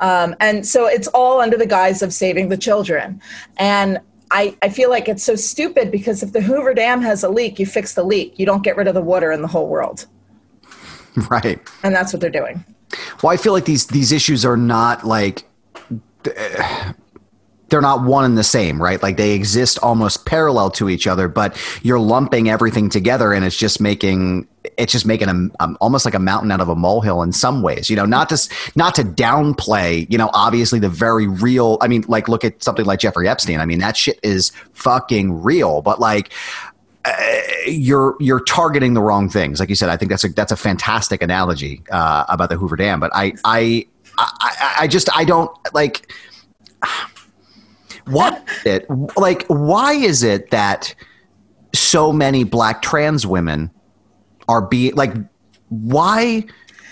Um, 0.00 0.36
and 0.38 0.66
so 0.66 0.86
it's 0.86 1.08
all 1.08 1.40
under 1.40 1.56
the 1.56 1.66
guise 1.66 2.02
of 2.02 2.12
saving 2.12 2.50
the 2.50 2.56
children. 2.56 3.20
And 3.56 3.98
I, 4.30 4.56
I 4.62 4.68
feel 4.68 4.90
like 4.90 5.08
it's 5.08 5.22
so 5.22 5.34
stupid 5.34 5.90
because 5.90 6.22
if 6.22 6.32
the 6.32 6.40
Hoover 6.40 6.74
Dam 6.74 7.00
has 7.02 7.22
a 7.22 7.28
leak, 7.28 7.58
you 7.58 7.66
fix 7.66 7.94
the 7.94 8.04
leak. 8.04 8.38
You 8.38 8.46
don't 8.46 8.62
get 8.62 8.76
rid 8.76 8.86
of 8.88 8.94
the 8.94 9.02
water 9.02 9.32
in 9.32 9.42
the 9.42 9.48
whole 9.48 9.68
world. 9.68 10.06
Right. 11.30 11.58
And 11.82 11.92
that's 11.92 12.12
what 12.12 12.20
they're 12.20 12.30
doing. 12.30 12.64
Well, 13.22 13.32
I 13.32 13.36
feel 13.36 13.52
like 13.52 13.64
these 13.64 13.88
these 13.88 14.12
issues 14.12 14.44
are 14.44 14.56
not 14.56 15.04
like 15.04 15.44
uh, 16.24 16.92
they're 17.68 17.80
not 17.80 18.02
one 18.02 18.24
and 18.24 18.38
the 18.38 18.44
same, 18.44 18.82
right? 18.82 19.02
Like 19.02 19.16
they 19.16 19.32
exist 19.32 19.78
almost 19.82 20.24
parallel 20.24 20.70
to 20.72 20.88
each 20.88 21.06
other, 21.06 21.28
but 21.28 21.56
you're 21.82 21.98
lumping 21.98 22.48
everything 22.48 22.88
together, 22.88 23.32
and 23.32 23.44
it's 23.44 23.56
just 23.56 23.80
making 23.80 24.46
it's 24.76 24.92
just 24.92 25.06
making 25.06 25.28
a, 25.28 25.62
um, 25.62 25.76
almost 25.80 26.04
like 26.04 26.14
a 26.14 26.18
mountain 26.18 26.50
out 26.50 26.60
of 26.60 26.68
a 26.68 26.76
molehill 26.76 27.22
in 27.22 27.32
some 27.32 27.62
ways. 27.62 27.90
You 27.90 27.96
know, 27.96 28.06
not 28.06 28.28
to 28.30 28.38
not 28.74 28.94
to 28.96 29.02
downplay. 29.02 30.10
You 30.10 30.18
know, 30.18 30.30
obviously 30.32 30.78
the 30.78 30.88
very 30.88 31.26
real. 31.26 31.78
I 31.80 31.88
mean, 31.88 32.04
like 32.08 32.28
look 32.28 32.44
at 32.44 32.62
something 32.62 32.84
like 32.84 33.00
Jeffrey 33.00 33.28
Epstein. 33.28 33.60
I 33.60 33.66
mean, 33.66 33.80
that 33.80 33.96
shit 33.96 34.18
is 34.22 34.50
fucking 34.72 35.42
real, 35.42 35.82
but 35.82 36.00
like 36.00 36.32
you're 37.66 38.16
you're 38.20 38.40
targeting 38.40 38.94
the 38.94 39.02
wrong 39.02 39.28
things. 39.28 39.60
Like 39.60 39.68
you 39.68 39.74
said, 39.74 39.88
I 39.88 39.96
think 39.96 40.10
that's 40.10 40.24
a 40.24 40.28
that's 40.28 40.52
a 40.52 40.56
fantastic 40.56 41.22
analogy 41.22 41.82
uh, 41.90 42.24
about 42.28 42.48
the 42.48 42.56
Hoover 42.56 42.76
Dam. 42.76 43.00
But 43.00 43.10
I 43.14 43.34
I 43.44 43.86
I, 44.18 44.76
I 44.80 44.88
just 44.88 45.08
I 45.16 45.24
don't 45.24 45.50
like 45.74 46.12
what 48.10 48.46
it 48.64 48.86
like. 49.16 49.46
Why 49.46 49.92
is 49.92 50.22
it 50.22 50.50
that 50.50 50.94
so 51.74 52.12
many 52.12 52.44
black 52.44 52.82
trans 52.82 53.26
women 53.26 53.70
are 54.48 54.62
being 54.62 54.94
like? 54.94 55.14
Why 55.68 56.44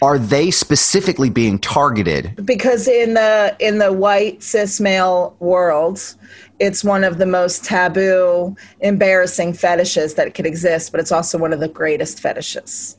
Are 0.02 0.18
they 0.18 0.50
specifically 0.50 1.30
being 1.30 1.58
targeted? 1.58 2.44
Because 2.44 2.86
in 2.86 3.14
the 3.14 3.56
in 3.58 3.78
the 3.78 3.92
white 3.92 4.42
cis 4.42 4.78
male 4.78 5.34
world, 5.40 6.14
it's 6.58 6.84
one 6.84 7.02
of 7.02 7.18
the 7.18 7.26
most 7.26 7.64
taboo, 7.64 8.54
embarrassing 8.80 9.54
fetishes 9.54 10.14
that 10.14 10.34
could 10.34 10.46
exist, 10.46 10.92
but 10.92 11.00
it's 11.00 11.12
also 11.12 11.38
one 11.38 11.52
of 11.52 11.60
the 11.60 11.68
greatest 11.68 12.20
fetishes. 12.20 12.98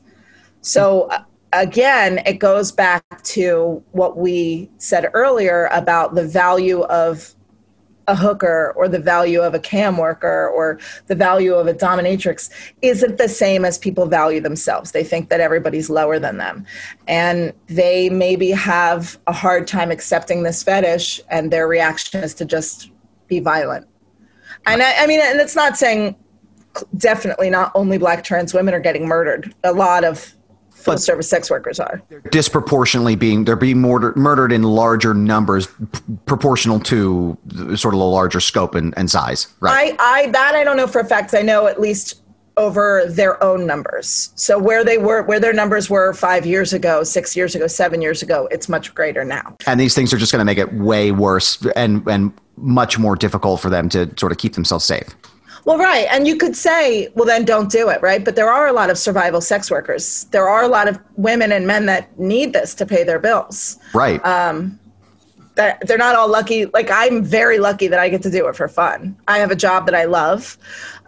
So 0.60 1.02
uh, 1.02 1.22
again, 1.52 2.18
it 2.26 2.40
goes 2.40 2.72
back 2.72 3.04
to 3.22 3.82
what 3.92 4.16
we 4.16 4.68
said 4.78 5.08
earlier 5.14 5.68
about 5.72 6.16
the 6.16 6.26
value 6.26 6.82
of 6.82 7.34
a 8.08 8.16
hooker 8.16 8.72
or 8.74 8.88
the 8.88 8.98
value 8.98 9.40
of 9.42 9.54
a 9.54 9.60
cam 9.60 9.98
worker 9.98 10.48
or 10.48 10.80
the 11.06 11.14
value 11.14 11.54
of 11.54 11.66
a 11.66 11.74
dominatrix 11.74 12.50
isn't 12.82 13.18
the 13.18 13.28
same 13.28 13.64
as 13.64 13.78
people 13.78 14.06
value 14.06 14.40
themselves. 14.40 14.92
They 14.92 15.04
think 15.04 15.28
that 15.28 15.40
everybody's 15.40 15.90
lower 15.90 16.18
than 16.18 16.38
them. 16.38 16.64
And 17.06 17.52
they 17.66 18.08
maybe 18.08 18.50
have 18.50 19.18
a 19.26 19.32
hard 19.32 19.66
time 19.66 19.90
accepting 19.90 20.42
this 20.42 20.62
fetish, 20.62 21.20
and 21.30 21.52
their 21.52 21.68
reaction 21.68 22.24
is 22.24 22.34
to 22.34 22.44
just 22.44 22.90
be 23.28 23.40
violent. 23.40 23.86
And 24.66 24.82
I, 24.82 25.04
I 25.04 25.06
mean, 25.06 25.20
and 25.22 25.38
it's 25.38 25.54
not 25.54 25.76
saying 25.76 26.16
definitely 26.96 27.50
not 27.50 27.72
only 27.74 27.98
black 27.98 28.24
trans 28.24 28.54
women 28.54 28.72
are 28.72 28.80
getting 28.80 29.06
murdered. 29.06 29.54
A 29.64 29.72
lot 29.72 30.04
of 30.04 30.34
full 30.78 30.98
service 30.98 31.28
sex 31.28 31.50
workers 31.50 31.80
are. 31.80 32.00
Disproportionately 32.30 33.16
being 33.16 33.44
they're 33.44 33.56
being 33.56 33.80
murdered 33.80 34.16
murdered 34.16 34.52
in 34.52 34.62
larger 34.62 35.14
numbers 35.14 35.66
p- 35.66 36.00
proportional 36.26 36.80
to 36.80 37.36
sort 37.76 37.94
of 37.94 38.00
a 38.00 38.04
larger 38.04 38.40
scope 38.40 38.74
and, 38.74 38.94
and 38.96 39.10
size 39.10 39.48
right? 39.60 39.96
I, 39.98 40.22
I 40.22 40.30
that 40.30 40.54
i 40.54 40.64
don't 40.64 40.76
know 40.76 40.86
for 40.86 41.00
a 41.00 41.04
fact 41.04 41.34
i 41.34 41.42
know 41.42 41.66
at 41.66 41.80
least 41.80 42.22
over 42.58 43.04
their 43.06 43.42
own 43.42 43.66
numbers. 43.66 44.32
So 44.34 44.58
where 44.58 44.84
they 44.84 44.98
were 44.98 45.22
where 45.22 45.40
their 45.40 45.52
numbers 45.52 45.88
were 45.88 46.12
five 46.12 46.44
years 46.44 46.72
ago 46.72 47.04
six 47.04 47.36
years 47.36 47.54
ago 47.54 47.68
seven 47.68 48.02
years 48.02 48.22
ago 48.22 48.48
it's 48.50 48.68
much 48.68 48.94
greater 48.94 49.24
now. 49.24 49.56
And 49.66 49.80
these 49.80 49.94
things 49.94 50.12
are 50.12 50.18
just 50.18 50.32
going 50.32 50.40
to 50.40 50.44
make 50.44 50.58
it 50.58 50.74
way 50.74 51.12
worse 51.12 51.64
and 51.76 52.06
and 52.08 52.32
much 52.56 52.98
more 52.98 53.14
difficult 53.14 53.60
for 53.60 53.70
them 53.70 53.88
to 53.90 54.12
sort 54.18 54.32
of 54.32 54.38
keep 54.38 54.54
themselves 54.54 54.84
safe 54.84 55.14
well, 55.68 55.76
right. 55.76 56.06
And 56.10 56.26
you 56.26 56.34
could 56.34 56.56
say, 56.56 57.08
well, 57.14 57.26
then 57.26 57.44
don't 57.44 57.70
do 57.70 57.90
it, 57.90 58.00
right? 58.00 58.24
But 58.24 58.36
there 58.36 58.50
are 58.50 58.68
a 58.68 58.72
lot 58.72 58.88
of 58.88 58.96
survival 58.96 59.42
sex 59.42 59.70
workers. 59.70 60.24
There 60.30 60.48
are 60.48 60.62
a 60.62 60.66
lot 60.66 60.88
of 60.88 60.98
women 61.16 61.52
and 61.52 61.66
men 61.66 61.84
that 61.84 62.18
need 62.18 62.54
this 62.54 62.74
to 62.76 62.86
pay 62.86 63.04
their 63.04 63.18
bills. 63.18 63.78
Right. 63.92 64.24
Um, 64.24 64.80
that 65.56 65.86
they're 65.86 65.98
not 65.98 66.16
all 66.16 66.26
lucky. 66.26 66.64
Like 66.72 66.88
I'm 66.90 67.22
very 67.22 67.58
lucky 67.58 67.86
that 67.86 68.00
I 68.00 68.08
get 68.08 68.22
to 68.22 68.30
do 68.30 68.48
it 68.48 68.56
for 68.56 68.66
fun. 68.66 69.14
I 69.28 69.40
have 69.40 69.50
a 69.50 69.56
job 69.56 69.84
that 69.84 69.94
I 69.94 70.06
love, 70.06 70.56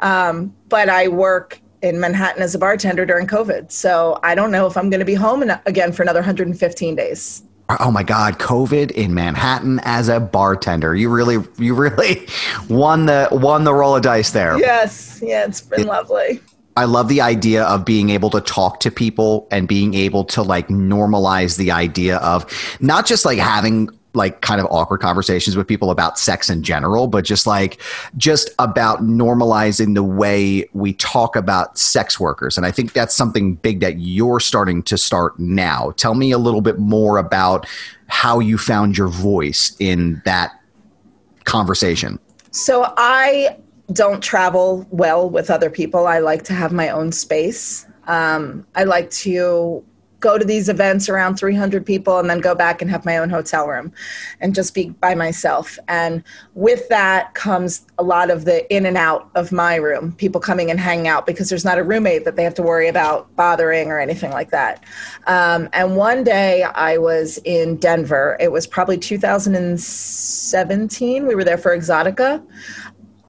um, 0.00 0.54
but 0.68 0.90
I 0.90 1.08
work 1.08 1.58
in 1.80 1.98
Manhattan 1.98 2.42
as 2.42 2.54
a 2.54 2.58
bartender 2.58 3.06
during 3.06 3.26
COVID. 3.26 3.72
So 3.72 4.20
I 4.22 4.34
don't 4.34 4.50
know 4.50 4.66
if 4.66 4.76
I'm 4.76 4.90
going 4.90 5.00
to 5.00 5.06
be 5.06 5.14
home 5.14 5.42
again 5.64 5.90
for 5.90 6.02
another 6.02 6.20
115 6.20 6.94
days 6.96 7.44
oh 7.78 7.90
my 7.90 8.02
god 8.02 8.38
covid 8.38 8.90
in 8.92 9.14
manhattan 9.14 9.80
as 9.84 10.08
a 10.08 10.20
bartender. 10.20 10.94
You 10.94 11.08
really 11.08 11.44
you 11.58 11.74
really 11.74 12.26
won 12.68 13.06
the 13.06 13.28
won 13.30 13.64
the 13.64 13.74
roll 13.74 13.96
of 13.96 14.02
dice 14.02 14.30
there. 14.30 14.58
Yes. 14.58 15.20
Yeah 15.22 15.46
it's 15.46 15.60
been 15.60 15.80
it, 15.80 15.86
lovely. 15.86 16.40
I 16.76 16.84
love 16.84 17.08
the 17.08 17.20
idea 17.20 17.64
of 17.64 17.84
being 17.84 18.10
able 18.10 18.30
to 18.30 18.40
talk 18.40 18.80
to 18.80 18.90
people 18.90 19.46
and 19.50 19.68
being 19.68 19.94
able 19.94 20.24
to 20.24 20.42
like 20.42 20.68
normalize 20.68 21.58
the 21.58 21.70
idea 21.70 22.16
of 22.18 22.46
not 22.80 23.06
just 23.06 23.24
like 23.24 23.38
having 23.38 23.90
like 24.14 24.40
kind 24.40 24.60
of 24.60 24.66
awkward 24.70 25.00
conversations 25.00 25.56
with 25.56 25.66
people 25.66 25.90
about 25.90 26.18
sex 26.18 26.50
in 26.50 26.62
general, 26.62 27.06
but 27.06 27.24
just 27.24 27.46
like 27.46 27.80
just 28.16 28.50
about 28.58 29.02
normalizing 29.02 29.94
the 29.94 30.02
way 30.02 30.68
we 30.72 30.92
talk 30.94 31.36
about 31.36 31.78
sex 31.78 32.18
workers. 32.18 32.56
And 32.56 32.66
I 32.66 32.70
think 32.70 32.92
that's 32.92 33.14
something 33.14 33.54
big 33.56 33.80
that 33.80 33.98
you're 33.98 34.40
starting 34.40 34.82
to 34.84 34.98
start 34.98 35.38
now. 35.38 35.92
Tell 35.96 36.14
me 36.14 36.32
a 36.32 36.38
little 36.38 36.60
bit 36.60 36.78
more 36.78 37.18
about 37.18 37.66
how 38.08 38.40
you 38.40 38.58
found 38.58 38.98
your 38.98 39.08
voice 39.08 39.76
in 39.78 40.20
that 40.24 40.52
conversation. 41.44 42.18
So 42.50 42.92
I 42.96 43.56
don't 43.92 44.22
travel 44.22 44.86
well 44.90 45.28
with 45.28 45.50
other 45.50 45.70
people. 45.70 46.06
I 46.06 46.18
like 46.18 46.42
to 46.44 46.52
have 46.52 46.72
my 46.72 46.88
own 46.88 47.12
space. 47.12 47.86
Um, 48.06 48.66
I 48.74 48.84
like 48.84 49.10
to 49.10 49.84
go 50.20 50.38
to 50.38 50.44
these 50.44 50.68
events 50.68 51.08
around 51.08 51.36
300 51.36 51.84
people 51.84 52.18
and 52.18 52.30
then 52.30 52.40
go 52.40 52.54
back 52.54 52.82
and 52.82 52.90
have 52.90 53.04
my 53.04 53.16
own 53.16 53.30
hotel 53.30 53.66
room 53.66 53.92
and 54.40 54.54
just 54.54 54.74
be 54.74 54.90
by 54.90 55.14
myself. 55.14 55.78
And 55.88 56.22
with 56.54 56.88
that 56.90 57.34
comes 57.34 57.86
a 57.98 58.02
lot 58.02 58.30
of 58.30 58.44
the 58.44 58.70
in 58.74 58.86
and 58.86 58.96
out 58.96 59.30
of 59.34 59.50
my 59.50 59.76
room, 59.76 60.12
people 60.12 60.40
coming 60.40 60.70
and 60.70 60.78
hanging 60.78 61.08
out 61.08 61.26
because 61.26 61.48
there's 61.48 61.64
not 61.64 61.78
a 61.78 61.84
roommate 61.84 62.24
that 62.26 62.36
they 62.36 62.44
have 62.44 62.54
to 62.54 62.62
worry 62.62 62.88
about 62.88 63.34
bothering 63.34 63.88
or 63.88 63.98
anything 63.98 64.30
like 64.30 64.50
that. 64.50 64.84
Um, 65.26 65.68
and 65.72 65.96
one 65.96 66.22
day 66.22 66.62
I 66.62 66.98
was 66.98 67.38
in 67.44 67.76
Denver. 67.76 68.36
It 68.40 68.52
was 68.52 68.66
probably 68.66 68.98
2017. 68.98 71.26
We 71.26 71.34
were 71.34 71.44
there 71.44 71.58
for 71.58 71.76
Exxxotica 71.76 72.46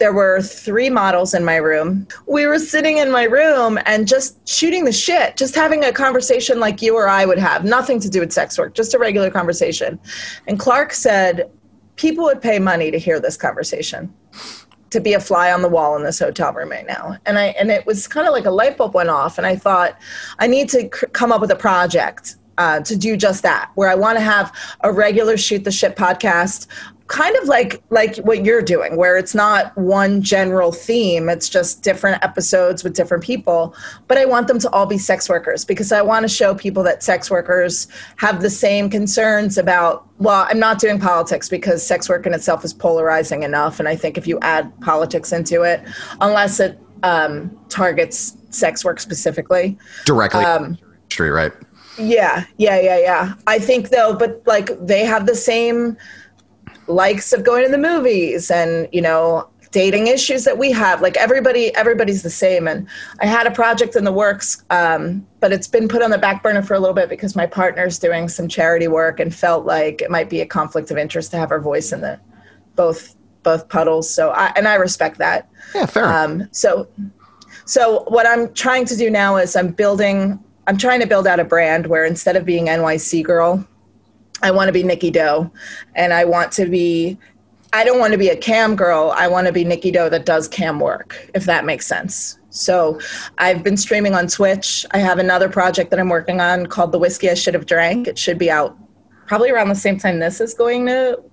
there 0.02 0.12
were 0.12 0.42
three 0.42 0.90
models 0.90 1.36
in 1.36 1.46
my 1.46 1.58
room. 1.58 2.08
We 2.26 2.48
were 2.48 2.58
sitting 2.58 2.98
in 2.98 3.12
my 3.12 3.26
room 3.26 3.78
and 3.86 4.08
just 4.08 4.50
shooting 4.50 4.84
the 4.86 4.92
shit, 4.92 5.38
just 5.38 5.54
having 5.54 5.84
a 5.84 5.92
conversation 5.92 6.60
like 6.60 6.82
you 6.82 6.96
or 6.96 7.08
I 7.08 7.24
would 7.24 7.38
have, 7.38 7.64
nothing 7.64 8.00
to 8.00 8.10
do 8.10 8.20
with 8.20 8.34
sex 8.34 8.58
work, 8.58 8.74
just 8.74 8.96
a 8.96 8.98
regular 8.98 9.30
conversation. 9.30 10.00
And 10.48 10.60
Clark 10.60 10.94
said, 10.94 11.52
People 11.98 12.24
would 12.24 12.42
pay 12.42 12.58
money 12.58 12.90
to 12.90 12.98
hear 12.98 13.20
this 13.20 13.38
conversation, 13.38 14.12
to 14.90 15.00
be 15.00 15.14
a 15.14 15.20
fly 15.20 15.52
on 15.52 15.62
the 15.62 15.70
wall 15.70 15.96
in 15.96 16.04
this 16.04 16.18
hotel 16.18 16.52
room 16.52 16.72
right 16.72 16.88
now. 16.88 17.16
And 17.28 17.38
I 17.38 17.48
and 17.60 17.70
it 17.70 17.86
was 17.86 18.08
kind 18.08 18.28
of 18.28 18.34
like 18.34 18.46
a 18.46 18.50
light 18.50 18.78
bulb 18.78 18.96
went 18.96 19.10
off, 19.10 19.38
and 19.38 19.46
I 19.46 19.56
thought, 19.56 20.00
I 20.40 20.48
need 20.48 20.68
to 20.70 20.82
c- 20.82 21.08
come 21.12 21.32
up 21.32 21.42
with 21.42 21.52
a 21.52 21.56
project 21.56 22.38
uh, 22.62 22.80
to 22.82 22.96
do 22.96 23.18
just 23.18 23.42
that, 23.42 23.72
where 23.74 23.90
I 23.90 23.96
want 23.96 24.18
to 24.20 24.24
have 24.24 24.56
a 24.82 24.94
regular 24.94 25.36
shoot 25.36 25.64
the 25.64 25.72
shit 25.72 25.96
podcast 25.96 26.68
kind 27.08 27.36
of 27.36 27.48
like 27.50 27.82
like 27.90 28.16
what 28.18 28.46
you're 28.46 28.62
doing 28.62 28.96
where 28.96 29.18
it's 29.18 29.36
not 29.36 29.78
one 29.78 30.22
general 30.22 30.72
theme 30.72 31.28
it's 31.28 31.50
just 31.50 31.84
different 31.84 32.24
episodes 32.24 32.86
with 32.86 32.94
different 32.94 33.22
people 33.22 33.76
but 34.08 34.18
i 34.18 34.24
want 34.24 34.48
them 34.48 34.58
to 34.58 34.70
all 34.70 34.86
be 34.86 34.98
sex 34.98 35.28
workers 35.28 35.66
because 35.66 35.92
i 35.92 36.02
want 36.02 36.24
to 36.24 36.30
show 36.30 36.56
people 36.56 36.84
that 36.84 37.04
sex 37.04 37.30
workers 37.30 37.90
have 38.16 38.42
the 38.42 38.50
same 38.50 38.90
concerns 38.90 39.58
about 39.58 40.08
well 40.20 40.48
i'm 40.50 40.58
not 40.58 40.80
doing 40.80 40.98
politics 40.98 41.50
because 41.50 41.86
sex 41.86 42.08
work 42.08 42.26
in 42.26 42.34
itself 42.34 42.64
is 42.64 42.74
polarizing 42.74 43.44
enough 43.44 43.78
and 43.78 43.90
i 43.90 43.96
think 43.96 44.18
if 44.18 44.26
you 44.26 44.40
add 44.42 44.72
politics 44.80 45.34
into 45.34 45.64
it 45.64 45.84
unless 46.22 46.62
it 46.62 46.80
um, 47.04 47.50
targets 47.70 48.38
sex 48.50 48.84
work 48.86 49.00
specifically. 49.00 49.78
Directly. 50.06 50.44
Um, 50.44 50.78
right 51.20 51.52
yeah 51.98 52.46
yeah 52.58 52.80
yeah 52.80 52.98
yeah. 53.00 53.34
I 53.48 53.60
think 53.60 53.90
though 53.90 54.16
but 54.16 54.42
like 54.46 54.70
they 54.80 55.06
have 55.06 55.26
the 55.26 55.36
same 55.36 55.98
likes 56.88 57.34
of 57.34 57.44
going 57.44 57.64
to 57.66 57.72
the 57.72 57.78
movies 57.78 58.52
and 58.52 58.88
you 58.92 59.02
know 59.02 59.48
dating 59.72 60.08
issues 60.08 60.44
that 60.44 60.58
we 60.58 60.72
have. 60.72 61.02
Like 61.02 61.18
everybody 61.18 61.74
everybody's 61.76 62.24
the 62.24 62.30
same. 62.30 62.68
And 62.68 62.88
i 63.22 63.26
had 63.26 63.48
a 63.48 63.52
project 63.52 63.96
in 63.96 64.04
the 64.04 64.12
works 64.12 64.64
um, 64.70 65.26
but 65.40 65.52
it's 65.52 65.68
been 65.68 65.88
put 65.88 66.02
on 66.02 66.12
the 66.12 66.18
back 66.18 66.44
burner 66.44 66.62
for 66.62 66.74
a 66.74 66.80
little 66.80 66.94
bit 66.94 67.10
because 67.10 67.36
my 67.36 67.46
partner's 67.46 67.98
doing 67.98 68.28
some 68.28 68.48
charity 68.48 68.88
work 68.88 69.20
and 69.20 69.34
felt 69.34 69.66
like 69.66 70.02
it 70.02 70.12
might 70.12 70.30
be 70.30 70.42
a 70.42 70.46
conflict 70.46 70.92
of 70.92 70.98
interest 70.98 71.32
to 71.32 71.38
have 71.38 71.50
her 71.50 71.60
voice 71.60 71.92
in 71.92 72.02
the 72.02 72.20
both 72.76 73.16
both 73.44 73.68
puddles. 73.70 74.14
So 74.14 74.32
i 74.32 74.52
and 74.56 74.68
i 74.68 74.76
respect 74.76 75.18
that. 75.18 75.50
Yeah 75.74 75.86
fair. 75.86 76.06
Um, 76.06 76.48
so 76.52 76.88
so 77.66 78.04
what 78.08 78.28
i'm 78.28 78.54
trying 78.54 78.86
to 78.86 78.98
do 78.98 79.10
now 79.10 79.38
is 79.38 79.56
i'm 79.56 79.72
building 79.72 80.40
i'm 80.68 80.78
trying 80.78 81.00
to 81.00 81.08
build 81.08 81.28
out 81.28 81.40
a 81.40 81.44
brand 81.44 81.88
where 81.88 82.06
instead 82.06 82.36
of 82.36 82.46
being 82.46 82.66
nyc 82.66 83.24
girl 83.24 83.68
I 84.44 84.52
want 84.52 84.68
to 84.68 84.74
be 84.74 84.84
Nicky 84.84 85.12
Doe, 85.12 85.52
and 85.96 86.14
I 86.14 86.26
want 86.26 86.52
to 86.54 86.66
be. 86.66 87.18
I 87.74 87.86
don't 87.86 88.00
want 88.00 88.12
to 88.12 88.18
be 88.18 88.28
a 88.28 88.36
cam 88.36 88.76
girl. 88.76 89.14
I 89.16 89.30
want 89.30 89.48
to 89.48 89.54
be 89.54 89.64
Nicky 89.64 89.92
Doe 89.92 90.10
that 90.10 90.26
does 90.26 90.50
cam 90.50 90.82
work, 90.82 91.30
if 91.34 91.46
that 91.46 91.64
makes 91.64 91.88
sense. 91.88 92.38
So 92.50 93.00
I've 93.38 93.64
been 93.64 93.78
streaming 93.78 94.14
on 94.14 94.28
Twitch. 94.28 94.86
I 94.92 94.98
have 94.98 95.20
another 95.20 95.48
project 95.48 95.90
that 95.92 96.00
I'm 96.00 96.10
working 96.10 96.42
on 96.42 96.66
called 96.66 96.92
The 96.92 97.00
Whiskey 97.00 97.30
I 97.30 97.34
Should 97.34 97.54
Have 97.54 97.66
Drank. 97.66 98.10
It 98.10 98.18
should 98.18 98.38
be 98.38 98.52
out 98.52 98.78
probably 99.26 99.52
around 99.52 99.70
the 99.70 99.76
same 99.76 99.98
time 99.98 100.20
this 100.20 100.42
is 100.42 100.54
going 100.54 100.86
to 100.88 101.24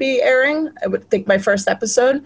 be 0.00 0.20
airing. 0.20 0.70
I 0.82 0.88
would 0.88 1.08
think 1.10 1.28
my 1.28 1.38
first 1.38 1.68
episode. 1.68 2.24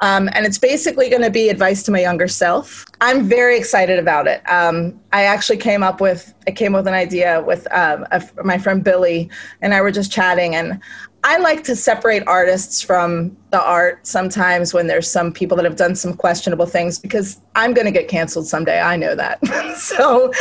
Um, 0.00 0.30
and 0.32 0.46
it's 0.46 0.56
basically 0.56 1.10
going 1.10 1.22
to 1.22 1.30
be 1.30 1.50
advice 1.50 1.82
to 1.82 1.90
my 1.90 2.00
younger 2.00 2.28
self. 2.28 2.86
I'm 3.02 3.24
very 3.24 3.58
excited 3.58 3.98
about 3.98 4.26
it. 4.26 4.40
Um, 4.50 4.98
I 5.12 5.24
actually 5.24 5.58
came 5.58 5.82
up 5.82 6.00
with, 6.00 6.32
I 6.46 6.52
came 6.52 6.72
with 6.72 6.86
an 6.86 6.94
idea 6.94 7.42
with 7.42 7.70
um, 7.70 8.06
a, 8.12 8.22
my 8.42 8.56
friend 8.56 8.82
Billy, 8.82 9.28
and 9.60 9.74
I 9.74 9.82
were 9.82 9.90
just 9.90 10.10
chatting. 10.10 10.54
And 10.54 10.80
I 11.24 11.38
like 11.38 11.64
to 11.64 11.74
separate 11.74 12.22
artists 12.28 12.80
from 12.80 13.36
the 13.50 13.60
art 13.60 14.06
sometimes 14.06 14.72
when 14.72 14.86
there's 14.86 15.10
some 15.10 15.32
people 15.32 15.56
that 15.56 15.64
have 15.64 15.74
done 15.74 15.96
some 15.96 16.14
questionable 16.14 16.66
things 16.66 17.00
because 17.00 17.40
I'm 17.56 17.74
going 17.74 17.86
to 17.86 17.90
get 17.90 18.06
canceled 18.06 18.46
someday. 18.46 18.80
I 18.80 18.96
know 18.96 19.16
that. 19.16 19.44
so 19.76 20.32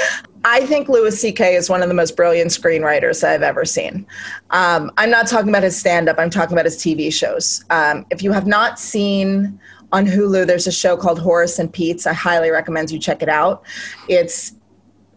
I 0.48 0.64
think 0.68 0.88
Louis 0.88 1.20
C.K. 1.20 1.56
is 1.56 1.72
one 1.72 1.82
of 1.82 1.88
the 1.88 1.96
most 1.96 2.16
brilliant 2.16 2.52
screenwriters 2.52 3.24
I've 3.24 3.42
ever 3.42 3.66
seen. 3.66 4.06
Um, 4.52 4.92
I'm 4.96 5.10
not 5.10 5.26
talking 5.26 5.50
about 5.50 5.64
his 5.64 5.76
stand 5.76 6.08
up, 6.08 6.20
I'm 6.20 6.30
talking 6.30 6.54
about 6.54 6.66
his 6.66 6.78
TV 6.78 7.12
shows. 7.12 7.66
Um, 7.72 8.06
if 8.12 8.22
you 8.22 8.32
have 8.32 8.46
not 8.46 8.80
seen 8.80 9.60
on 9.92 10.06
Hulu, 10.06 10.46
there's 10.46 10.68
a 10.68 10.72
show 10.72 10.98
called 10.98 11.20
Horace 11.20 11.58
and 11.58 11.74
Pete's. 11.74 12.06
I 12.06 12.14
highly 12.14 12.52
recommend 12.52 12.92
you 12.92 13.00
check 13.00 13.24
it 13.24 13.30
out. 13.30 13.64
It's 14.08 14.54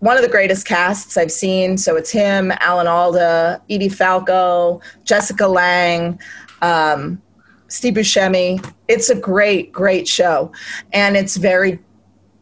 one 0.00 0.16
of 0.16 0.22
the 0.22 0.30
greatest 0.30 0.66
casts 0.66 1.18
I've 1.18 1.32
seen. 1.32 1.76
So 1.76 1.94
it's 1.94 2.10
him, 2.10 2.50
Alan 2.60 2.86
Alda, 2.86 3.60
Edie 3.68 3.90
Falco, 3.90 4.80
Jessica 5.04 5.46
Lange, 5.46 6.18
um, 6.62 7.20
Steve 7.66 7.94
Buscemi. 7.94 8.66
It's 8.88 9.10
a 9.10 9.14
great, 9.14 9.72
great 9.72 10.08
show, 10.08 10.52
and 10.94 11.18
it's 11.18 11.36
very 11.36 11.80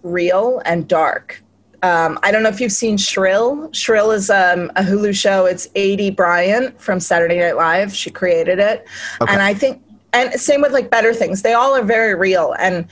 real 0.05 0.62
and 0.64 0.87
dark. 0.87 1.43
Um, 1.83 2.18
I 2.22 2.33
don't 2.33 2.43
know 2.43 2.49
if 2.49 2.61
you've 2.61 2.72
seen 2.72 2.97
Shrill. 2.97 3.70
Shrill 3.72 4.11
is 4.11 4.31
um, 4.31 4.70
a 4.77 4.83
Hulu 4.83 5.14
show. 5.14 5.47
It's 5.47 5.68
Aidy 5.68 6.14
Bryant 6.14 6.81
from 6.81 7.01
Saturday 7.01 7.39
Night 7.39 7.57
Live. 7.57 7.95
She 7.95 8.11
created 8.11 8.59
it, 8.59 8.87
okay. 9.20 9.33
and 9.33 9.43
I 9.43 9.55
think, 9.55 9.83
and 10.12 10.33
same 10.41 10.62
with 10.62 10.72
like 10.72 10.91
Better 10.91 11.12
Things. 11.12 11.43
They 11.43 11.53
all 11.53 11.74
are 11.74 11.83
very 11.83 12.14
real 12.14 12.55
and 12.59 12.89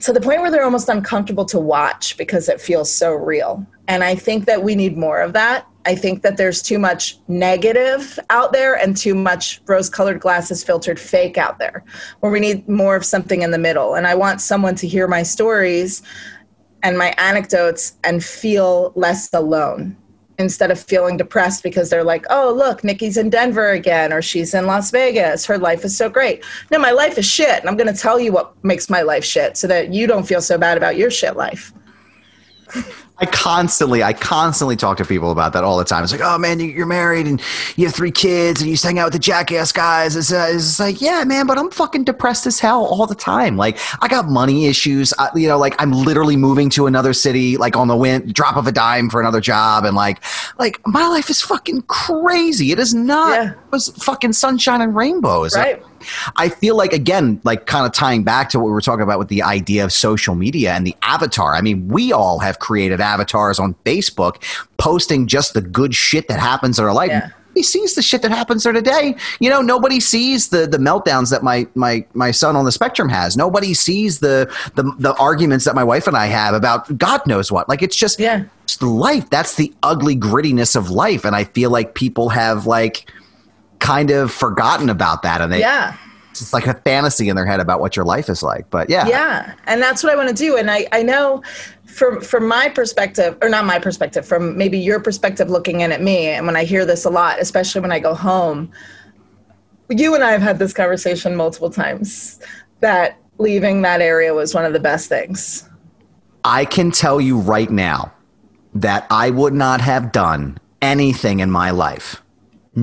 to 0.00 0.12
the 0.12 0.20
point 0.20 0.40
where 0.40 0.50
they're 0.50 0.64
almost 0.64 0.88
uncomfortable 0.88 1.44
to 1.44 1.58
watch 1.58 2.16
because 2.16 2.48
it 2.48 2.60
feels 2.60 2.92
so 2.92 3.12
real. 3.12 3.66
And 3.86 4.02
I 4.02 4.14
think 4.14 4.46
that 4.46 4.62
we 4.62 4.74
need 4.74 4.96
more 4.96 5.20
of 5.20 5.34
that. 5.34 5.66
I 5.86 5.94
think 5.94 6.22
that 6.22 6.36
there's 6.36 6.62
too 6.62 6.78
much 6.78 7.18
negative 7.28 8.18
out 8.28 8.52
there 8.52 8.74
and 8.74 8.96
too 8.96 9.14
much 9.14 9.60
rose 9.66 9.88
colored 9.88 10.20
glasses 10.20 10.62
filtered 10.62 10.98
fake 10.98 11.38
out 11.38 11.58
there, 11.58 11.84
where 12.20 12.30
we 12.30 12.40
need 12.40 12.68
more 12.68 12.96
of 12.96 13.04
something 13.04 13.42
in 13.42 13.50
the 13.50 13.58
middle. 13.58 13.94
And 13.94 14.06
I 14.06 14.14
want 14.14 14.40
someone 14.40 14.74
to 14.76 14.88
hear 14.88 15.08
my 15.08 15.22
stories 15.22 16.02
and 16.82 16.98
my 16.98 17.14
anecdotes 17.18 17.96
and 18.04 18.24
feel 18.24 18.92
less 18.94 19.32
alone 19.32 19.96
instead 20.38 20.70
of 20.70 20.80
feeling 20.80 21.18
depressed 21.18 21.62
because 21.62 21.90
they're 21.90 22.02
like, 22.02 22.24
oh, 22.30 22.52
look, 22.56 22.82
Nicky's 22.82 23.18
in 23.18 23.28
Denver 23.28 23.70
again, 23.70 24.12
or 24.12 24.22
she's 24.22 24.54
in 24.54 24.66
Las 24.66 24.90
Vegas. 24.90 25.44
Her 25.44 25.58
life 25.58 25.84
is 25.84 25.96
so 25.96 26.08
great. 26.08 26.42
No, 26.70 26.78
my 26.78 26.92
life 26.92 27.18
is 27.18 27.26
shit. 27.26 27.60
And 27.60 27.68
I'm 27.68 27.76
going 27.76 27.94
to 27.94 28.00
tell 28.00 28.18
you 28.18 28.32
what 28.32 28.52
makes 28.64 28.88
my 28.88 29.02
life 29.02 29.24
shit 29.24 29.58
so 29.58 29.66
that 29.66 29.92
you 29.92 30.06
don't 30.06 30.26
feel 30.26 30.40
so 30.40 30.56
bad 30.56 30.78
about 30.78 30.96
your 30.96 31.10
shit 31.10 31.36
life. 31.36 31.72
I 33.20 33.26
constantly, 33.26 34.02
I 34.02 34.14
constantly 34.14 34.76
talk 34.76 34.96
to 34.96 35.04
people 35.04 35.30
about 35.30 35.52
that 35.52 35.62
all 35.62 35.76
the 35.76 35.84
time. 35.84 36.02
It's 36.02 36.12
like, 36.12 36.22
oh 36.22 36.38
man, 36.38 36.58
you're 36.58 36.86
married 36.86 37.26
and 37.26 37.40
you 37.76 37.84
have 37.84 37.94
three 37.94 38.10
kids 38.10 38.60
and 38.60 38.66
you 38.66 38.72
used 38.72 38.82
hang 38.82 38.98
out 38.98 39.06
with 39.06 39.12
the 39.12 39.18
jackass 39.18 39.72
guys. 39.72 40.16
It's, 40.16 40.32
uh, 40.32 40.48
it's 40.50 40.80
like, 40.80 41.02
yeah, 41.02 41.22
man, 41.24 41.46
but 41.46 41.58
I'm 41.58 41.70
fucking 41.70 42.04
depressed 42.04 42.46
as 42.46 42.58
hell 42.58 42.86
all 42.86 43.06
the 43.06 43.14
time. 43.14 43.58
Like, 43.58 43.78
I 44.02 44.08
got 44.08 44.28
money 44.28 44.66
issues. 44.66 45.12
I, 45.18 45.28
you 45.34 45.48
know, 45.48 45.58
like 45.58 45.74
I'm 45.78 45.92
literally 45.92 46.36
moving 46.36 46.70
to 46.70 46.86
another 46.86 47.12
city, 47.12 47.58
like 47.58 47.76
on 47.76 47.88
the 47.88 47.96
wind, 47.96 48.32
drop 48.32 48.56
of 48.56 48.66
a 48.66 48.72
dime 48.72 49.10
for 49.10 49.20
another 49.20 49.40
job, 49.40 49.84
and 49.84 49.94
like, 49.94 50.22
like 50.58 50.80
my 50.86 51.06
life 51.06 51.28
is 51.28 51.42
fucking 51.42 51.82
crazy. 51.82 52.72
It 52.72 52.78
is 52.78 52.94
not. 52.94 53.34
Yeah. 53.34 53.50
It 53.50 53.72
was 53.72 53.88
fucking 54.02 54.32
sunshine 54.32 54.80
and 54.80 54.96
rainbows. 54.96 55.54
Right. 55.56 55.82
I 56.36 56.48
feel 56.48 56.76
like 56.76 56.92
again, 56.92 57.40
like 57.44 57.66
kind 57.66 57.86
of 57.86 57.92
tying 57.92 58.24
back 58.24 58.50
to 58.50 58.58
what 58.58 58.66
we 58.66 58.72
were 58.72 58.80
talking 58.80 59.02
about 59.02 59.18
with 59.18 59.28
the 59.28 59.42
idea 59.42 59.84
of 59.84 59.92
social 59.92 60.34
media 60.34 60.72
and 60.72 60.86
the 60.86 60.96
avatar. 61.02 61.54
I 61.54 61.60
mean, 61.60 61.88
we 61.88 62.12
all 62.12 62.38
have 62.38 62.58
created 62.58 63.00
avatars 63.00 63.58
on 63.58 63.74
Facebook 63.84 64.42
posting 64.78 65.26
just 65.26 65.54
the 65.54 65.60
good 65.60 65.94
shit 65.94 66.28
that 66.28 66.40
happens 66.40 66.78
in 66.78 66.84
our 66.84 66.94
life. 66.94 67.10
Yeah. 67.10 67.30
Nobody 67.50 67.62
sees 67.64 67.94
the 67.96 68.02
shit 68.02 68.22
that 68.22 68.30
happens 68.30 68.62
there 68.62 68.72
today. 68.72 69.16
You 69.40 69.50
know, 69.50 69.60
nobody 69.60 69.98
sees 69.98 70.50
the 70.50 70.68
the 70.68 70.78
meltdowns 70.78 71.30
that 71.30 71.42
my 71.42 71.66
my 71.74 72.06
my 72.14 72.30
son 72.30 72.54
on 72.54 72.64
the 72.64 72.70
spectrum 72.70 73.08
has. 73.08 73.36
Nobody 73.36 73.74
sees 73.74 74.20
the 74.20 74.48
the 74.76 74.84
the 74.98 75.14
arguments 75.16 75.64
that 75.64 75.74
my 75.74 75.82
wife 75.82 76.06
and 76.06 76.16
I 76.16 76.26
have 76.26 76.54
about 76.54 76.96
God 76.96 77.26
knows 77.26 77.50
what. 77.50 77.68
Like 77.68 77.82
it's 77.82 77.96
just 77.96 78.20
yeah. 78.20 78.44
it's 78.62 78.80
life. 78.80 79.28
That's 79.30 79.56
the 79.56 79.74
ugly 79.82 80.16
grittiness 80.16 80.76
of 80.76 80.90
life. 80.90 81.24
And 81.24 81.34
I 81.34 81.42
feel 81.42 81.70
like 81.70 81.94
people 81.94 82.28
have 82.28 82.66
like 82.66 83.10
kind 83.80 84.10
of 84.10 84.30
forgotten 84.30 84.88
about 84.88 85.22
that 85.22 85.40
and 85.40 85.52
they 85.52 85.60
yeah. 85.60 85.96
It's 86.30 86.52
like 86.52 86.68
a 86.68 86.74
fantasy 86.74 87.28
in 87.28 87.34
their 87.34 87.44
head 87.44 87.58
about 87.58 87.80
what 87.80 87.96
your 87.96 88.04
life 88.04 88.28
is 88.28 88.42
like 88.42 88.70
but 88.70 88.88
yeah. 88.88 89.08
Yeah 89.08 89.54
and 89.66 89.82
that's 89.82 90.02
what 90.04 90.12
i 90.12 90.16
want 90.16 90.28
to 90.28 90.34
do 90.34 90.56
and 90.56 90.70
i 90.70 90.86
i 90.92 91.02
know 91.02 91.42
from 91.86 92.20
from 92.20 92.46
my 92.46 92.68
perspective 92.68 93.36
or 93.42 93.48
not 93.48 93.64
my 93.64 93.78
perspective 93.78 94.24
from 94.24 94.56
maybe 94.56 94.78
your 94.78 95.00
perspective 95.00 95.50
looking 95.50 95.80
in 95.80 95.90
at 95.90 96.00
me 96.00 96.28
and 96.28 96.46
when 96.46 96.56
i 96.56 96.64
hear 96.64 96.86
this 96.86 97.04
a 97.04 97.10
lot 97.10 97.40
especially 97.40 97.80
when 97.80 97.90
i 97.90 97.98
go 97.98 98.14
home 98.14 98.70
you 99.88 100.14
and 100.14 100.22
i 100.22 100.30
have 100.30 100.40
had 100.40 100.58
this 100.58 100.72
conversation 100.72 101.34
multiple 101.34 101.68
times 101.70 102.38
that 102.78 103.18
leaving 103.40 103.82
that 103.82 104.00
area 104.00 104.34
was 104.34 104.54
one 104.54 104.64
of 104.64 104.72
the 104.72 104.80
best 104.80 105.08
things. 105.08 105.68
I 106.44 106.64
can 106.64 106.90
tell 106.90 107.20
you 107.20 107.38
right 107.38 107.70
now 107.70 108.12
that 108.72 109.04
i 109.10 109.30
would 109.30 109.52
not 109.52 109.80
have 109.80 110.12
done 110.12 110.56
anything 110.80 111.40
in 111.40 111.50
my 111.50 111.72
life 111.72 112.22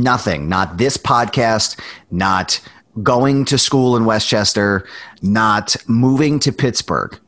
Nothing. 0.04 0.48
Not 0.48 0.78
this 0.78 0.98
podcast, 0.98 1.80
not 2.12 2.60
going 3.02 3.46
to 3.46 3.58
school 3.58 3.96
in 3.96 4.06
West 4.06 4.28
Chester, 4.28 4.88
not 5.22 5.76
moving 5.88 6.40
to 6.40 6.52
Pittsburgh. 6.52 7.20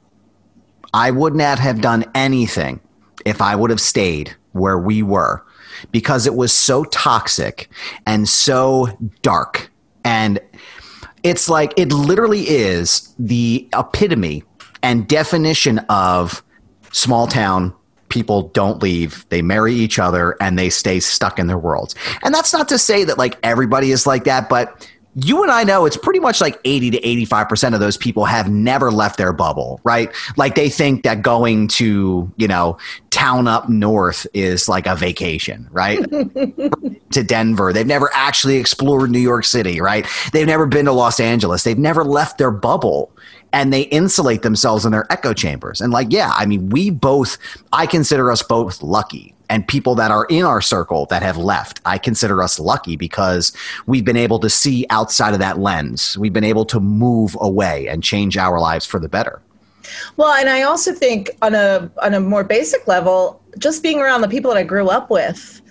I 0.93 1.11
would 1.11 1.35
not 1.35 1.59
have 1.59 1.81
done 1.81 2.05
anything 2.15 2.79
if 3.25 3.41
I 3.41 3.55
would 3.55 3.69
have 3.69 3.81
stayed 3.81 4.35
where 4.53 4.77
we 4.77 5.03
were 5.03 5.43
because 5.91 6.25
it 6.25 6.35
was 6.35 6.51
so 6.51 6.83
toxic 6.85 7.69
and 8.05 8.27
so 8.27 8.87
dark. 9.21 9.71
And 10.03 10.39
it's 11.23 11.49
like, 11.49 11.73
it 11.77 11.91
literally 11.91 12.41
is 12.49 13.13
the 13.19 13.69
epitome 13.73 14.43
and 14.81 15.07
definition 15.07 15.79
of 15.89 16.43
small 16.91 17.27
town 17.27 17.73
people 18.09 18.43
don't 18.49 18.81
leave 18.81 19.25
they 19.29 19.41
marry 19.41 19.73
each 19.73 19.99
other 19.99 20.35
and 20.41 20.57
they 20.57 20.69
stay 20.69 20.99
stuck 20.99 21.39
in 21.39 21.47
their 21.47 21.57
worlds 21.57 21.95
and 22.23 22.33
that's 22.33 22.53
not 22.53 22.67
to 22.67 22.77
say 22.77 23.03
that 23.03 23.17
like 23.17 23.37
everybody 23.43 23.91
is 23.91 24.05
like 24.05 24.23
that 24.23 24.49
but 24.49 24.87
you 25.15 25.41
and 25.41 25.51
I 25.51 25.63
know 25.63 25.85
it's 25.85 25.97
pretty 25.97 26.19
much 26.19 26.39
like 26.39 26.59
80 26.65 26.91
to 26.91 27.01
85% 27.01 27.73
of 27.73 27.79
those 27.79 27.97
people 27.97 28.25
have 28.25 28.49
never 28.49 28.91
left 28.91 29.17
their 29.17 29.33
bubble, 29.33 29.81
right? 29.83 30.13
Like 30.37 30.55
they 30.55 30.69
think 30.69 31.03
that 31.03 31.21
going 31.21 31.67
to, 31.69 32.31
you 32.37 32.47
know, 32.47 32.77
town 33.09 33.47
up 33.47 33.69
north 33.69 34.27
is 34.33 34.69
like 34.69 34.85
a 34.85 34.95
vacation, 34.95 35.67
right? 35.71 35.99
to 37.11 37.23
Denver. 37.23 37.73
They've 37.73 37.87
never 37.87 38.09
actually 38.13 38.57
explored 38.57 39.09
New 39.09 39.19
York 39.19 39.45
City, 39.45 39.81
right? 39.81 40.05
They've 40.31 40.47
never 40.47 40.67
been 40.67 40.85
to 40.85 40.91
Los 40.91 41.19
Angeles. 41.19 41.63
They've 41.63 41.77
never 41.77 42.05
left 42.05 42.37
their 42.37 42.51
bubble 42.51 43.11
and 43.53 43.73
they 43.73 43.81
insulate 43.83 44.41
themselves 44.41 44.85
in 44.85 44.91
their 44.91 45.11
echo 45.11 45.33
chambers. 45.33 45.81
And 45.81 45.91
like, 45.91 46.07
yeah, 46.11 46.31
I 46.35 46.45
mean, 46.45 46.69
we 46.69 46.89
both, 46.89 47.37
I 47.73 47.85
consider 47.85 48.31
us 48.31 48.43
both 48.43 48.81
lucky. 48.81 49.33
And 49.51 49.67
people 49.67 49.95
that 49.95 50.11
are 50.11 50.25
in 50.25 50.45
our 50.45 50.61
circle 50.61 51.07
that 51.07 51.23
have 51.23 51.35
left, 51.35 51.81
I 51.83 51.97
consider 51.97 52.43
us 52.43 52.59
lucky 52.59 52.95
because 52.95 53.51
we've 53.87 54.05
been 54.05 54.17
able 54.17 54.37
to 54.39 54.49
see 54.49 54.85
outside 54.91 55.33
of 55.33 55.39
that 55.39 55.57
lens. 55.57 56.15
We've 56.19 56.33
been 56.33 56.43
able 56.43 56.65
to 56.65 56.79
move 56.79 57.35
away 57.41 57.87
and 57.87 58.03
change 58.03 58.37
our 58.37 58.59
lives 58.59 58.85
for 58.85 58.99
the 58.99 59.09
better. 59.09 59.41
Well, 60.17 60.31
and 60.33 60.49
I 60.49 60.61
also 60.61 60.93
think 60.93 61.31
on 61.41 61.55
a 61.55 61.89
on 62.03 62.13
a 62.13 62.19
more 62.19 62.43
basic 62.43 62.87
level, 62.87 63.41
just 63.57 63.81
being 63.81 63.99
around 63.99 64.21
the 64.21 64.27
people 64.27 64.51
that 64.51 64.57
I 64.59 64.63
grew 64.63 64.87
up 64.87 65.09
with, 65.09 65.61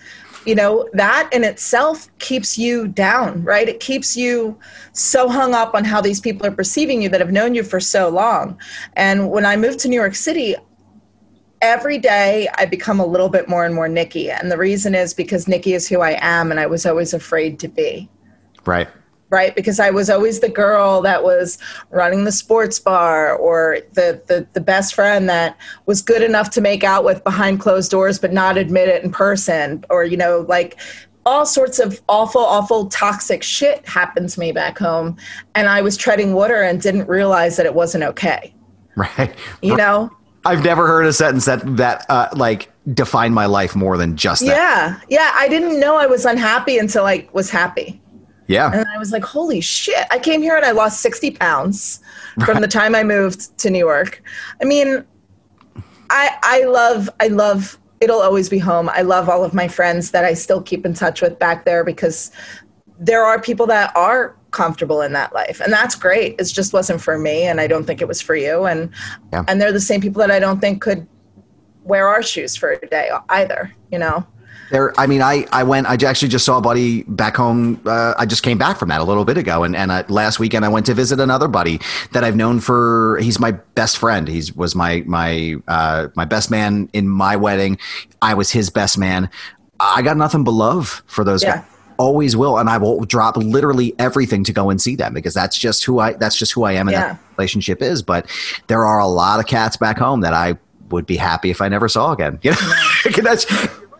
you 0.49 0.55
know 0.55 0.89
that 0.93 1.29
in 1.31 1.43
itself 1.43 2.09
keeps 2.17 2.57
you 2.57 2.87
down 2.87 3.43
right? 3.43 3.69
It 3.69 3.79
keeps 3.79 4.17
you 4.17 4.57
so 4.93 5.29
hung 5.29 5.53
up 5.53 5.75
on 5.75 5.85
how 5.85 6.01
these 6.01 6.19
people 6.19 6.45
are 6.47 6.51
perceiving 6.51 7.01
you 7.01 7.09
that 7.09 7.21
have 7.21 7.31
known 7.31 7.53
you 7.55 7.63
for 7.63 7.79
so 7.79 8.09
long. 8.09 8.59
And 8.93 9.29
when 9.29 9.45
i 9.45 9.55
moved 9.55 9.79
to 9.79 9.87
new 9.87 9.95
york 9.95 10.15
city 10.15 10.55
every 11.61 11.97
day 11.97 12.47
i 12.57 12.65
become 12.65 12.99
a 12.99 13.05
little 13.05 13.29
bit 13.29 13.47
more 13.47 13.63
and 13.65 13.75
more 13.75 13.87
nicky. 13.87 14.31
And 14.31 14.51
the 14.51 14.57
reason 14.57 14.95
is 14.95 15.13
because 15.13 15.47
nicky 15.47 15.73
is 15.73 15.87
who 15.87 16.01
i 16.01 16.17
am 16.19 16.51
and 16.51 16.59
i 16.59 16.65
was 16.65 16.85
always 16.85 17.13
afraid 17.13 17.59
to 17.59 17.67
be. 17.67 18.09
Right 18.65 18.89
right? 19.29 19.55
Because 19.55 19.79
I 19.79 19.89
was 19.89 20.09
always 20.09 20.39
the 20.39 20.49
girl 20.49 21.01
that 21.01 21.23
was 21.23 21.57
running 21.91 22.23
the 22.23 22.31
sports 22.31 22.79
bar 22.79 23.35
or 23.35 23.79
the, 23.93 24.21
the, 24.27 24.47
the 24.53 24.61
best 24.61 24.95
friend 24.95 25.29
that 25.29 25.57
was 25.85 26.01
good 26.01 26.21
enough 26.21 26.49
to 26.51 26.61
make 26.61 26.83
out 26.83 27.03
with 27.03 27.23
behind 27.23 27.59
closed 27.59 27.91
doors 27.91 28.19
but 28.19 28.33
not 28.33 28.57
admit 28.57 28.89
it 28.89 29.03
in 29.03 29.11
person 29.11 29.83
or, 29.89 30.03
you 30.03 30.17
know, 30.17 30.45
like 30.47 30.79
all 31.25 31.45
sorts 31.45 31.77
of 31.79 32.01
awful, 32.09 32.41
awful, 32.41 32.87
toxic 32.87 33.43
shit 33.43 33.87
happened 33.87 34.29
to 34.29 34.39
me 34.39 34.51
back 34.51 34.79
home. 34.79 35.15
And 35.53 35.67
I 35.67 35.81
was 35.81 35.95
treading 35.95 36.33
water 36.33 36.63
and 36.63 36.81
didn't 36.81 37.07
realize 37.07 37.57
that 37.57 37.65
it 37.65 37.75
wasn't 37.75 38.03
okay. 38.05 38.53
Right. 38.95 39.35
You 39.61 39.75
know? 39.75 40.09
I've 40.45 40.63
never 40.63 40.87
heard 40.87 41.05
a 41.05 41.13
sentence 41.13 41.45
that, 41.45 41.77
that, 41.77 42.05
uh, 42.09 42.29
like, 42.33 42.71
defined 42.93 43.35
my 43.35 43.45
life 43.45 43.75
more 43.75 43.97
than 43.97 44.15
just 44.15 44.45
that. 44.45 44.47
Yeah. 44.47 44.99
Yeah. 45.09 45.31
I 45.35 45.49
didn't 45.49 45.79
know 45.79 45.97
I 45.97 46.07
was 46.07 46.25
unhappy 46.25 46.77
until 46.77 47.05
I 47.05 47.27
was 47.33 47.49
happy. 47.49 48.01
Yeah. 48.49 48.71
And 48.73 48.85
I 48.89 48.97
was 48.97 49.11
like, 49.11 49.23
holy 49.23 49.61
shit. 49.61 50.07
I 50.09 50.17
came 50.17 50.41
here 50.41 50.55
and 50.55 50.65
I 50.65 50.71
lost 50.71 51.01
60 51.01 51.31
pounds 51.31 52.01
from 52.43 52.61
the 52.61 52.67
time 52.67 52.95
I 52.95 53.03
moved 53.03 53.55
to 53.59 53.69
New 53.69 53.77
York. 53.77 54.23
I 54.59 54.65
mean, 54.65 55.05
I 56.09 56.35
I 56.41 56.63
love 56.65 57.09
I 57.19 57.27
love 57.27 57.77
it'll 58.01 58.21
always 58.21 58.49
be 58.49 58.57
home. 58.57 58.89
I 58.89 59.03
love 59.03 59.29
all 59.29 59.43
of 59.43 59.53
my 59.53 59.67
friends 59.67 60.09
that 60.11 60.25
I 60.25 60.33
still 60.33 60.63
keep 60.63 60.83
in 60.83 60.95
touch 60.95 61.21
with 61.21 61.37
back 61.37 61.65
there 61.65 61.83
because 61.83 62.31
there 62.99 63.23
are 63.23 63.39
people 63.39 63.67
that 63.67 63.95
are 63.95 64.35
comfortable 64.51 65.01
in 65.01 65.13
that 65.13 65.31
life 65.31 65.61
and 65.61 65.71
that's 65.71 65.93
great 65.93 66.35
it 66.39 66.43
just 66.45 66.73
wasn't 66.73 66.99
for 66.99 67.19
me 67.19 67.43
and 67.43 67.61
i 67.61 67.67
don't 67.67 67.85
think 67.85 68.01
it 68.01 68.07
was 68.07 68.19
for 68.19 68.35
you 68.35 68.65
and 68.65 68.89
yeah. 69.31 69.45
and 69.47 69.61
they're 69.61 69.71
the 69.71 69.79
same 69.79 70.01
people 70.01 70.19
that 70.19 70.31
i 70.31 70.39
don't 70.39 70.59
think 70.59 70.81
could 70.81 71.07
wear 71.83 72.07
our 72.07 72.23
shoes 72.23 72.55
for 72.55 72.71
a 72.71 72.87
day 72.87 73.11
either 73.29 73.71
you 73.91 73.99
know 73.99 74.25
There, 74.71 74.97
I 74.99 75.07
mean, 75.07 75.21
I, 75.21 75.45
I 75.51 75.63
went. 75.63 75.87
I 75.87 75.93
actually 76.07 76.27
just 76.29 76.45
saw 76.45 76.57
a 76.57 76.61
buddy 76.61 77.03
back 77.03 77.35
home. 77.35 77.81
Uh, 77.85 78.13
I 78.17 78.25
just 78.25 78.43
came 78.43 78.57
back 78.57 78.77
from 78.77 78.89
that 78.89 79.01
a 79.01 79.03
little 79.03 79.25
bit 79.25 79.37
ago, 79.37 79.63
and 79.63 79.75
and 79.75 79.91
uh, 79.91 80.03
last 80.09 80.39
weekend 80.39 80.63
I 80.63 80.67
went 80.69 80.85
to 80.87 80.93
visit 80.93 81.19
another 81.19 81.47
buddy 81.47 81.79
that 82.11 82.23
I've 82.23 82.35
known 82.35 82.59
for. 82.59 83.17
He's 83.21 83.39
my 83.39 83.51
best 83.51 83.97
friend. 83.97 84.27
He's 84.27 84.55
was 84.55 84.75
my 84.75 85.03
my 85.07 85.55
uh, 85.67 86.09
my 86.15 86.25
best 86.25 86.51
man 86.51 86.89
in 86.93 87.07
my 87.07 87.35
wedding. 87.35 87.79
I 88.21 88.35
was 88.35 88.51
his 88.51 88.69
best 88.69 88.97
man. 88.97 89.29
I 89.79 90.01
got 90.01 90.17
nothing 90.17 90.43
but 90.43 90.51
love 90.51 91.01
for 91.07 91.23
those 91.23 91.41
Yeah. 91.43 91.57
guys. 91.57 91.65
Always 91.97 92.37
will, 92.37 92.57
and 92.57 92.69
I 92.69 92.77
will 92.77 93.03
drop 93.05 93.35
literally 93.37 93.93
everything 93.99 94.43
to 94.45 94.53
go 94.53 94.69
and 94.69 94.79
see 94.79 94.95
them 94.95 95.13
because 95.13 95.33
that's 95.33 95.57
just 95.57 95.83
who 95.83 95.99
I. 95.99 96.13
That's 96.13 96.37
just 96.37 96.51
who 96.53 96.63
I 96.63 96.73
am, 96.73 96.87
and 96.87 96.93
Yeah. 96.95 97.07
that 97.13 97.19
relationship 97.37 97.81
is. 97.81 98.01
But 98.01 98.27
there 98.67 98.85
are 98.85 98.99
a 98.99 99.07
lot 99.07 99.39
of 99.39 99.47
cats 99.47 99.75
back 99.77 99.97
home 99.97 100.21
that 100.21 100.33
I 100.33 100.57
would 100.91 101.05
be 101.05 101.17
happy 101.17 101.49
if 101.49 101.59
I 101.61 101.67
never 101.69 101.87
saw 101.89 102.11
again. 102.13 102.39
You 102.43 102.51
know, 102.51 103.21
that's 103.23 103.45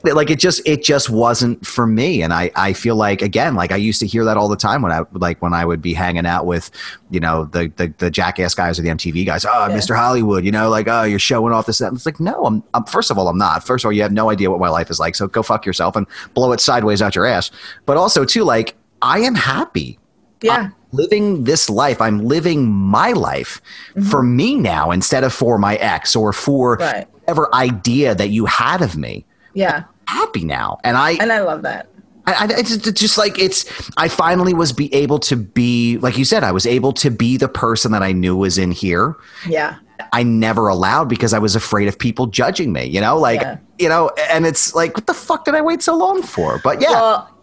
like 0.03 0.29
it 0.29 0.39
just 0.39 0.61
it 0.67 0.83
just 0.83 1.09
wasn't 1.09 1.65
for 1.65 1.85
me 1.85 2.21
and 2.21 2.33
i 2.33 2.51
i 2.55 2.73
feel 2.73 2.95
like 2.95 3.21
again 3.21 3.55
like 3.55 3.71
i 3.71 3.75
used 3.75 3.99
to 3.99 4.07
hear 4.07 4.23
that 4.25 4.37
all 4.37 4.47
the 4.47 4.55
time 4.55 4.81
when 4.81 4.91
i 4.91 5.01
like 5.13 5.41
when 5.41 5.53
i 5.53 5.65
would 5.65 5.81
be 5.81 5.93
hanging 5.93 6.25
out 6.25 6.45
with 6.45 6.71
you 7.09 7.19
know 7.19 7.45
the 7.45 7.71
the, 7.75 7.93
the 7.97 8.09
jackass 8.09 8.53
guys 8.55 8.79
or 8.79 8.81
the 8.81 8.89
mtv 8.89 9.25
guys 9.25 9.45
oh 9.45 9.67
mr 9.69 9.95
hollywood 9.95 10.45
you 10.45 10.51
know 10.51 10.69
like 10.69 10.87
oh 10.87 11.03
you're 11.03 11.19
showing 11.19 11.53
off 11.53 11.65
this 11.65 11.81
and 11.81 11.91
that. 11.91 11.95
it's 11.95 12.05
like 12.05 12.19
no 12.19 12.45
I'm, 12.45 12.63
I'm 12.73 12.85
first 12.85 13.11
of 13.11 13.17
all 13.17 13.27
i'm 13.27 13.37
not 13.37 13.65
first 13.65 13.83
of 13.83 13.87
all 13.87 13.93
you 13.93 14.01
have 14.01 14.13
no 14.13 14.29
idea 14.29 14.49
what 14.49 14.59
my 14.59 14.69
life 14.69 14.89
is 14.89 14.99
like 14.99 15.15
so 15.15 15.27
go 15.27 15.43
fuck 15.43 15.65
yourself 15.65 15.95
and 15.95 16.07
blow 16.33 16.51
it 16.51 16.59
sideways 16.59 17.01
out 17.01 17.15
your 17.15 17.25
ass 17.25 17.51
but 17.85 17.97
also 17.97 18.25
too 18.25 18.43
like 18.43 18.75
i 19.01 19.19
am 19.19 19.35
happy 19.35 19.99
Yeah. 20.41 20.53
I'm 20.55 20.75
living 20.91 21.43
this 21.43 21.69
life. 21.69 22.01
I'm 22.01 22.25
living 22.25 22.71
my 22.71 23.11
life 23.11 23.61
mm-hmm. 23.91 24.09
for 24.09 24.23
me 24.23 24.55
now 24.55 24.89
instead 24.91 25.23
of 25.23 25.31
for 25.33 25.57
my 25.59 25.75
ex 25.75 26.15
or 26.15 26.33
for 26.33 26.77
Right. 26.77 27.05
whatever 27.13 27.53
idea 27.53 28.15
that 28.15 28.29
you 28.29 28.45
had 28.47 28.81
of 28.81 28.97
me. 28.97 29.25
Yeah. 29.53 29.83
Happy 30.07 30.43
now, 30.43 30.79
and 30.83 30.97
I, 30.97 31.11
And 31.11 31.31
I 31.31 31.41
love 31.41 31.61
that. 31.63 31.87
I, 32.25 32.47
it's 32.49 32.77
just, 32.77 33.17
like 33.17 33.39
it's. 33.39 33.65
I 33.97 34.07
finally 34.07 34.53
was 34.53 34.71
be 34.71 34.93
able 34.93 35.17
to 35.19 35.35
be 35.35 35.97
like 35.97 36.15
you 36.17 36.25
said. 36.25 36.43
I 36.43 36.51
was 36.51 36.67
able 36.67 36.93
to 36.93 37.09
be 37.09 37.37
the 37.37 37.47
person 37.47 37.91
that 37.91 38.03
I 38.03 38.11
knew 38.11 38.35
was 38.37 38.57
in 38.59 38.69
here. 38.71 39.15
Yeah. 39.47 39.77
I 40.13 40.21
never 40.23 40.67
allowed 40.67 41.09
because 41.09 41.33
I 41.33 41.39
was 41.39 41.55
afraid 41.55 41.87
of 41.87 41.97
people 41.97 42.27
judging 42.27 42.71
me. 42.71 42.85
You 42.85 43.01
know, 43.01 43.17
like 43.17 43.41
Yeah. 43.41 43.57
you 43.79 43.89
know, 43.89 44.11
and 44.29 44.45
it's 44.45 44.75
like, 44.75 44.93
what 44.95 45.07
the 45.07 45.13
fuck 45.13 45.45
did 45.45 45.55
I 45.55 45.61
wait 45.61 45.81
so 45.81 45.95
long 45.97 46.21
for? 46.21 46.59
But 46.63 46.81
yeah, 46.81 46.91
Well, 46.91 47.37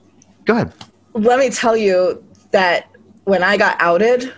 go 0.45 0.55
ahead. 0.55 0.73
let 1.15 1.39
me 1.41 1.51
tell 1.51 1.77
you 1.77 2.23
that 2.53 2.87
when 3.25 3.43
I 3.43 3.57
got 3.57 3.77
outed 3.81 4.33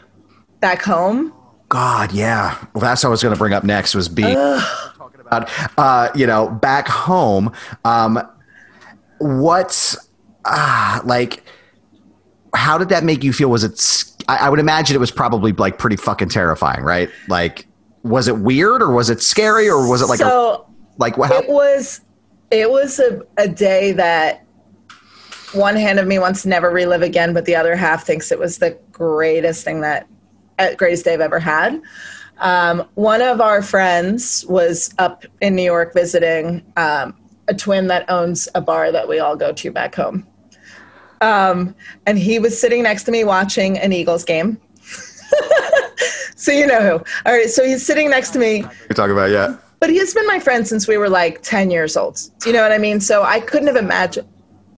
back 0.60 0.82
home, 0.82 1.32
God, 1.68 2.10
yeah. 2.12 2.56
Well, 2.72 2.80
that's 2.80 3.04
what 3.04 3.08
I 3.08 3.10
was 3.10 3.22
going 3.22 3.34
to 3.34 3.38
bring 3.38 3.52
up 3.52 3.64
next 3.64 3.94
was 3.94 4.08
being 4.08 4.34
about, 5.30 5.50
uh, 5.78 6.10
you 6.14 6.26
know, 6.26 6.48
back 6.48 6.88
home. 6.88 7.52
Um, 7.84 8.20
what's 9.18 9.96
uh, 10.44 11.00
like? 11.04 11.44
How 12.54 12.78
did 12.78 12.88
that 12.88 13.04
make 13.04 13.22
you 13.22 13.32
feel? 13.32 13.50
Was 13.50 13.64
it? 13.64 14.04
I 14.28 14.50
would 14.50 14.60
imagine 14.60 14.94
it 14.94 15.00
was 15.00 15.10
probably 15.10 15.52
like 15.52 15.78
pretty 15.78 15.96
fucking 15.96 16.28
terrifying, 16.28 16.82
right? 16.82 17.08
Like, 17.28 17.66
was 18.02 18.28
it 18.28 18.38
weird 18.38 18.82
or 18.82 18.92
was 18.92 19.08
it 19.08 19.22
scary 19.22 19.68
or 19.68 19.88
was 19.88 20.02
it 20.02 20.06
like 20.06 20.20
a, 20.20 20.60
like 20.98 21.16
what? 21.16 21.30
How, 21.30 21.38
it 21.38 21.48
was 21.48 22.02
it 22.50 22.70
was 22.70 22.98
a, 22.98 23.22
a 23.36 23.48
day 23.48 23.92
that 23.92 24.44
one 25.52 25.76
hand 25.76 25.98
of 25.98 26.06
me 26.06 26.18
wants 26.18 26.42
to 26.42 26.48
never 26.48 26.70
relive 26.70 27.02
again, 27.02 27.32
but 27.32 27.44
the 27.44 27.56
other 27.56 27.74
half 27.74 28.04
thinks 28.04 28.30
it 28.30 28.38
was 28.38 28.58
the 28.58 28.78
greatest 28.92 29.64
thing 29.64 29.80
that 29.80 30.06
uh, 30.58 30.74
greatest 30.74 31.04
day 31.04 31.14
I've 31.14 31.20
ever 31.20 31.38
had. 31.38 31.80
Um, 32.38 32.88
one 32.94 33.20
of 33.22 33.40
our 33.40 33.62
friends 33.62 34.44
was 34.46 34.94
up 34.98 35.24
in 35.40 35.56
New 35.56 35.62
York 35.62 35.92
visiting 35.92 36.64
um, 36.76 37.16
a 37.48 37.54
twin 37.54 37.88
that 37.88 38.08
owns 38.08 38.48
a 38.54 38.60
bar 38.60 38.92
that 38.92 39.08
we 39.08 39.18
all 39.18 39.36
go 39.36 39.52
to 39.52 39.70
back 39.70 39.94
home. 39.94 40.26
Um, 41.20 41.74
and 42.06 42.18
he 42.18 42.38
was 42.38 42.58
sitting 42.60 42.82
next 42.82 43.04
to 43.04 43.10
me 43.10 43.24
watching 43.24 43.78
an 43.78 43.92
Eagles 43.92 44.24
game. 44.24 44.60
so 46.36 46.52
you 46.52 46.66
know 46.66 46.80
who. 46.80 47.04
All 47.26 47.32
right, 47.32 47.50
so 47.50 47.64
he's 47.64 47.84
sitting 47.84 48.08
next 48.10 48.30
to 48.30 48.38
me 48.38 48.58
you're 48.60 48.94
talking 48.94 49.12
about? 49.12 49.30
Yeah. 49.30 49.56
but 49.80 49.90
he 49.90 49.98
has 49.98 50.14
been 50.14 50.26
my 50.26 50.38
friend 50.38 50.66
since 50.66 50.86
we 50.86 50.96
were 50.96 51.08
like 51.08 51.42
10 51.42 51.70
years 51.70 51.96
old. 51.96 52.20
Do 52.38 52.50
you 52.50 52.54
know 52.54 52.62
what 52.62 52.72
I 52.72 52.78
mean? 52.78 53.00
So 53.00 53.24
I 53.24 53.40
couldn't 53.40 53.66
have 53.66 53.76
imagined. 53.76 54.28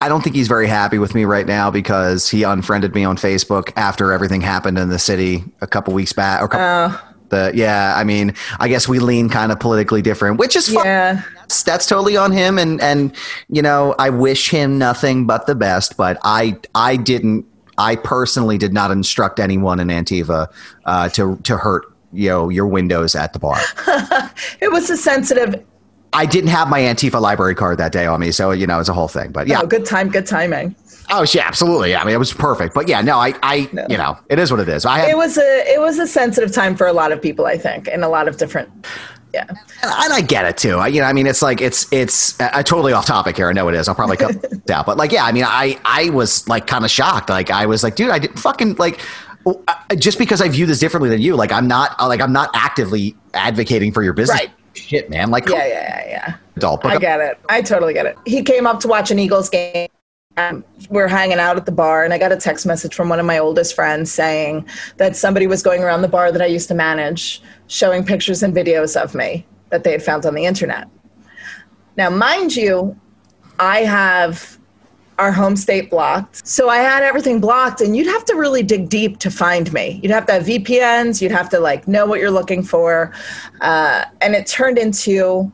I 0.03 0.09
don't 0.09 0.23
think 0.23 0.35
he's 0.35 0.47
very 0.47 0.65
happy 0.65 0.97
with 0.97 1.13
me 1.13 1.25
right 1.25 1.45
now 1.45 1.69
because 1.69 2.27
he 2.27 2.41
unfriended 2.41 2.95
me 2.95 3.03
on 3.03 3.17
Facebook 3.17 3.71
after 3.75 4.11
everything 4.11 4.41
happened 4.41 4.79
in 4.79 4.89
the 4.89 4.97
city 4.97 5.43
a 5.61 5.67
couple 5.67 5.93
weeks 5.93 6.11
back. 6.11 6.41
Or 6.41 6.47
couple, 6.47 6.99
the 7.31 7.51
yeah, 7.55 7.93
I 7.97 8.03
mean, 8.03 8.35
I 8.59 8.67
guess 8.67 8.87
we 8.87 8.99
lean 8.99 9.27
kind 9.29 9.51
of 9.51 9.59
politically 9.59 10.01
different, 10.01 10.37
which 10.37 10.55
is 10.55 10.69
fine. 10.69 10.85
Yeah. 10.85 11.23
That's, 11.39 11.63
that's 11.63 11.85
totally 11.87 12.15
on 12.15 12.31
him, 12.31 12.59
and 12.59 12.79
and 12.81 13.13
you 13.49 13.61
know, 13.61 13.95
I 13.97 14.11
wish 14.11 14.49
him 14.49 14.77
nothing 14.77 15.25
but 15.25 15.47
the 15.47 15.55
best. 15.55 15.97
But 15.97 16.19
I 16.23 16.57
I 16.75 16.95
didn't. 16.95 17.45
I 17.77 17.95
personally 17.95 18.59
did 18.59 18.73
not 18.73 18.91
instruct 18.91 19.39
anyone 19.39 19.79
in 19.79 19.87
Antifa 19.87 20.47
uh, 20.85 21.09
to 21.09 21.37
to 21.37 21.57
hurt 21.57 21.85
you 22.13 22.29
know 22.29 22.49
your 22.49 22.67
windows 22.67 23.15
at 23.15 23.33
the 23.33 23.39
bar. 23.39 23.59
It 24.61 24.71
was 24.71 24.89
a 24.89 24.97
sensitive, 24.97 25.63
I 26.13 26.25
didn't 26.25 26.49
have 26.49 26.67
my 26.67 26.81
Antifa 26.81 27.21
library 27.21 27.55
card 27.55 27.77
that 27.77 27.91
day 27.91 28.05
on 28.05 28.19
me, 28.19 28.31
so 28.31 28.51
you 28.51 28.67
know 28.67 28.79
it's 28.79 28.89
a 28.89 28.93
whole 28.93 29.07
thing. 29.07 29.31
But 29.31 29.47
yeah, 29.47 29.61
oh, 29.61 29.67
good 29.67 29.85
time, 29.85 30.09
good 30.09 30.25
timing. 30.25 30.75
Oh, 31.11 31.25
yeah, 31.33 31.47
absolutely. 31.47 31.95
I 31.95 32.03
mean, 32.05 32.15
it 32.15 32.19
was 32.19 32.33
perfect. 32.33 32.73
But 32.73 32.87
yeah, 32.87 33.01
no, 33.01 33.17
I, 33.17 33.33
I, 33.43 33.69
you 33.89 33.97
know, 33.97 34.17
it 34.29 34.39
is 34.39 34.49
what 34.51 34.59
it 34.59 34.69
is. 34.69 34.85
I 34.85 34.99
had, 34.99 35.09
It 35.09 35.17
was 35.17 35.37
a, 35.37 35.73
it 35.73 35.79
was 35.79 35.99
a 35.99 36.07
sensitive 36.07 36.51
time 36.53 36.75
for 36.75 36.87
a 36.87 36.93
lot 36.93 37.11
of 37.11 37.21
people, 37.21 37.45
I 37.45 37.57
think, 37.57 37.87
in 37.87 38.03
a 38.03 38.09
lot 38.09 38.27
of 38.27 38.37
different, 38.37 38.69
yeah. 39.33 39.45
and 39.49 40.13
I 40.13 40.21
get 40.21 40.45
it 40.45 40.57
too. 40.57 40.77
I, 40.77 40.87
you 40.87 41.01
know, 41.01 41.07
I 41.07 41.13
mean, 41.13 41.27
it's 41.27 41.41
like 41.41 41.61
it's 41.61 41.91
it's 41.91 42.39
uh, 42.39 42.63
totally 42.63 42.93
off 42.93 43.05
topic 43.05 43.35
here. 43.37 43.49
I 43.49 43.53
know 43.53 43.67
it 43.67 43.75
is. 43.75 43.87
I'll 43.87 43.95
probably 43.95 44.17
cut 44.17 44.31
it 44.51 44.69
out. 44.71 44.85
But 44.85 44.97
like, 44.97 45.11
yeah, 45.11 45.25
I 45.25 45.31
mean, 45.31 45.43
I 45.45 45.79
I 45.85 46.09
was 46.11 46.47
like 46.47 46.67
kind 46.67 46.83
of 46.85 46.91
shocked. 46.91 47.29
Like, 47.29 47.49
I 47.51 47.65
was 47.65 47.83
like, 47.83 47.95
dude, 47.95 48.09
I 48.09 48.19
didn't 48.19 48.39
fucking 48.39 48.75
like. 48.75 48.99
uh, 49.45 49.55
Just 49.97 50.17
because 50.17 50.41
I 50.41 50.47
view 50.49 50.65
this 50.65 50.79
differently 50.79 51.09
than 51.09 51.21
you, 51.21 51.35
like 51.35 51.51
I'm 51.51 51.67
not 51.67 51.99
like 51.99 52.21
I'm 52.21 52.33
not 52.33 52.49
actively 52.53 53.15
advocating 53.33 53.91
for 53.91 54.03
your 54.03 54.13
business. 54.13 54.39
Right. 54.39 54.51
Shit, 54.73 55.09
man. 55.09 55.31
Like, 55.31 55.49
Yeah, 55.49 55.65
yeah, 55.65 55.65
yeah, 55.67 56.09
yeah. 56.09 56.35
adult. 56.55 56.85
I 56.85 56.97
get 56.97 57.19
it. 57.19 57.37
I 57.49 57.61
totally 57.61 57.93
get 57.93 58.05
it. 58.05 58.17
He 58.25 58.41
came 58.43 58.65
up 58.65 58.79
to 58.81 58.87
watch 58.87 59.11
an 59.11 59.19
Eagles 59.19 59.49
game. 59.49 59.89
Um, 60.49 60.63
we're 60.89 61.07
hanging 61.07 61.39
out 61.39 61.57
at 61.57 61.65
the 61.65 61.71
bar, 61.71 62.03
and 62.03 62.13
I 62.13 62.17
got 62.17 62.31
a 62.31 62.37
text 62.37 62.65
message 62.65 62.95
from 62.95 63.09
one 63.09 63.19
of 63.19 63.25
my 63.25 63.37
oldest 63.37 63.75
friends 63.75 64.11
saying 64.11 64.67
that 64.97 65.15
somebody 65.15 65.47
was 65.47 65.61
going 65.61 65.83
around 65.83 66.01
the 66.01 66.07
bar 66.07 66.31
that 66.31 66.41
I 66.41 66.45
used 66.45 66.67
to 66.69 66.73
manage, 66.73 67.41
showing 67.67 68.03
pictures 68.03 68.43
and 68.43 68.53
videos 68.53 69.01
of 69.01 69.15
me 69.15 69.45
that 69.69 69.83
they 69.83 69.91
had 69.91 70.03
found 70.03 70.25
on 70.25 70.33
the 70.33 70.45
internet. 70.45 70.87
Now, 71.97 72.09
mind 72.09 72.55
you, 72.55 72.99
I 73.59 73.79
have 73.79 74.57
our 75.19 75.31
home 75.31 75.55
state 75.55 75.91
blocked. 75.91 76.45
So 76.47 76.67
I 76.67 76.77
had 76.77 77.03
everything 77.03 77.39
blocked, 77.39 77.81
and 77.81 77.95
you'd 77.95 78.07
have 78.07 78.25
to 78.25 78.35
really 78.35 78.63
dig 78.63 78.89
deep 78.89 79.19
to 79.19 79.29
find 79.29 79.71
me. 79.71 79.99
You'd 80.01 80.11
have 80.11 80.25
to 80.25 80.33
have 80.33 80.43
VPNs, 80.43 81.21
you'd 81.21 81.31
have 81.31 81.49
to 81.49 81.59
like 81.59 81.87
know 81.87 82.05
what 82.05 82.19
you're 82.19 82.31
looking 82.31 82.63
for. 82.63 83.13
Uh, 83.61 84.05
and 84.21 84.33
it 84.33 84.47
turned 84.47 84.77
into 84.77 85.51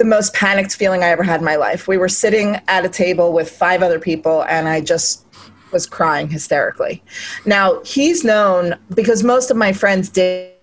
the 0.00 0.04
most 0.06 0.32
panicked 0.32 0.74
feeling 0.74 1.02
I 1.02 1.08
ever 1.08 1.22
had 1.22 1.40
in 1.40 1.44
my 1.44 1.56
life. 1.56 1.86
We 1.86 1.98
were 1.98 2.08
sitting 2.08 2.58
at 2.68 2.86
a 2.86 2.88
table 2.88 3.34
with 3.34 3.50
five 3.50 3.82
other 3.82 4.00
people, 4.00 4.44
and 4.44 4.66
I 4.66 4.80
just 4.80 5.26
was 5.72 5.86
crying 5.86 6.30
hysterically. 6.30 7.02
Now, 7.44 7.82
he's 7.84 8.24
known 8.24 8.76
because 8.94 9.22
most 9.22 9.50
of 9.50 9.58
my 9.58 9.74
friends 9.74 10.08
did 10.08 10.54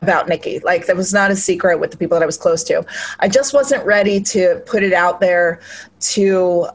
about 0.00 0.26
Nicky. 0.26 0.60
Like, 0.60 0.86
that 0.86 0.96
was 0.96 1.12
not 1.12 1.30
a 1.30 1.36
secret 1.36 1.80
with 1.80 1.90
the 1.90 1.98
people 1.98 2.16
that 2.16 2.22
I 2.22 2.26
was 2.26 2.38
close 2.38 2.64
to. 2.64 2.82
I 3.20 3.28
just 3.28 3.52
wasn't 3.52 3.84
ready 3.84 4.22
to 4.22 4.62
put 4.64 4.82
it 4.82 4.94
out 4.94 5.20
there 5.20 5.60
to 6.00 6.68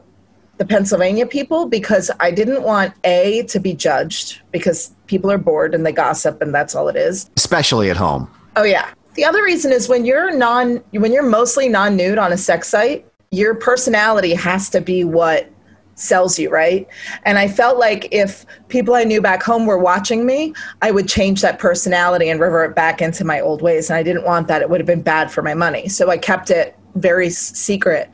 the 0.58 0.64
Pennsylvania 0.64 1.26
people 1.26 1.66
because 1.66 2.12
I 2.20 2.30
didn't 2.30 2.62
want 2.62 2.94
A, 3.02 3.42
to 3.48 3.58
be 3.58 3.74
judged 3.74 4.40
because 4.52 4.94
people 5.08 5.32
are 5.32 5.38
bored 5.38 5.74
and 5.74 5.84
they 5.84 5.92
gossip, 5.92 6.40
and 6.40 6.54
that's 6.54 6.76
all 6.76 6.88
it 6.88 6.96
is. 6.96 7.28
especially 7.36 7.90
at 7.90 7.96
home. 7.96 8.30
Oh 8.54 8.62
yeah. 8.62 8.88
The 9.18 9.24
other 9.24 9.42
reason 9.42 9.72
is 9.72 9.88
when 9.88 10.04
you're 10.04 10.30
non 10.30 10.76
when 10.92 11.12
you're 11.12 11.28
mostly 11.28 11.68
non-nude 11.68 12.18
on 12.18 12.32
a 12.32 12.36
sex 12.36 12.68
site, 12.68 13.04
your 13.32 13.52
personality 13.56 14.32
has 14.32 14.70
to 14.70 14.80
be 14.80 15.02
what 15.02 15.50
sells 15.96 16.38
you, 16.38 16.50
right? 16.50 16.86
And 17.24 17.36
I 17.36 17.48
felt 17.48 17.78
like 17.78 18.06
if 18.12 18.46
people 18.68 18.94
I 18.94 19.02
knew 19.02 19.20
back 19.20 19.42
home 19.42 19.66
were 19.66 19.76
watching 19.76 20.24
me, 20.24 20.54
I 20.82 20.92
would 20.92 21.08
change 21.08 21.40
that 21.40 21.58
personality 21.58 22.28
and 22.28 22.38
revert 22.38 22.76
back 22.76 23.02
into 23.02 23.24
my 23.24 23.40
old 23.40 23.60
ways. 23.60 23.90
And 23.90 23.96
I 23.96 24.04
didn't 24.04 24.22
want 24.22 24.46
that. 24.46 24.62
It 24.62 24.70
would 24.70 24.78
have 24.78 24.86
been 24.86 25.02
bad 25.02 25.32
for 25.32 25.42
my 25.42 25.54
money. 25.54 25.88
So 25.88 26.10
I 26.10 26.16
kept 26.16 26.50
it 26.50 26.76
very 26.94 27.28
secret. 27.28 28.08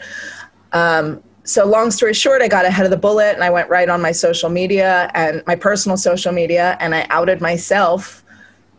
Um, 0.73 1.23
so 1.43 1.67
long 1.67 1.91
story 1.91 2.15
short, 2.15 2.41
I 2.41 2.49
got 2.49 2.65
ahead 2.65 2.87
of 2.87 2.91
the 2.91 2.97
bullet 2.97 3.35
and 3.35 3.45
I 3.45 3.51
went 3.51 3.69
right 3.69 3.91
on 3.91 4.01
my 4.01 4.13
social 4.13 4.49
media 4.49 5.11
and 5.13 5.43
my 5.47 5.55
personal 5.55 5.99
social 5.99 6.33
media 6.33 6.79
and 6.81 6.95
I 6.95 7.07
outed 7.11 7.43
myself 7.43 8.25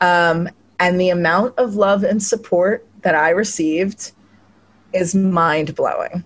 um, 0.02 0.50
and 0.80 1.00
the 1.00 1.10
amount 1.10 1.58
of 1.58 1.76
love 1.76 2.04
and 2.04 2.22
support 2.22 2.86
that 3.02 3.16
I 3.16 3.30
received 3.30 4.12
is 4.94 5.14
mind 5.16 5.76
blowing. 5.76 6.24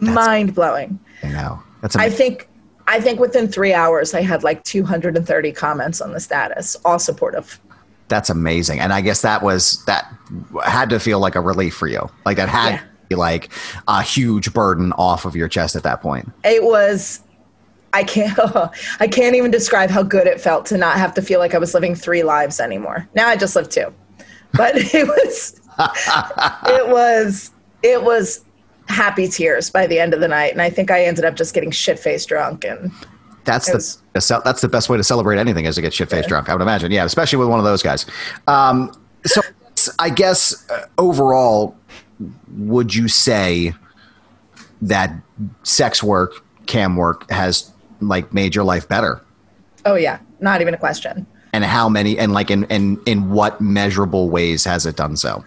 Mind 0.00 0.54
blowing. 0.54 0.98
You 1.22 1.30
know, 1.30 1.62
that's 1.80 1.94
amazing. 1.94 2.12
I 2.12 2.16
think 2.16 2.48
I 2.88 3.00
think 3.00 3.20
within 3.20 3.48
three 3.48 3.72
hours 3.72 4.12
I 4.14 4.22
had 4.22 4.42
like 4.42 4.64
230 4.64 5.52
comments 5.52 6.00
on 6.00 6.12
the 6.12 6.20
status, 6.20 6.76
all 6.84 6.98
supportive. 6.98 7.60
That's 8.08 8.28
amazing. 8.28 8.80
And 8.80 8.92
I 8.92 9.00
guess 9.00 9.22
that 9.22 9.42
was 9.42 9.84
that 9.86 10.12
had 10.64 10.90
to 10.90 10.98
feel 11.00 11.20
like 11.20 11.34
a 11.36 11.40
relief 11.40 11.74
for 11.74 11.86
you. 11.86 12.10
Like 12.26 12.36
that 12.38 12.48
had 12.48 12.80
Yeah. 13.10 13.16
like 13.16 13.50
a 13.88 14.02
huge 14.02 14.52
burden 14.52 14.92
off 14.94 15.24
of 15.24 15.36
your 15.36 15.48
chest 15.48 15.76
at 15.76 15.82
that 15.84 16.02
point. 16.02 16.30
It 16.44 16.64
was 16.64 17.20
I 17.92 18.04
can't 18.04 18.38
I 19.00 19.06
can't 19.06 19.36
even 19.36 19.50
describe 19.50 19.90
how 19.90 20.02
good 20.02 20.26
it 20.26 20.40
felt 20.40 20.66
to 20.66 20.78
not 20.78 20.96
have 20.96 21.14
to 21.14 21.22
feel 21.22 21.38
like 21.38 21.54
I 21.54 21.58
was 21.58 21.74
living 21.74 21.94
three 21.94 22.22
lives 22.22 22.60
anymore. 22.60 23.08
Now 23.14 23.28
I 23.28 23.36
just 23.36 23.56
live 23.56 23.68
two. 23.68 23.92
But 24.54 24.72
it 24.76 25.06
was 25.06 25.60
it 26.64 26.88
was 26.88 27.50
it 27.82 28.02
was 28.02 28.44
happy 28.88 29.28
tears 29.28 29.70
by 29.70 29.86
the 29.86 29.98
end 29.98 30.12
of 30.12 30.20
the 30.20 30.28
night 30.28 30.52
and 30.52 30.60
I 30.60 30.68
think 30.68 30.90
I 30.90 31.04
ended 31.04 31.24
up 31.24 31.36
just 31.36 31.54
getting 31.54 31.70
shit-faced 31.70 32.28
drunk 32.28 32.64
and 32.64 32.92
that's 33.44 33.66
the 33.66 34.40
that's 34.44 34.60
the 34.60 34.68
best 34.68 34.88
way 34.88 34.96
to 34.96 35.04
celebrate 35.04 35.38
anything 35.38 35.64
is 35.64 35.74
to 35.76 35.82
get 35.82 35.92
shit 35.92 36.10
faced 36.10 36.24
yeah. 36.24 36.28
drunk. 36.28 36.48
I 36.48 36.54
would 36.54 36.62
imagine, 36.62 36.92
yeah, 36.92 37.04
especially 37.04 37.38
with 37.38 37.48
one 37.48 37.58
of 37.58 37.64
those 37.64 37.82
guys. 37.82 38.06
Um, 38.46 38.92
so 39.24 39.40
I 39.98 40.10
guess 40.10 40.68
uh, 40.70 40.86
overall, 40.98 41.76
would 42.56 42.94
you 42.94 43.08
say 43.08 43.74
that 44.82 45.12
sex 45.62 46.02
work, 46.02 46.44
cam 46.66 46.96
work, 46.96 47.28
has 47.30 47.71
like 48.08 48.32
made 48.32 48.54
your 48.54 48.64
life 48.64 48.88
better? 48.88 49.22
Oh 49.84 49.94
yeah, 49.94 50.18
not 50.40 50.60
even 50.60 50.74
a 50.74 50.78
question. 50.78 51.26
And 51.52 51.64
how 51.64 51.88
many? 51.88 52.18
And 52.18 52.32
like 52.32 52.50
in 52.50 52.64
in 52.64 53.00
in 53.06 53.30
what 53.30 53.60
measurable 53.60 54.30
ways 54.30 54.64
has 54.64 54.86
it 54.86 54.96
done 54.96 55.16
so? 55.16 55.44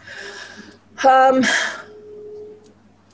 Um, 1.07 1.43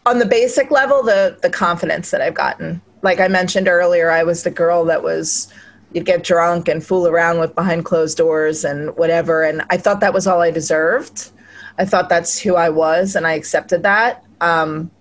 on 0.05 0.19
the 0.19 0.25
basic 0.25 0.71
level, 0.71 1.03
the 1.03 1.37
the 1.41 1.49
confidence 1.49 2.11
that 2.11 2.21
I've 2.21 2.33
gotten. 2.33 2.81
Like 3.01 3.19
I 3.19 3.27
mentioned 3.27 3.67
earlier, 3.67 4.11
I 4.11 4.23
was 4.23 4.43
the 4.43 4.51
girl 4.51 4.85
that 4.85 5.03
was 5.03 5.51
you'd 5.93 6.05
get 6.05 6.23
drunk 6.23 6.67
and 6.67 6.85
fool 6.85 7.07
around 7.07 7.39
with 7.39 7.53
behind 7.55 7.85
closed 7.85 8.17
doors 8.17 8.63
and 8.63 8.95
whatever. 8.97 9.43
And 9.43 9.61
I 9.69 9.77
thought 9.77 9.99
that 9.99 10.13
was 10.13 10.27
all 10.27 10.41
I 10.41 10.51
deserved. 10.51 11.31
I 11.77 11.85
thought 11.85 12.09
that's 12.09 12.39
who 12.39 12.55
I 12.55 12.69
was, 12.69 13.15
and 13.15 13.25
I 13.25 13.33
accepted 13.33 13.83
that. 13.83 14.23
Um, 14.41 14.91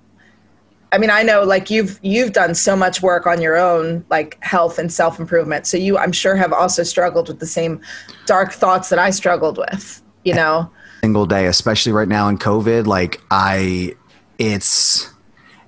I 0.92 0.98
mean, 0.98 1.10
I 1.10 1.22
know 1.22 1.44
like 1.44 1.70
you've 1.70 1.98
you've 2.02 2.32
done 2.32 2.54
so 2.54 2.74
much 2.74 3.00
work 3.02 3.26
on 3.26 3.40
your 3.40 3.56
own, 3.56 4.04
like 4.10 4.42
health 4.42 4.78
and 4.78 4.92
self 4.92 5.20
improvement. 5.20 5.66
So 5.66 5.76
you, 5.76 5.96
I'm 5.96 6.12
sure, 6.12 6.34
have 6.34 6.52
also 6.52 6.82
struggled 6.82 7.28
with 7.28 7.38
the 7.38 7.46
same 7.46 7.80
dark 8.26 8.52
thoughts 8.52 8.88
that 8.88 8.98
I 8.98 9.10
struggled 9.10 9.58
with. 9.58 10.02
You 10.24 10.34
know, 10.34 10.70
single 11.02 11.26
day, 11.26 11.46
especially 11.46 11.92
right 11.92 12.08
now 12.08 12.28
in 12.28 12.38
COVID. 12.38 12.86
Like 12.86 13.20
I, 13.30 13.94
it's 14.38 15.08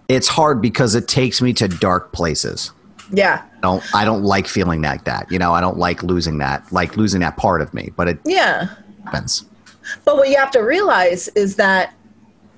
it's 0.09 0.29
hard 0.29 0.61
because 0.61 0.95
it 0.95 1.09
takes 1.09 1.41
me 1.41 1.53
to 1.55 1.68
dark 1.68 2.12
places. 2.12 2.73
Yeah. 3.12 3.43
I 3.57 3.61
don't 3.61 3.95
I 3.95 4.05
don't 4.05 4.23
like 4.25 4.47
feeling 4.47 4.83
like 4.83 5.05
that. 5.05 5.31
You 5.31 5.39
know, 5.39 5.53
I 5.53 5.61
don't 5.61 5.79
like 5.79 6.03
losing 6.03 6.39
that, 6.39 6.70
like 6.73 6.97
losing 6.97 7.20
that 7.20 7.37
part 7.37 7.61
of 7.61 7.73
me. 7.73 7.91
But 7.97 8.09
it 8.09 8.18
yeah 8.25 8.68
happens. 9.05 9.45
But 10.05 10.16
what 10.16 10.29
you 10.29 10.37
have 10.37 10.51
to 10.53 10.61
realize 10.61 11.29
is 11.29 11.57
that 11.57 11.95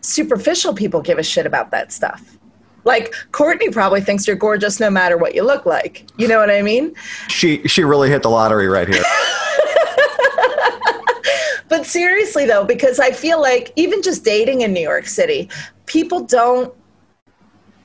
superficial 0.00 0.74
people 0.74 1.00
give 1.00 1.18
a 1.18 1.22
shit 1.22 1.46
about 1.46 1.70
that 1.70 1.92
stuff. 1.92 2.38
Like 2.84 3.14
Courtney 3.32 3.70
probably 3.70 4.00
thinks 4.00 4.26
you're 4.26 4.36
gorgeous 4.36 4.80
no 4.80 4.90
matter 4.90 5.16
what 5.16 5.34
you 5.34 5.42
look 5.42 5.66
like. 5.66 6.06
You 6.18 6.28
know 6.28 6.38
what 6.38 6.50
I 6.50 6.62
mean? 6.62 6.94
She 7.28 7.66
she 7.66 7.84
really 7.84 8.10
hit 8.10 8.22
the 8.22 8.30
lottery 8.30 8.68
right 8.68 8.88
here. 8.88 9.02
but 11.68 11.86
seriously 11.86 12.46
though, 12.46 12.64
because 12.64 13.00
I 13.00 13.10
feel 13.10 13.40
like 13.40 13.72
even 13.76 14.02
just 14.02 14.24
dating 14.24 14.62
in 14.62 14.72
New 14.72 14.82
York 14.82 15.06
City, 15.06 15.48
people 15.86 16.24
don't 16.24 16.72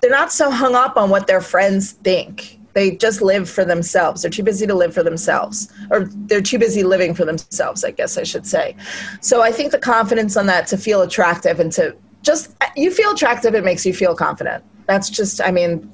they're 0.02 0.12
not 0.12 0.32
so 0.32 0.50
hung 0.50 0.76
up 0.76 0.98
on 0.98 1.10
what 1.10 1.28
their 1.28 1.42
friends 1.42 1.92
think. 1.92 2.60
They 2.74 2.92
just 2.92 3.22
live 3.22 3.50
for 3.50 3.66
themselves. 3.66 4.22
They're 4.22 4.32
too 4.32 4.44
busy 4.44 4.68
to 4.68 4.76
live 4.76 4.94
for 4.94 5.04
themselves, 5.04 5.72
or 5.90 6.06
they're 6.06 6.42
too 6.42 6.60
busy 6.60 6.84
living 6.84 7.14
for 7.14 7.26
themselves, 7.26 7.84
I 7.84 7.92
guess 7.92 8.18
I 8.18 8.24
should 8.24 8.46
say. 8.46 8.76
So 9.22 9.42
I 9.42 9.52
think 9.52 9.72
the 9.72 9.80
confidence 9.80 10.38
on 10.38 10.46
that 10.46 10.68
to 10.68 10.78
feel 10.78 11.02
attractive 11.02 11.60
and 11.60 11.72
to 11.74 11.96
just, 12.22 12.56
you 12.76 12.92
feel 12.92 13.12
attractive, 13.12 13.56
it 13.56 13.64
makes 13.64 13.86
you 13.86 13.94
feel 13.94 14.16
confident. 14.16 14.64
That's 14.90 15.10
just, 15.10 15.40
I 15.40 15.52
mean, 15.52 15.90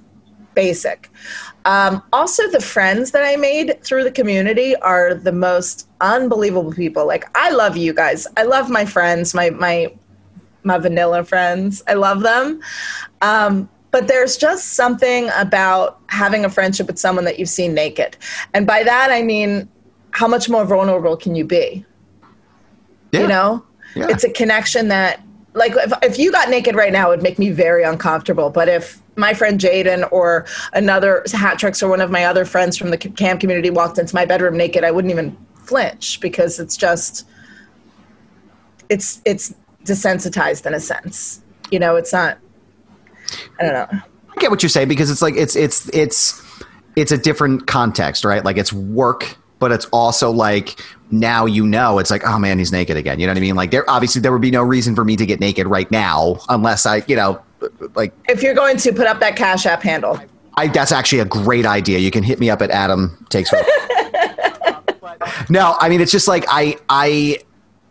basic. 0.56 1.10
Um, 1.66 2.02
also, 2.14 2.50
the 2.50 2.62
friends 2.62 3.12
that 3.12 3.24
I 3.24 3.36
made 3.36 3.84
through 3.84 4.06
the 4.06 4.12
community 4.12 4.76
are 4.78 5.14
the 5.14 5.34
most 5.34 5.90
unbelievable 6.00 6.72
people. 6.72 7.06
Like, 7.06 7.26
I 7.36 7.52
love 7.52 7.76
you 7.76 7.94
guys. 7.94 8.26
I 8.38 8.44
love 8.44 8.70
my 8.70 8.86
friends, 8.86 9.34
my 9.34 9.50
my 9.50 9.94
my 10.64 10.78
vanilla 10.78 11.24
friends. 11.26 11.84
I 11.88 11.96
love 11.96 12.22
them. 12.22 12.62
Um, 13.22 13.68
but 13.92 14.08
there's 14.08 14.38
just 14.38 14.74
something 14.74 15.30
about 15.36 16.00
having 16.08 16.46
a 16.46 16.50
friendship 16.50 16.88
with 16.88 17.00
someone 17.00 17.26
that 17.26 17.38
you've 17.38 17.50
seen 17.50 17.74
naked. 17.74 18.16
And 18.54 18.66
by 18.66 18.84
that, 18.84 19.12
I 19.12 19.22
mean, 19.22 19.68
how 20.12 20.28
much 20.28 20.48
more 20.50 20.66
vulnerable 20.66 21.18
can 21.18 21.36
you 21.36 21.46
be? 21.46 21.86
Yeah. 23.12 23.22
You 23.22 23.28
know, 23.28 23.66
yeah. 23.96 24.08
it's 24.10 24.24
a 24.24 24.32
connection 24.32 24.88
that, 24.88 25.22
like, 25.56 25.74
if, 25.76 25.94
if 26.04 26.20
you 26.20 26.32
got 26.32 26.50
naked 26.50 26.76
right 26.76 26.92
now, 26.92 27.08
it 27.08 27.10
would 27.10 27.24
make 27.24 27.40
me 27.40 27.50
very 27.50 27.84
uncomfortable. 27.84 28.50
But 28.50 28.70
if 28.70 29.02
my 29.16 29.34
friend 29.34 29.60
Jaden 29.60 30.08
or 30.12 30.46
another 30.74 31.24
hat 31.34 31.58
tricks 31.58 31.82
or 31.82 31.90
one 31.90 32.02
of 32.02 32.12
my 32.12 32.26
other 32.26 32.46
friends 32.46 32.78
from 32.78 32.92
the 32.92 32.98
cam 32.98 33.40
community 33.40 33.70
walked 33.70 33.98
into 33.98 34.14
my 34.14 34.26
bedroom 34.26 34.58
naked, 34.58 34.84
I 34.84 34.92
wouldn't 34.92 35.12
even 35.12 35.36
flinch 35.56 36.20
because 36.20 36.60
it's 36.60 36.78
just, 36.78 37.26
it's, 38.90 39.22
it's 39.26 39.56
desensitized 39.84 40.66
in 40.66 40.74
a 40.74 40.80
sense. 40.80 41.42
You 41.72 41.80
know, 41.80 41.96
it's 41.96 42.14
not, 42.14 42.38
I 43.60 43.64
don't 43.64 43.74
know. 43.74 44.00
I 44.38 44.42
get 44.42 44.52
what 44.52 44.62
you're 44.62 44.70
saying 44.70 44.88
because 44.88 45.10
it's 45.10 45.22
like 45.22 45.36
it's 45.36 45.56
it's 45.56 45.90
it's 45.94 46.42
it's 46.96 47.12
a 47.12 47.18
different 47.18 47.68
context, 47.68 48.26
right? 48.26 48.44
Like 48.44 48.58
it's 48.58 48.74
work, 48.74 49.38
but 49.60 49.72
it's 49.72 49.86
also 49.86 50.32
like 50.32 50.80
now 51.12 51.46
you 51.46 51.66
know 51.66 52.00
it's 52.00 52.12
like 52.12 52.24
oh 52.26 52.40
man 52.40 52.60
he's 52.60 52.72
naked 52.72 52.98
again. 52.98 53.20
You 53.20 53.28
know 53.28 53.32
what 53.34 53.38
I 53.38 53.42
mean? 53.42 53.56
Like 53.56 53.72
there 53.72 53.90
obviously 53.90 54.22
there 54.22 54.32
would 54.32 54.42
be 54.42 54.52
no 54.52 54.64
reason 54.64 54.96
for 54.96 55.06
me 55.06 55.16
to 55.16 55.26
get 55.26 55.40
naked 55.40 55.68
right 55.68 55.90
now 55.92 56.40
unless 56.50 56.86
I 56.86 57.04
you 57.08 57.16
know 57.16 57.42
like 57.96 58.14
if 58.28 58.42
you're 58.42 58.54
going 58.54 58.78
to 58.78 58.92
put 58.92 59.08
up 59.08 59.20
that 59.20 59.36
Cash 59.36 59.66
App 59.66 59.84
handle. 59.84 60.20
I, 60.58 60.68
that's 60.68 60.94
actually 60.94 61.20
a 61.20 61.26
great 61.26 61.66
idea. 61.66 62.00
You 62.00 62.12
can 62.12 62.24
hit 62.24 62.40
me 62.40 62.50
up 62.50 62.62
at 62.62 62.72
Adam 62.72 63.26
takes. 63.30 63.52
no, 65.50 65.76
I 65.80 65.90
mean 65.90 66.02
it's 66.02 66.12
just 66.12 66.28
like 66.28 66.46
I 66.48 66.78
I 66.90 67.40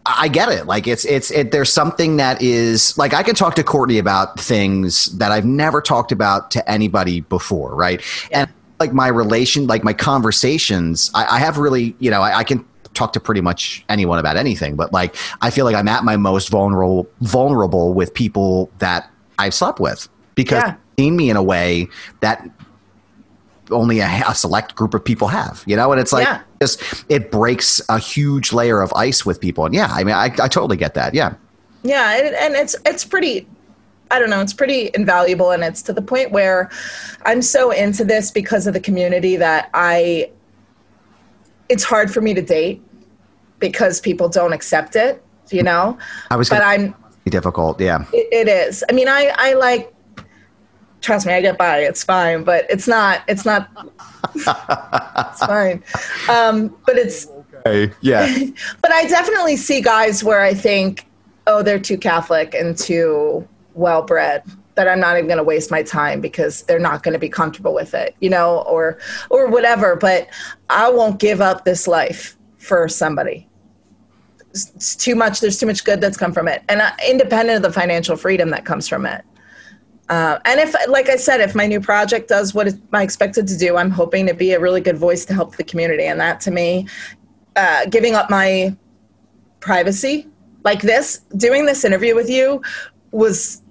I 0.07 0.29
get 0.29 0.51
it. 0.51 0.67
Like 0.67 0.87
it's 0.87 1.05
it's 1.05 1.31
it, 1.31 1.51
there's 1.51 1.73
something 1.73 2.19
that 2.19 2.43
is 2.43 2.97
like 2.99 3.15
I 3.15 3.23
can 3.23 3.35
talk 3.35 3.55
to 3.57 3.65
Courtney 3.65 3.99
about 3.99 4.39
things 4.39 5.07
that 5.19 5.33
I've 5.33 5.47
never 5.47 5.81
talked 5.81 6.13
about 6.13 6.51
to 6.53 6.71
anybody 6.71 7.23
before, 7.23 7.75
right? 7.75 8.03
Yeah. 8.31 8.43
And 8.43 8.51
like 8.81 8.93
my 8.93 9.09
relation, 9.09 9.67
like 9.67 9.85
my 9.85 9.93
conversations, 9.93 11.11
I, 11.15 11.37
I 11.37 11.39
have 11.39 11.59
really, 11.59 11.97
you 12.01 12.11
know, 12.11 12.21
I, 12.21 12.39
I, 12.39 12.45
can 12.45 12.65
talk 12.95 13.13
to 13.15 13.21
pretty 13.21 13.41
much 13.41 13.85
anyone 13.89 14.19
about 14.19 14.37
anything, 14.37 14.77
but 14.77 14.93
like 14.93 15.17
I 15.41 15.51
feel 15.51 15.65
like 15.65 15.77
I'm 15.77 15.89
at 15.89 16.05
my 16.05 16.17
most 16.17 16.49
vulnerable 16.49 17.09
vulnerable 17.21 17.95
with 17.95 18.15
people 18.15 18.71
that 18.79 19.11
I've 19.39 19.55
slept 19.55 19.81
with 19.81 20.09
because 20.35 20.63
yeah. 20.63 20.77
seen 20.99 21.17
me 21.17 21.31
in 21.31 21.37
a 21.37 21.43
way 21.43 21.89
that 22.21 22.49
only 23.71 24.01
a, 24.01 24.23
a, 24.29 24.35
select 24.35 24.75
group 24.75 24.95
of 24.95 25.05
people 25.05 25.29
have, 25.29 25.63
you 25.67 25.77
know? 25.77 25.91
And 25.93 26.01
it's 26.01 26.13
like, 26.13 26.27
yeah. 26.27 26.43
just, 26.61 26.83
it 27.09 27.31
breaks 27.31 27.81
a 27.89 27.99
huge 27.99 28.53
layer 28.53 28.81
of 28.81 28.93
ice 28.95 29.25
with 29.25 29.41
people. 29.41 29.65
And 29.65 29.75
yeah, 29.75 29.89
I 29.91 30.05
mean, 30.05 30.15
I, 30.15 30.25
I 30.25 30.49
totally 30.49 30.77
get 30.77 30.95
that. 30.95 31.15
Yeah. 31.15 31.35
Yeah. 31.83 32.17
And, 32.17 32.35
and 32.35 32.55
it's, 32.55 32.77
it's 32.85 33.05
pretty, 33.05 33.47
I 34.11 34.19
don't 34.19 34.31
know, 34.31 34.41
it's 34.41 34.53
pretty 34.53 34.91
invaluable. 34.95 35.51
And 35.51 35.63
it's 35.65 35.83
to 35.83 35.93
the 35.93 36.03
point 36.03 36.31
where 36.31 36.71
I'm 37.25 37.43
so 37.43 37.71
into 37.71 38.05
this 38.05 38.31
because 38.31 38.67
of 38.67 38.75
the 38.75 38.81
community 38.81 39.37
that 39.37 39.71
I, 39.75 40.31
it's 41.69 41.85
hard 41.85 42.13
for 42.13 42.21
me 42.21 42.35
to 42.35 42.43
date 42.43 42.83
because 43.59 44.01
people 44.01 44.29
don't 44.29 44.53
accept 44.53 44.97
it, 44.97 45.23
you 45.51 45.63
know? 45.63 45.99
I 46.31 46.37
was, 46.37 46.49
but 46.49 46.63
I'm 46.63 46.95
difficult. 47.27 47.81
Yeah. 47.81 48.05
It, 48.13 48.29
it 48.33 48.49
is. 48.49 48.85
I 48.89 48.93
mean, 48.93 49.09
I, 49.09 49.33
I 49.37 49.55
like 49.55 49.95
trust 51.05 51.27
me, 51.27 51.35
I 51.35 51.41
get 51.41 51.59
by. 51.59 51.79
It's 51.79 52.03
fine, 52.03 52.43
but 52.43 52.67
it's 52.69 52.89
not. 52.89 53.23
It's 53.29 53.45
not. 53.45 53.69
it's 54.35 54.45
fine, 55.47 55.83
um, 56.29 56.75
but 56.87 56.97
it's. 56.97 57.29
Okay. 57.67 57.93
Yeah. 58.01 58.27
but 58.83 58.91
I 58.91 59.07
definitely 59.07 59.57
see 59.57 59.81
guys 59.81 60.25
where 60.25 60.41
I 60.41 60.55
think, 60.55 61.07
oh, 61.47 61.63
they're 61.63 61.79
too 61.79 61.99
Catholic 61.99 62.55
and 62.55 62.77
too 62.77 63.47
well 63.75 64.03
bred 64.03 64.43
that 64.75 64.89
I'm 64.89 65.01
not 65.01 65.17
even 65.17 65.29
going 65.29 65.39
to 65.39 65.45
waste 65.45 65.71
my 65.71 65.83
time 65.83 66.21
because 66.21 66.63
they're 66.63 66.79
not 66.79 67.03
going 67.03 67.13
to 67.13 67.19
be 67.19 67.29
comfortable 67.29 67.75
with 67.75 67.95
it, 67.95 68.15
you 68.21 68.31
know, 68.31 68.63
or 68.63 68.99
or 69.31 69.49
whatever. 69.49 69.97
But 69.97 70.29
I 70.71 70.91
won't 70.91 71.21
give 71.21 71.41
up 71.41 71.65
this 71.65 71.87
life 71.87 72.37
for 72.59 72.89
somebody. 72.89 73.49
It's 74.51 74.97
too 74.97 75.15
much. 75.15 75.41
There's 75.41 75.59
too 75.59 75.67
much 75.67 75.85
good 75.85 76.01
that's 76.01 76.17
come 76.17 76.33
from 76.33 76.49
it, 76.49 76.63
and 76.69 76.83
independent 77.09 77.57
of 77.57 77.63
the 77.63 77.73
financial 77.73 78.17
freedom 78.17 78.51
that 78.51 78.65
comes 78.65 78.89
from 78.89 79.07
it. 79.07 79.25
Uh, 80.09 80.39
and 80.45 80.61
if, 80.61 80.75
like 80.89 81.09
I 81.09 81.17
said, 81.17 81.41
if 81.41 81.55
my 81.55 81.67
new 81.67 81.81
project 81.81 82.29
does 82.29 82.55
what 82.55 82.69
I 82.93 83.03
expected 83.03 83.49
to 83.49 83.57
do, 83.57 83.77
I'm 83.77 83.91
hoping 83.91 84.27
to 84.27 84.35
be 84.35 84.53
a 84.53 84.61
really 84.61 84.83
good 84.83 84.99
voice 84.99 85.25
to 85.27 85.35
help 85.35 85.57
the 85.57 85.65
community. 85.65 86.05
And 86.05 86.21
that 86.21 86.41
to 86.43 86.51
me, 86.51 86.87
uh, 87.57 87.87
giving 87.87 88.15
up 88.15 88.29
my 88.29 88.77
privacy 89.61 90.29
like 90.63 90.83
this, 90.83 91.21
doing 91.37 91.65
this 91.65 91.85
interview 91.85 92.15
with 92.15 92.29
you 92.29 92.61
was 93.13 93.63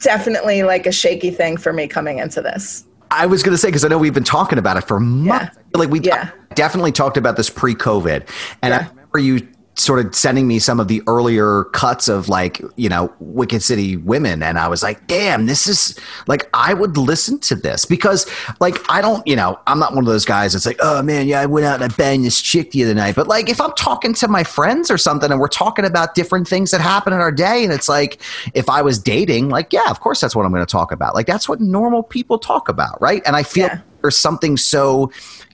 definitely 0.00 0.62
like 0.62 0.86
a 0.86 0.92
shaky 0.92 1.30
thing 1.30 1.56
for 1.56 1.72
me 1.72 1.86
coming 1.86 2.18
into 2.18 2.42
this. 2.42 2.84
I 3.10 3.26
was 3.26 3.42
going 3.42 3.54
to 3.54 3.58
say, 3.58 3.68
because 3.68 3.84
I 3.84 3.88
know 3.88 3.98
we've 3.98 4.14
been 4.14 4.24
talking 4.24 4.58
about 4.58 4.76
it 4.76 4.82
for 4.82 4.98
months. 4.98 5.56
Yeah. 5.56 5.78
Like 5.78 5.90
we 5.90 6.00
yeah. 6.00 6.30
definitely 6.54 6.92
talked 6.92 7.16
about 7.16 7.36
this 7.36 7.48
pre 7.50 7.74
COVID. 7.74 8.28
And 8.62 8.72
yeah. 8.72 8.78
I 8.78 8.88
remember 8.88 9.18
you 9.18 9.48
sort 9.78 10.04
of 10.04 10.14
sending 10.14 10.48
me 10.48 10.58
some 10.58 10.80
of 10.80 10.88
the 10.88 11.02
earlier 11.06 11.64
cuts 11.72 12.08
of 12.08 12.30
like 12.30 12.62
you 12.76 12.88
know 12.88 13.12
wicked 13.20 13.62
city 13.62 13.96
women. 13.98 14.42
And 14.42 14.58
i 14.58 14.68
was 14.68 14.82
like 14.82 15.06
damn 15.06 15.44
this 15.46 15.66
is 15.66 15.98
like 16.26 16.48
i 16.54 16.72
would 16.72 16.96
listen 16.96 17.38
to 17.40 17.54
this 17.54 17.84
because 17.84 18.26
like 18.58 18.78
i 18.90 19.02
don't 19.02 19.26
you 19.26 19.36
know 19.36 19.58
i'm 19.66 19.78
not 19.78 19.94
one 19.94 20.02
of 20.02 20.08
those 20.10 20.24
guys 20.24 20.54
that's 20.54 20.64
like 20.64 20.78
oh 20.80 21.02
man 21.02 21.26
yeah 21.28 21.40
i 21.40 21.46
went 21.46 21.66
out 21.66 21.74
and 21.80 21.84
i 21.84 21.94
banged 21.94 22.24
this 22.24 22.40
chick 22.40 22.70
the 22.70 22.84
other 22.84 22.94
night. 22.94 23.14
But 23.14 23.28
like 23.28 23.50
if 23.50 23.60
i'm 23.60 23.72
talking 23.72 24.14
to 24.14 24.28
my 24.28 24.44
friends 24.44 24.90
or 24.90 24.96
something 24.96 25.30
and 25.30 25.38
we're 25.38 25.48
talking 25.48 25.84
about 25.84 26.14
different 26.14 26.48
things 26.48 26.70
that 26.70 26.80
happen 26.80 27.12
in 27.12 27.20
our 27.20 27.32
day 27.32 27.62
and 27.62 27.72
it's 27.72 27.88
like 27.88 28.20
if 28.54 28.70
i 28.70 28.80
was 28.80 28.98
dating 28.98 29.50
like 29.50 29.72
yeah 29.72 29.90
of 29.90 30.00
course 30.00 30.20
that's 30.20 30.34
what 30.34 30.46
i'm 30.46 30.52
going 30.52 30.64
to 30.64 30.70
talk 30.72 30.90
about. 30.92 31.14
Like 31.14 31.26
that's 31.26 31.48
what 31.48 31.60
normal 31.60 32.02
people 32.02 32.38
talk 32.38 32.68
about 32.68 33.00
right? 33.02 33.22
And 33.26 33.36
i 33.36 33.42
feel 33.42 33.66
Yeah. 33.66 33.80
there's 34.00 34.16
something 34.16 34.56
so 34.56 35.10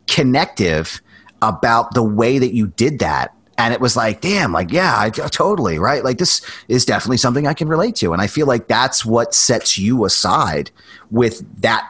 connective 0.07 1.01
about 1.41 1.95
the 1.95 2.03
way 2.03 2.39
that 2.39 2.55
you 2.55 2.69
did 2.69 2.99
that 3.01 3.35
and 3.59 3.75
it 3.75 3.81
was 3.81 3.97
like 3.97 4.21
damn 4.21 4.53
like 4.53 4.73
yeah 4.73 4.95
I, 4.99 5.11
totally 5.11 5.79
right? 5.79 6.03
Like 6.03 6.19
this 6.19 6.41
is 6.69 6.85
definitely 6.85 7.19
something 7.19 7.47
i 7.47 7.55
can 7.55 7.69
relate 7.69 7.97
to. 7.97 8.13
And 8.13 8.23
i 8.23 8.27
feel 8.27 8.47
like 8.47 8.67
that's 8.69 9.05
what 9.05 9.35
sets 9.35 9.77
you 9.79 10.05
aside 10.05 10.71
with 11.11 11.45
that 11.61 11.89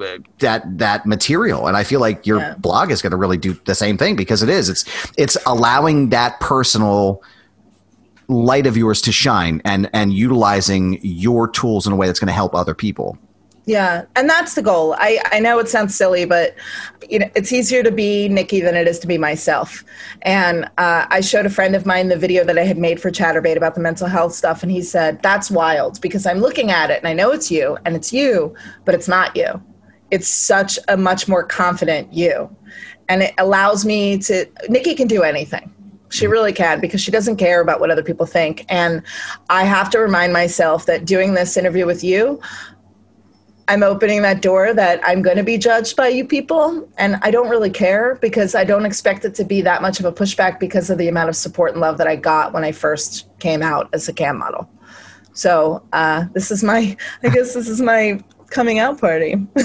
uh, 0.00 0.18
that 0.38 0.78
that 0.78 1.04
material. 1.06 1.66
And 1.66 1.76
i 1.76 1.84
feel 1.84 2.00
like 2.00 2.26
your 2.26 2.38
Yeah. 2.40 2.54
blog 2.58 2.90
is 2.90 3.02
going 3.02 3.10
to 3.10 3.16
really 3.16 3.36
do 3.36 3.54
the 3.66 3.74
same 3.74 3.98
thing 3.98 4.16
because 4.16 4.42
it 4.42 4.48
is. 4.48 4.68
It's 4.68 4.84
it's 5.18 5.36
allowing 5.46 6.08
that 6.10 6.40
personal 6.40 7.22
light 8.28 8.66
of 8.66 8.76
yours 8.76 9.02
to 9.02 9.12
shine 9.12 9.60
and 9.64 9.90
and 9.92 10.14
utilizing 10.14 10.98
your 11.02 11.48
tools 11.48 11.86
in 11.86 11.92
a 11.92 11.96
way 11.96 12.06
that's 12.06 12.18
going 12.20 12.28
to 12.28 12.32
help 12.32 12.54
other 12.54 12.74
people 12.74 13.18
Yeah, 13.64 14.06
and 14.16 14.28
that's 14.28 14.54
the 14.54 14.62
goal. 14.62 14.94
I, 14.98 15.20
I 15.30 15.38
know 15.38 15.60
it 15.60 15.68
sounds 15.68 15.94
silly, 15.94 16.24
but 16.24 16.56
you 17.08 17.20
know 17.20 17.30
it's 17.36 17.52
easier 17.52 17.84
to 17.84 17.92
be 17.92 18.28
Nicky 18.28 18.60
than 18.60 18.74
it 18.74 18.88
is 18.88 18.98
to 19.00 19.06
be 19.06 19.18
myself. 19.18 19.84
And 20.22 20.64
uh, 20.78 21.06
I 21.08 21.20
showed 21.20 21.46
a 21.46 21.50
friend 21.50 21.76
of 21.76 21.86
mine 21.86 22.08
the 22.08 22.16
video 22.16 22.42
that 22.44 22.58
I 22.58 22.64
had 22.64 22.76
made 22.76 23.00
for 23.00 23.10
Chaturbate 23.10 23.56
about 23.56 23.76
the 23.76 23.80
mental 23.80 24.08
health 24.08 24.34
stuff, 24.34 24.64
and 24.64 24.72
he 24.72 24.82
said 24.82 25.22
that's 25.22 25.48
wild 25.48 26.00
because 26.00 26.26
I'm 26.26 26.38
looking 26.38 26.72
at 26.72 26.90
it 26.90 26.98
and 26.98 27.06
I 27.06 27.12
know 27.12 27.30
it's 27.30 27.52
you 27.52 27.78
and 27.84 27.94
it's 27.94 28.12
you, 28.12 28.52
but 28.84 28.96
it's 28.96 29.06
not 29.06 29.36
you. 29.36 29.62
It's 30.10 30.28
such 30.28 30.78
a 30.88 30.96
much 30.96 31.28
more 31.28 31.44
confident 31.44 32.12
you, 32.12 32.54
and 33.08 33.22
it 33.22 33.34
allows 33.38 33.84
me 33.84 34.18
to. 34.18 34.46
Nicky 34.68 34.96
can 34.96 35.06
do 35.06 35.22
anything. 35.22 35.72
She 36.08 36.26
really 36.26 36.52
can 36.52 36.80
because 36.80 37.00
she 37.00 37.10
doesn't 37.10 37.36
care 37.36 37.62
about 37.62 37.80
what 37.80 37.90
other 37.90 38.02
people 38.02 38.26
think. 38.26 38.66
And 38.68 39.02
I 39.48 39.64
have 39.64 39.88
to 39.90 39.98
remind 39.98 40.34
myself 40.34 40.84
that 40.84 41.06
doing 41.06 41.32
this 41.32 41.56
interview 41.56 41.86
with 41.86 42.04
you, 42.04 42.38
I'm 43.72 43.82
opening 43.82 44.20
that 44.20 44.42
door 44.42 44.74
that 44.74 45.00
I'm 45.02 45.22
going 45.22 45.38
to 45.38 45.42
be 45.42 45.56
judged 45.56 45.96
by 45.96 46.08
you 46.08 46.26
people. 46.26 46.86
And 46.98 47.16
I 47.22 47.30
don't 47.30 47.48
really 47.48 47.70
care 47.70 48.16
because 48.16 48.54
I 48.54 48.64
don't 48.64 48.84
expect 48.84 49.24
it 49.24 49.34
to 49.36 49.46
be 49.46 49.62
that 49.62 49.80
much 49.80 49.98
of 49.98 50.04
a 50.04 50.12
pushback 50.12 50.60
because 50.60 50.90
of 50.90 50.98
the 50.98 51.08
amount 51.08 51.30
of 51.30 51.36
support 51.36 51.72
and 51.72 51.80
love 51.80 51.96
that 51.96 52.06
I 52.06 52.16
got 52.16 52.52
when 52.52 52.64
I 52.64 52.72
first 52.72 53.26
came 53.38 53.62
out 53.62 53.88
as 53.94 54.06
a 54.10 54.12
cam 54.12 54.36
model. 54.36 54.68
So 55.32 55.82
uh, 55.94 56.26
this 56.34 56.50
is 56.50 56.62
my, 56.62 56.94
I 57.22 57.30
guess 57.30 57.54
this 57.54 57.66
is 57.66 57.80
my 57.80 58.22
coming 58.50 58.78
out 58.78 59.00
party. 59.00 59.36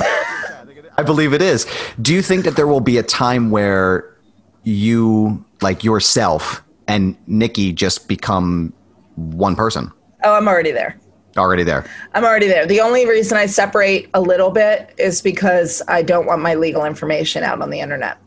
I 0.97 1.03
believe 1.05 1.33
it 1.33 1.41
is. 1.41 1.67
Do 2.01 2.13
you 2.13 2.21
think 2.21 2.45
that 2.45 2.55
there 2.55 2.65
will 2.65 2.79
be 2.79 2.97
a 2.97 3.03
time 3.03 3.51
where 3.51 4.17
you, 4.63 5.43
like 5.61 5.83
yourself 5.83 6.63
and 6.87 7.17
Nicky, 7.27 7.73
just 7.73 8.07
become 8.07 8.71
one 9.15 9.57
person 9.57 9.91
oh, 10.23 10.33
I'm 10.33 10.47
already 10.47 10.71
there. 10.71 10.99
Already 11.37 11.63
there? 11.63 11.85
I'm 12.13 12.23
already 12.23 12.47
there. 12.47 12.65
The 12.65 12.81
only 12.81 13.05
reason 13.07 13.37
I 13.37 13.45
separate 13.45 14.09
a 14.13 14.21
little 14.21 14.49
bit 14.51 14.93
is 14.97 15.21
because 15.21 15.81
I 15.87 16.01
don't 16.01 16.25
want 16.25 16.41
my 16.41 16.55
legal 16.55 16.85
information 16.85 17.43
out 17.43 17.61
on 17.61 17.69
the 17.69 17.79
internet. 17.79 18.17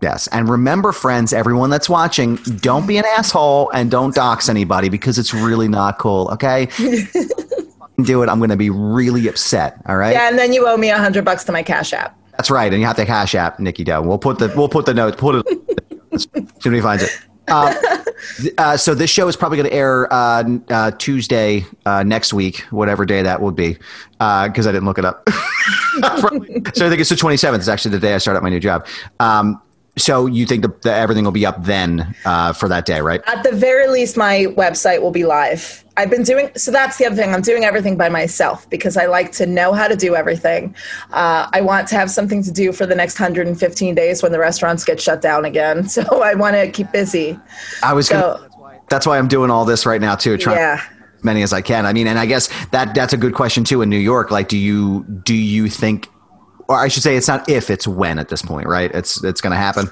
Yes. 0.00 0.26
And 0.28 0.48
remember, 0.48 0.92
friends, 0.92 1.32
everyone 1.32 1.70
that's 1.70 1.88
watching, 1.88 2.36
don't 2.36 2.86
be 2.86 2.98
an 2.98 3.04
asshole 3.16 3.70
and 3.70 3.90
don't 3.90 4.14
dox 4.14 4.48
anybody 4.48 4.88
because 4.88 5.18
it's 5.18 5.32
really 5.32 5.68
not 5.68 5.98
cool. 5.98 6.28
Okay. 6.32 6.68
Do 8.02 8.22
it. 8.22 8.28
I'm 8.28 8.38
going 8.38 8.50
to 8.50 8.56
be 8.56 8.70
really 8.70 9.28
upset. 9.28 9.80
All 9.86 9.96
right. 9.96 10.12
Yeah, 10.12 10.28
and 10.28 10.38
then 10.38 10.52
you 10.52 10.66
owe 10.66 10.76
me 10.76 10.90
a 10.90 10.98
hundred 10.98 11.24
bucks 11.24 11.44
to 11.44 11.52
my 11.52 11.62
Cash 11.62 11.92
App. 11.92 12.18
That's 12.32 12.50
right. 12.50 12.72
And 12.72 12.80
you 12.80 12.86
have 12.86 12.96
to 12.96 13.06
cash 13.06 13.34
app 13.36 13.60
Nicky 13.60 13.84
Doe. 13.84 14.02
We'll 14.02 14.18
put 14.18 14.40
the 14.40 14.52
we'll 14.56 14.68
put 14.68 14.86
the 14.86 14.94
note, 14.94 15.16
Put 15.16 15.36
it. 15.46 15.46
as 16.12 16.26
soon 16.60 16.74
as 16.74 16.78
he 16.78 16.80
finds 16.80 17.04
it. 17.04 17.16
Uh, 17.48 17.74
uh, 18.58 18.76
so 18.76 18.94
this 18.94 19.10
show 19.10 19.28
is 19.28 19.36
probably 19.36 19.58
going 19.58 19.68
to 19.68 19.74
air 19.74 20.12
uh, 20.12 20.44
uh, 20.70 20.90
Tuesday 20.92 21.64
uh, 21.86 22.02
next 22.02 22.32
week, 22.32 22.60
whatever 22.70 23.04
day 23.04 23.22
that 23.22 23.40
would 23.40 23.56
be, 23.56 23.74
because 24.12 24.66
I 24.66 24.72
didn't 24.72 24.86
look 24.86 24.98
it 24.98 25.04
up. 25.04 25.28
so 25.30 26.86
I 26.86 26.88
think 26.88 27.00
it's 27.00 27.10
the 27.10 27.16
27th. 27.16 27.56
It's 27.56 27.68
actually 27.68 27.92
the 27.92 28.00
day 28.00 28.14
I 28.14 28.18
start 28.18 28.36
at 28.36 28.42
my 28.42 28.50
new 28.50 28.60
job. 28.60 28.86
Um, 29.20 29.60
so 29.96 30.26
you 30.26 30.44
think 30.44 30.64
that 30.82 30.98
everything 30.98 31.24
will 31.24 31.32
be 31.32 31.46
up 31.46 31.62
then 31.64 32.14
uh, 32.24 32.52
for 32.52 32.68
that 32.68 32.84
day, 32.84 33.00
right? 33.00 33.20
At 33.26 33.44
the 33.44 33.52
very 33.52 33.86
least, 33.88 34.16
my 34.16 34.46
website 34.56 35.00
will 35.00 35.12
be 35.12 35.24
live. 35.24 35.84
I've 35.96 36.10
been 36.10 36.24
doing 36.24 36.50
so. 36.56 36.72
That's 36.72 36.98
the 36.98 37.06
other 37.06 37.14
thing. 37.14 37.32
I'm 37.32 37.42
doing 37.42 37.64
everything 37.64 37.96
by 37.96 38.08
myself 38.08 38.68
because 38.68 38.96
I 38.96 39.06
like 39.06 39.30
to 39.32 39.46
know 39.46 39.72
how 39.72 39.86
to 39.86 39.94
do 39.94 40.16
everything. 40.16 40.74
Uh, 41.12 41.48
I 41.52 41.60
want 41.60 41.86
to 41.88 41.94
have 41.94 42.10
something 42.10 42.42
to 42.42 42.50
do 42.50 42.72
for 42.72 42.86
the 42.86 42.96
next 42.96 43.20
115 43.20 43.94
days 43.94 44.20
when 44.20 44.32
the 44.32 44.38
restaurants 44.40 44.84
get 44.84 45.00
shut 45.00 45.20
down 45.20 45.44
again. 45.44 45.88
So 45.94 46.22
I 46.22 46.34
want 46.34 46.56
to 46.56 46.68
keep 46.72 46.90
busy. 46.90 47.38
I 47.80 47.92
was. 47.92 48.08
So 48.08 48.48
gonna, 48.58 48.80
that's 48.88 49.06
why 49.06 49.16
I'm 49.16 49.28
doing 49.28 49.48
all 49.48 49.64
this 49.64 49.86
right 49.86 50.00
now 50.00 50.16
too. 50.16 50.36
Trying 50.36 50.56
yeah. 50.56 50.82
many 51.22 51.42
as 51.42 51.52
I 51.52 51.60
can. 51.60 51.86
I 51.86 51.92
mean, 51.92 52.08
and 52.08 52.18
I 52.18 52.26
guess 52.26 52.48
that 52.70 52.96
that's 52.96 53.12
a 53.12 53.16
good 53.16 53.34
question 53.34 53.62
too. 53.62 53.80
In 53.82 53.88
New 53.88 53.98
York, 53.98 54.32
like, 54.32 54.48
do 54.48 54.58
you 54.58 55.04
do 55.22 55.34
you 55.34 55.68
think, 55.68 56.08
or 56.68 56.76
I 56.76 56.88
should 56.88 57.02
say, 57.02 57.16
it's 57.16 57.28
not 57.28 57.48
if, 57.48 57.70
it's 57.70 57.86
when 57.86 58.18
at 58.18 58.28
this 58.28 58.42
point, 58.42 58.66
right? 58.66 58.90
It's 58.94 59.22
it's 59.24 59.40
going 59.40 59.52
to 59.52 59.56
happen. 59.56 59.88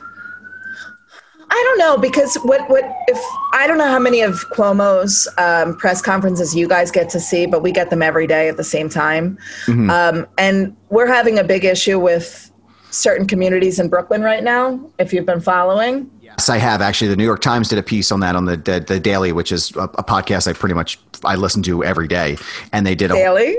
I 1.50 1.62
don't 1.64 1.78
know 1.78 1.98
because 1.98 2.34
what 2.36 2.68
what 2.70 2.84
if 3.08 3.22
I 3.52 3.66
don't 3.66 3.76
know 3.76 3.88
how 3.88 3.98
many 3.98 4.22
of 4.22 4.48
Cuomo's 4.50 5.28
um, 5.36 5.76
press 5.76 6.00
conferences 6.00 6.56
you 6.56 6.66
guys 6.66 6.90
get 6.90 7.10
to 7.10 7.20
see, 7.20 7.44
but 7.44 7.62
we 7.62 7.72
get 7.72 7.90
them 7.90 8.00
every 8.00 8.26
day 8.26 8.48
at 8.48 8.56
the 8.56 8.64
same 8.64 8.88
time, 8.88 9.38
um, 9.68 10.26
and 10.38 10.74
we're 10.88 11.06
having 11.06 11.38
a 11.38 11.44
big 11.44 11.66
issue 11.66 11.98
with 11.98 12.50
certain 12.90 13.26
communities 13.26 13.78
in 13.78 13.88
Brooklyn 13.88 14.22
right 14.22 14.42
now. 14.42 14.80
If 14.98 15.12
you've 15.12 15.26
been 15.26 15.42
following, 15.42 16.10
Yes, 16.38 16.48
I 16.48 16.56
have 16.56 16.80
actually. 16.80 17.08
The 17.08 17.16
New 17.16 17.24
York 17.24 17.40
Times 17.40 17.68
did 17.68 17.78
a 17.78 17.82
piece 17.82 18.10
on 18.10 18.20
that 18.20 18.36
on 18.36 18.46
the 18.46 18.56
the, 18.56 18.80
the 18.80 18.98
Daily, 18.98 19.32
which 19.32 19.52
is 19.52 19.74
a, 19.76 19.80
a 19.80 20.04
podcast 20.04 20.48
I 20.48 20.54
pretty 20.54 20.74
much 20.74 20.98
I 21.24 21.36
listen 21.36 21.62
to 21.64 21.84
every 21.84 22.08
day, 22.08 22.38
and 22.72 22.86
they 22.86 22.94
did 22.94 23.10
a 23.10 23.14
Daily. 23.14 23.58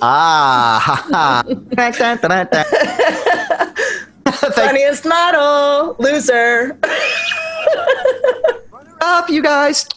Ah 0.00 0.80
ha, 0.82 1.06
ha. 1.10 1.42
Thank 1.74 1.96
Funniest 4.54 5.04
model, 5.04 5.96
loser. 5.98 6.78
up, 9.00 9.30
you 9.30 9.42
guys. 9.42 9.88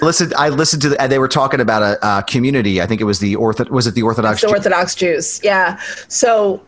Listen, 0.00 0.32
I 0.36 0.48
listened 0.50 0.82
to 0.82 0.90
the, 0.90 1.00
and 1.00 1.10
they 1.10 1.18
were 1.18 1.28
talking 1.28 1.60
about 1.60 1.82
a, 1.82 2.18
a 2.18 2.22
community. 2.22 2.80
I 2.80 2.86
think 2.86 3.00
it 3.00 3.04
was 3.04 3.18
the 3.18 3.34
ortho, 3.34 3.68
was 3.70 3.86
it 3.86 3.94
the 3.94 4.02
Orthodox 4.02 4.40
The 4.40 4.48
Orthodox 4.48 4.94
Jews, 4.94 5.40
yeah. 5.42 5.80
So 6.08 6.62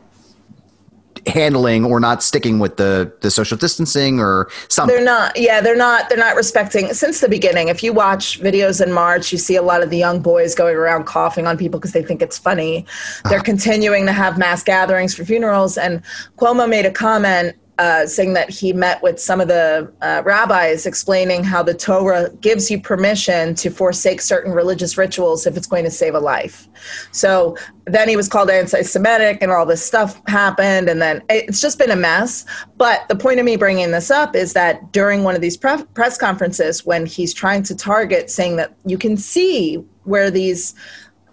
handling 1.26 1.84
or 1.84 2.00
not 2.00 2.22
sticking 2.22 2.58
with 2.58 2.76
the 2.76 3.12
the 3.20 3.30
social 3.30 3.56
distancing 3.56 4.20
or 4.20 4.48
something. 4.68 4.94
They're 4.94 5.04
not. 5.04 5.36
Yeah, 5.36 5.60
they're 5.60 5.76
not. 5.76 6.08
They're 6.08 6.18
not 6.18 6.36
respecting 6.36 6.92
since 6.94 7.20
the 7.20 7.28
beginning. 7.28 7.68
If 7.68 7.82
you 7.82 7.92
watch 7.92 8.40
videos 8.40 8.84
in 8.84 8.92
March, 8.92 9.32
you 9.32 9.38
see 9.38 9.56
a 9.56 9.62
lot 9.62 9.82
of 9.82 9.90
the 9.90 9.98
young 9.98 10.20
boys 10.20 10.54
going 10.54 10.76
around 10.76 11.04
coughing 11.04 11.46
on 11.46 11.56
people 11.56 11.80
because 11.80 11.92
they 11.92 12.02
think 12.02 12.22
it's 12.22 12.38
funny. 12.38 12.86
They're 13.28 13.40
ah. 13.40 13.42
continuing 13.42 14.06
to 14.06 14.12
have 14.12 14.38
mass 14.38 14.62
gatherings 14.62 15.14
for 15.14 15.24
funerals. 15.24 15.76
And 15.78 16.02
Cuomo 16.36 16.68
made 16.68 16.86
a 16.86 16.90
comment 16.90 17.56
uh, 17.78 18.06
saying 18.06 18.32
that 18.32 18.50
he 18.50 18.72
met 18.72 19.00
with 19.02 19.20
some 19.20 19.40
of 19.40 19.46
the 19.48 19.90
uh, 20.02 20.22
rabbis 20.24 20.84
explaining 20.84 21.44
how 21.44 21.62
the 21.62 21.74
Torah 21.74 22.28
gives 22.40 22.70
you 22.70 22.80
permission 22.80 23.54
to 23.54 23.70
forsake 23.70 24.20
certain 24.20 24.52
religious 24.52 24.98
rituals 24.98 25.46
if 25.46 25.56
it's 25.56 25.66
going 25.66 25.84
to 25.84 25.90
save 25.90 26.14
a 26.14 26.18
life. 26.18 26.68
So 27.12 27.56
then 27.86 28.08
he 28.08 28.16
was 28.16 28.28
called 28.28 28.50
anti 28.50 28.82
Semitic 28.82 29.38
and 29.40 29.52
all 29.52 29.64
this 29.64 29.84
stuff 29.84 30.20
happened. 30.26 30.88
And 30.88 31.00
then 31.00 31.22
it's 31.28 31.60
just 31.60 31.78
been 31.78 31.90
a 31.90 31.96
mess. 31.96 32.44
But 32.76 33.06
the 33.08 33.16
point 33.16 33.38
of 33.38 33.44
me 33.44 33.56
bringing 33.56 33.92
this 33.92 34.10
up 34.10 34.34
is 34.34 34.52
that 34.54 34.92
during 34.92 35.22
one 35.22 35.36
of 35.36 35.40
these 35.40 35.56
pre- 35.56 35.84
press 35.94 36.18
conferences, 36.18 36.84
when 36.84 37.06
he's 37.06 37.32
trying 37.32 37.62
to 37.64 37.76
target, 37.76 38.28
saying 38.28 38.56
that 38.56 38.74
you 38.84 38.98
can 38.98 39.16
see 39.16 39.76
where 40.02 40.30
these 40.30 40.74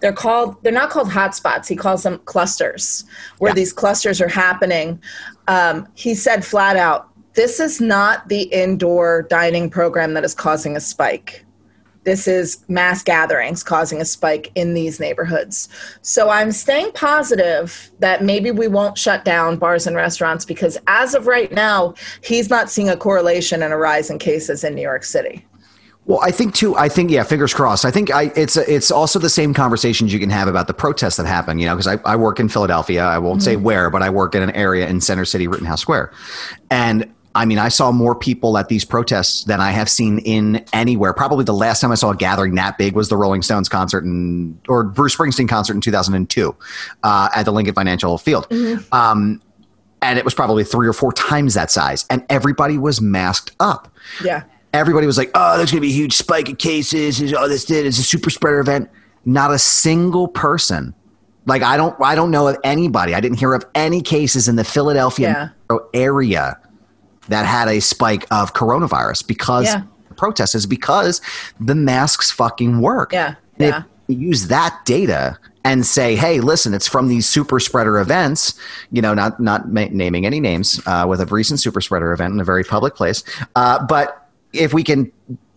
they're 0.02 0.14
called 0.14 0.62
they're 0.62 0.72
not 0.74 0.90
called 0.90 1.10
hotspots 1.10 1.68
he 1.68 1.76
calls 1.76 2.04
them 2.04 2.20
clusters 2.26 3.06
where 3.40 3.52
Yeah. 3.52 3.56
these 3.56 3.74
clusters 3.74 4.22
are 4.22 4.28
happening 4.28 5.02
um, 5.48 5.88
he 5.96 6.16
said 6.16 6.46
flat 6.46 6.78
out 6.78 7.10
this 7.36 7.60
is 7.60 7.82
not 7.82 8.28
the 8.30 8.44
indoor 8.44 9.24
dining 9.24 9.70
program 9.70 10.14
that 10.14 10.24
is 10.24 10.34
causing 10.34 10.78
a 10.78 10.80
spike. 10.80 11.46
This 12.06 12.28
is 12.28 12.64
mass 12.70 13.04
gatherings 13.04 13.62
causing 13.64 14.00
a 14.00 14.06
spike 14.06 14.52
in 14.56 14.74
these 14.74 15.00
neighborhoods. 15.00 15.68
So 16.02 16.30
i'm 16.30 16.52
staying 16.52 16.92
positive 16.94 17.92
that 18.00 18.24
maybe 18.24 18.52
we 18.52 18.68
won't 18.68 18.98
shut 18.98 19.26
down 19.26 19.58
bars 19.58 19.86
and 19.86 19.96
restaurants 19.96 20.46
because 20.46 20.78
as 20.88 21.14
of 21.14 21.28
right 21.28 21.52
now 21.52 21.94
he's 22.24 22.50
not 22.50 22.70
seeing 22.70 22.90
a 22.90 22.98
correlation 22.98 23.64
and 23.64 23.74
a 23.74 23.78
rise 23.78 24.10
in 24.10 24.20
cases 24.20 24.64
in 24.64 24.76
new 24.76 24.82
york 24.82 25.04
city 25.04 25.46
Well, 26.08 26.20
I 26.22 26.30
think 26.32 26.54
too. 26.54 26.76
I 26.76 26.88
think 26.88 27.10
yeah. 27.10 27.24
Fingers 27.24 27.54
crossed. 27.54 27.84
I 27.84 27.92
think 27.92 28.12
I, 28.12 28.32
it's 28.36 28.58
it's 28.58 28.92
also 28.92 29.18
the 29.18 29.30
same 29.30 29.54
conversations 29.54 30.14
you 30.14 30.20
can 30.20 30.30
have 30.30 30.48
about 30.48 30.68
the 30.68 30.74
protests 30.74 31.18
that 31.18 31.26
happen. 31.26 31.58
You 31.58 31.66
know, 31.66 31.76
because 31.76 31.88
I, 31.88 31.98
I 32.06 32.16
work 32.16 32.40
in 32.40 32.48
Philadelphia. 32.48 33.04
I 33.04 33.18
won't 33.18 33.42
say 33.42 33.56
where, 33.56 33.90
but 33.90 34.04
I 34.04 34.10
work 34.12 34.36
in 34.36 34.44
an 34.44 34.52
area 34.52 34.88
in 34.88 35.02
Center 35.02 35.26
City, 35.26 35.48
Rittenhouse 35.48 35.82
Square, 35.82 36.14
and 36.70 37.12
I 37.36 37.44
mean, 37.44 37.60
I 37.60 37.68
saw 37.68 37.92
more 37.92 38.16
people 38.16 38.58
at 38.58 38.70
these 38.70 38.86
protests 38.86 39.44
than 39.44 39.60
I 39.60 39.72
have 39.72 39.90
seen 39.90 40.20
in 40.20 40.64
anywhere. 40.72 41.14
Probably 41.14 41.44
the 41.44 41.54
last 41.54 41.82
time 41.82 41.92
I 41.92 41.96
saw 41.96 42.12
a 42.12 42.16
gathering 42.16 42.56
that 42.56 42.78
big 42.78 42.96
was 42.96 43.10
the 43.10 43.18
Rolling 43.18 43.42
Stones 43.42 43.68
concert 43.68 44.06
in, 44.06 44.58
or 44.70 44.86
Bruce 44.86 45.18
Springsteen 45.18 45.50
concert 45.50 45.74
in 45.74 45.82
2002 45.82 46.56
uh, 47.04 47.30
at 47.36 47.44
the 47.44 47.52
Lincoln 47.52 47.76
Financial 47.76 48.18
Field. 48.18 48.48
Mm-hmm. 48.50 48.94
Um, 48.94 49.42
and 50.02 50.18
it 50.18 50.24
was 50.24 50.34
probably 50.34 50.64
three 50.64 50.88
or 50.88 50.94
four 50.94 51.12
times 51.12 51.56
that 51.56 51.72
size, 51.72 52.06
and 52.10 52.26
everybody 52.30 52.78
was 52.78 53.02
masked 53.02 53.52
up. 53.60 53.92
Yeah. 54.24 54.44
Everybody 54.76 55.08
was 55.08 55.18
like, 55.18 55.32
"Oh, 55.34 55.58
there's 55.58 55.72
going 55.72 55.82
to 55.82 55.88
be 55.88 55.94
a 55.94 55.96
huge 55.96 56.14
spike 56.14 56.50
of 56.50 56.58
cases. 56.58 57.34
Oh, 57.34 57.48
this 57.48 57.66
did. 57.66 57.86
It's 57.86 58.00
a 58.00 58.04
super 58.04 58.30
spreader 58.30 58.60
event." 58.60 58.90
Not 59.28 59.52
a 59.52 59.58
single 59.58 60.28
person 60.28 60.94
like 61.46 61.62
I 61.62 61.78
don't 61.78 61.96
I 62.02 62.16
don't 62.16 62.32
know 62.32 62.48
of 62.48 62.58
anybody. 62.64 63.14
I 63.14 63.20
didn't 63.20 63.40
hear 63.40 63.54
of 63.54 63.66
any 63.76 64.02
cases 64.02 64.48
in 64.48 64.56
the 64.56 64.64
Philadelphia 64.64 65.54
yeah. 65.70 65.78
area 65.94 66.60
that 67.30 67.46
had 67.46 67.68
a 67.68 67.80
spike 67.80 68.26
of 68.32 68.54
coronavirus 68.54 69.26
because 69.28 69.66
yeah. 69.66 69.84
protests 70.16 70.56
is 70.56 70.66
because 70.66 71.22
the 71.60 71.76
masks 71.76 72.32
fucking 72.32 72.82
work. 72.82 73.14
Yeah. 73.14 73.36
Yeah. 73.58 73.84
use 74.08 74.48
that 74.48 74.78
data 74.86 75.38
and 75.64 75.86
say, 75.86 76.16
"Hey, 76.16 76.42
listen, 76.42 76.74
it's 76.74 76.88
from 76.88 77.08
these 77.08 77.28
super 77.28 77.60
spreader 77.60 78.00
events." 78.00 78.60
You 78.92 79.02
know, 79.02 79.14
not 79.14 79.40
not 79.40 79.72
ma- 79.72 79.88
naming 79.92 80.26
any 80.26 80.40
names 80.40 80.82
uh, 80.86 81.06
with 81.08 81.22
a 81.22 81.26
recent 81.26 81.60
super 81.60 81.82
spreader 81.82 82.12
event 82.12 82.34
in 82.34 82.40
a 82.40 82.44
very 82.44 82.64
public 82.64 82.96
place, 82.96 83.24
uh, 83.56 83.84
but 83.86 84.25
if 84.58 84.74
we 84.74 84.84
can 84.84 85.12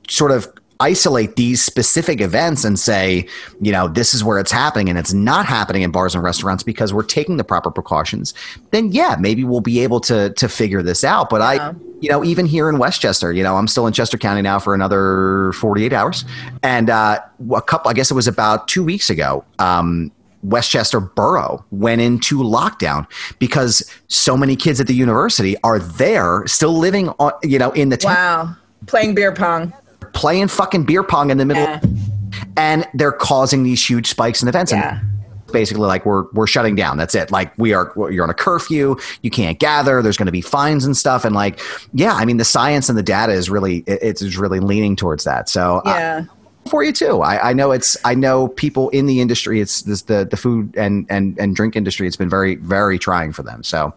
sort 0.08 0.30
of 0.30 0.46
isolate 0.80 1.34
these 1.34 1.62
specific 1.62 2.20
events 2.20 2.64
and 2.64 2.78
say, 2.78 3.26
you 3.60 3.72
know, 3.72 3.88
this 3.88 4.14
is 4.14 4.22
where 4.22 4.38
it's 4.38 4.52
happening 4.52 4.88
and 4.88 4.96
it's 4.96 5.12
not 5.12 5.44
happening 5.44 5.82
in 5.82 5.90
bars 5.90 6.14
and 6.14 6.22
restaurants 6.22 6.62
because 6.62 6.94
we're 6.94 7.02
taking 7.02 7.36
the 7.36 7.44
proper 7.44 7.70
precautions, 7.70 8.32
then 8.70 8.92
yeah, 8.92 9.16
maybe 9.18 9.42
we'll 9.42 9.60
be 9.60 9.80
able 9.80 10.00
to 10.00 10.30
to 10.34 10.48
figure 10.48 10.82
this 10.82 11.02
out. 11.02 11.30
But 11.30 11.40
yeah. 11.40 11.70
I 11.70 11.74
you 12.00 12.08
know, 12.08 12.24
even 12.24 12.46
here 12.46 12.68
in 12.68 12.78
West 12.78 13.00
Chester, 13.00 13.32
you 13.32 13.42
know, 13.42 13.56
I'm 13.56 13.66
still 13.66 13.86
in 13.86 13.92
Chester 13.92 14.18
County 14.18 14.42
now 14.42 14.58
for 14.58 14.74
another 14.74 15.52
48 15.54 15.92
hours. 15.92 16.24
And 16.62 16.90
uh, 16.90 17.20
a 17.52 17.62
couple, 17.62 17.90
I 17.90 17.94
guess 17.94 18.10
it 18.10 18.14
was 18.14 18.28
about 18.28 18.68
two 18.68 18.84
weeks 18.84 19.10
ago, 19.10 19.44
um, 19.58 20.12
West 20.44 20.70
Chester 20.70 21.00
Borough 21.00 21.64
went 21.72 22.00
into 22.00 22.38
lockdown 22.38 23.06
because 23.40 23.82
so 24.06 24.36
many 24.36 24.54
kids 24.54 24.80
at 24.80 24.86
the 24.86 24.94
university 24.94 25.56
are 25.64 25.80
there 25.80 26.46
still 26.46 26.78
living 26.78 27.08
on, 27.18 27.32
you 27.42 27.58
know, 27.58 27.72
in 27.72 27.88
the 27.88 27.96
town. 27.96 28.46
Wow. 28.48 28.56
Playing 28.86 29.14
beer 29.14 29.34
pong. 29.34 29.72
Playing 30.12 30.48
fucking 30.48 30.84
beer 30.84 31.02
pong 31.02 31.30
in 31.30 31.38
the 31.38 31.44
middle, 31.44 31.62
yeah. 31.62 31.80
and 32.56 32.88
they're 32.94 33.12
causing 33.12 33.62
these 33.62 33.84
huge 33.86 34.06
spikes 34.06 34.42
in 34.42 34.48
events. 34.48 34.72
Yeah. 34.72 34.98
And 35.00 35.08
basically 35.52 35.86
like 35.86 36.06
we're 36.06 36.24
we're 36.32 36.46
shutting 36.46 36.74
down. 36.74 36.96
That's 36.96 37.14
it. 37.14 37.30
Like 37.30 37.56
we 37.58 37.72
are 37.72 37.92
you're 38.10 38.24
on 38.24 38.30
a 38.30 38.34
curfew. 38.34 38.96
You 39.22 39.30
can't 39.30 39.58
gather. 39.58 40.02
There's 40.02 40.16
going 40.16 40.26
to 40.26 40.32
be 40.32 40.40
fines 40.40 40.84
and 40.84 40.96
stuff. 40.96 41.24
And 41.24 41.34
like 41.34 41.60
yeah 41.92 42.14
i 42.14 42.24
mean 42.24 42.36
the 42.36 42.44
science 42.44 42.88
and 42.88 42.96
the 42.96 43.02
data 43.02 43.32
is 43.32 43.50
really 43.50 43.84
it's 43.86 44.22
really 44.36 44.60
leaning 44.60 44.96
towards 44.96 45.24
that. 45.24 45.48
So 45.48 45.78
uh, 45.78 45.82
yeah. 45.86 46.24
uh, 46.28 46.68
for 46.70 46.82
you 46.82 46.92
too. 46.92 47.22
I, 47.22 47.50
I 47.50 47.52
know 47.52 47.72
it's 47.72 47.96
i 48.04 48.14
know 48.14 48.48
people 48.48 48.88
in 48.90 49.06
the 49.06 49.20
industry 49.20 49.60
it's 49.60 49.82
this 49.82 50.02
the 50.02 50.26
the 50.30 50.36
food 50.36 50.74
and 50.76 51.06
and 51.08 51.38
and 51.38 51.54
drink 51.56 51.76
industry 51.76 52.06
it's 52.06 52.16
been 52.16 52.30
very 52.30 52.56
very 52.56 52.98
trying 52.98 53.32
for 53.32 53.42
them. 53.42 53.62
So 53.62 53.92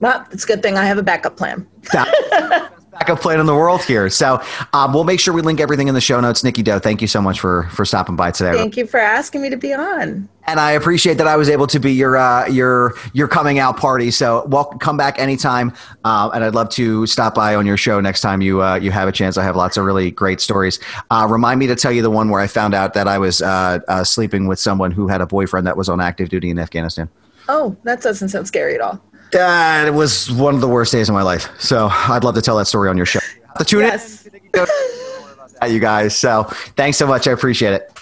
well 0.00 0.26
it's 0.30 0.44
a 0.44 0.46
good 0.46 0.62
thing 0.62 0.78
i 0.78 0.84
have 0.86 0.96
a 0.96 1.02
backup 1.02 1.36
plan 1.36 1.66
backup 3.00 3.20
plan 3.20 3.40
in 3.40 3.46
the 3.46 3.54
world 3.54 3.82
here. 3.82 4.10
So 4.10 4.42
um, 4.74 4.92
we'll 4.92 5.04
make 5.04 5.20
sure 5.20 5.32
we 5.32 5.40
link 5.40 5.58
everything 5.58 5.88
in 5.88 5.94
the 5.94 6.00
show 6.02 6.20
notes. 6.20 6.44
Nicky 6.44 6.62
Doe, 6.62 6.78
thank 6.78 7.00
you 7.00 7.08
so 7.08 7.22
much 7.22 7.40
for 7.40 7.64
for 7.70 7.84
stopping 7.84 8.14
by 8.14 8.30
today. 8.30 8.52
Thank 8.52 8.76
you 8.76 8.86
for 8.86 9.00
asking 9.00 9.40
me 9.40 9.48
to 9.48 9.56
be 9.56 9.72
on. 9.72 10.28
And 10.46 10.60
I 10.60 10.72
appreciate 10.72 11.14
that 11.14 11.26
I 11.26 11.36
was 11.36 11.48
able 11.48 11.66
to 11.68 11.78
be 11.78 11.92
your 11.92 12.16
uh, 12.16 12.46
your 12.48 12.94
your 13.14 13.26
coming 13.26 13.58
out 13.58 13.78
party. 13.78 14.10
So 14.10 14.44
welcome, 14.46 14.78
come 14.78 14.96
back 14.96 15.18
anytime, 15.18 15.72
uh, 16.04 16.30
and 16.34 16.44
I'd 16.44 16.54
love 16.54 16.68
to 16.70 17.06
stop 17.06 17.34
by 17.34 17.54
on 17.54 17.66
your 17.66 17.76
show 17.78 18.00
next 18.00 18.20
time 18.20 18.42
you 18.42 18.62
uh, 18.62 18.74
you 18.74 18.90
have 18.90 19.08
a 19.08 19.12
chance. 19.12 19.38
I 19.38 19.44
have 19.44 19.56
lots 19.56 19.78
of 19.78 19.84
really 19.84 20.10
great 20.10 20.40
stories. 20.40 20.78
Uh, 21.10 21.26
remind 21.30 21.58
me 21.58 21.66
to 21.68 21.76
tell 21.76 21.92
you 21.92 22.02
the 22.02 22.10
one 22.10 22.28
where 22.28 22.40
I 22.40 22.48
found 22.48 22.74
out 22.74 22.94
that 22.94 23.08
I 23.08 23.18
was 23.18 23.40
uh, 23.40 23.78
uh, 23.88 24.04
sleeping 24.04 24.46
with 24.46 24.58
someone 24.58 24.90
who 24.90 25.08
had 25.08 25.22
a 25.22 25.26
boyfriend 25.26 25.66
that 25.66 25.76
was 25.76 25.88
on 25.88 26.00
active 26.00 26.28
duty 26.28 26.50
in 26.50 26.58
Afghanistan. 26.58 27.08
Oh, 27.48 27.76
that 27.84 28.02
doesn't 28.02 28.28
sound 28.28 28.46
scary 28.46 28.74
at 28.74 28.80
all. 28.80 29.02
That 29.32 29.86
it 29.86 29.94
was 29.94 30.30
one 30.30 30.54
of 30.54 30.60
the 30.60 30.68
worst 30.68 30.92
days 30.92 31.08
of 31.08 31.14
my 31.14 31.22
life. 31.22 31.48
So 31.58 31.88
I'd 31.90 32.24
love 32.24 32.34
to 32.34 32.42
tell 32.42 32.56
that 32.58 32.66
story 32.66 32.88
on 32.88 32.96
your 32.96 33.06
show. 33.06 33.20
To 33.58 33.64
tune 33.64 33.80
yes. 33.80 34.26
in, 34.26 35.72
you 35.72 35.80
guys. 35.80 36.16
So 36.16 36.44
thanks 36.76 36.98
so 36.98 37.06
much. 37.06 37.28
I 37.28 37.32
appreciate 37.32 37.74
it. 37.74 37.92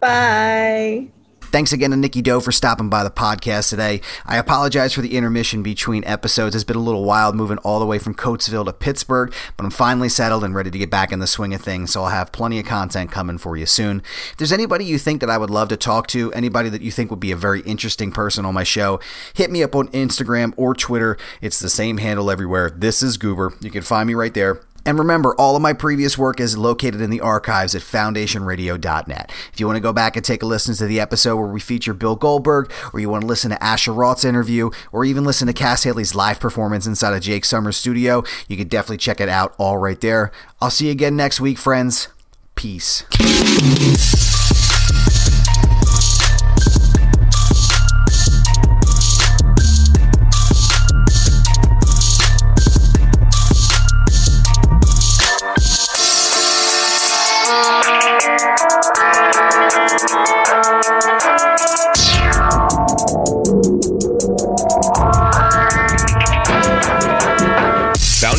Bye. 0.00 1.08
Thanks 1.52 1.70
again 1.70 1.90
to 1.90 1.98
Nicky 1.98 2.22
Doe 2.22 2.40
for 2.40 2.50
stopping 2.50 2.88
by 2.88 3.04
the 3.04 3.10
podcast 3.10 3.68
today. 3.68 4.00
I 4.24 4.38
apologize 4.38 4.94
for 4.94 5.02
the 5.02 5.14
intermission 5.14 5.62
between 5.62 6.02
episodes. 6.04 6.54
It's 6.54 6.64
been 6.64 6.76
a 6.76 6.80
little 6.80 7.04
wild 7.04 7.34
moving 7.34 7.58
all 7.58 7.78
the 7.78 7.84
way 7.84 7.98
from 7.98 8.14
Coatesville 8.14 8.64
to 8.64 8.72
Pittsburgh, 8.72 9.34
but 9.58 9.64
I'm 9.64 9.70
finally 9.70 10.08
settled 10.08 10.44
and 10.44 10.54
ready 10.54 10.70
to 10.70 10.78
get 10.78 10.88
back 10.88 11.12
in 11.12 11.18
the 11.18 11.26
swing 11.26 11.52
of 11.52 11.60
things, 11.60 11.92
so 11.92 12.04
I'll 12.04 12.08
have 12.08 12.32
plenty 12.32 12.58
of 12.58 12.64
content 12.64 13.10
coming 13.10 13.36
for 13.36 13.58
you 13.58 13.66
soon. 13.66 13.98
If 14.30 14.38
there's 14.38 14.50
anybody 14.50 14.86
you 14.86 14.96
think 14.96 15.20
that 15.20 15.28
I 15.28 15.36
would 15.36 15.50
love 15.50 15.68
to 15.68 15.76
talk 15.76 16.06
to, 16.08 16.32
anybody 16.32 16.70
that 16.70 16.80
you 16.80 16.90
think 16.90 17.10
would 17.10 17.20
be 17.20 17.32
a 17.32 17.36
very 17.36 17.60
interesting 17.60 18.12
person 18.12 18.46
on 18.46 18.54
my 18.54 18.64
show, 18.64 18.98
hit 19.34 19.50
me 19.50 19.62
up 19.62 19.76
on 19.76 19.88
Instagram 19.88 20.54
or 20.56 20.72
Twitter. 20.74 21.18
It's 21.42 21.58
the 21.58 21.68
same 21.68 21.98
handle 21.98 22.30
everywhere. 22.30 22.70
This 22.70 23.02
is 23.02 23.18
Goober. 23.18 23.52
You 23.60 23.70
can 23.70 23.82
find 23.82 24.06
me 24.06 24.14
right 24.14 24.32
there. 24.32 24.62
And 24.84 24.98
remember, 24.98 25.34
all 25.36 25.54
of 25.56 25.62
my 25.62 25.72
previous 25.72 26.18
work 26.18 26.40
is 26.40 26.58
located 26.58 27.00
in 27.00 27.10
the 27.10 27.20
archives 27.20 27.74
at 27.74 27.82
foundationradio.net. 27.82 29.32
If 29.52 29.60
you 29.60 29.66
want 29.66 29.76
to 29.76 29.80
go 29.82 29.92
back 29.92 30.16
and 30.16 30.24
take 30.24 30.42
a 30.42 30.46
listen 30.46 30.74
to 30.76 30.86
the 30.86 31.00
episode 31.00 31.36
where 31.36 31.46
we 31.46 31.60
feature 31.60 31.94
Bill 31.94 32.16
Goldberg, 32.16 32.72
or 32.92 33.00
you 33.00 33.08
want 33.08 33.22
to 33.22 33.28
listen 33.28 33.50
to 33.50 33.62
Asher 33.62 33.92
Roth's 33.92 34.24
interview, 34.24 34.70
or 34.90 35.04
even 35.04 35.24
listen 35.24 35.46
to 35.46 35.52
Cas 35.52 35.84
Haley's 35.84 36.14
live 36.14 36.40
performance 36.40 36.86
inside 36.86 37.14
of 37.14 37.22
Jake 37.22 37.44
Summers' 37.44 37.76
studio, 37.76 38.24
you 38.48 38.56
can 38.56 38.68
definitely 38.68 38.98
check 38.98 39.20
it 39.20 39.28
out 39.28 39.54
all 39.58 39.78
right 39.78 40.00
there. 40.00 40.32
I'll 40.60 40.70
see 40.70 40.86
you 40.86 40.92
again 40.92 41.16
next 41.16 41.40
week, 41.40 41.58
friends. 41.58 42.08
Peace. 42.54 43.04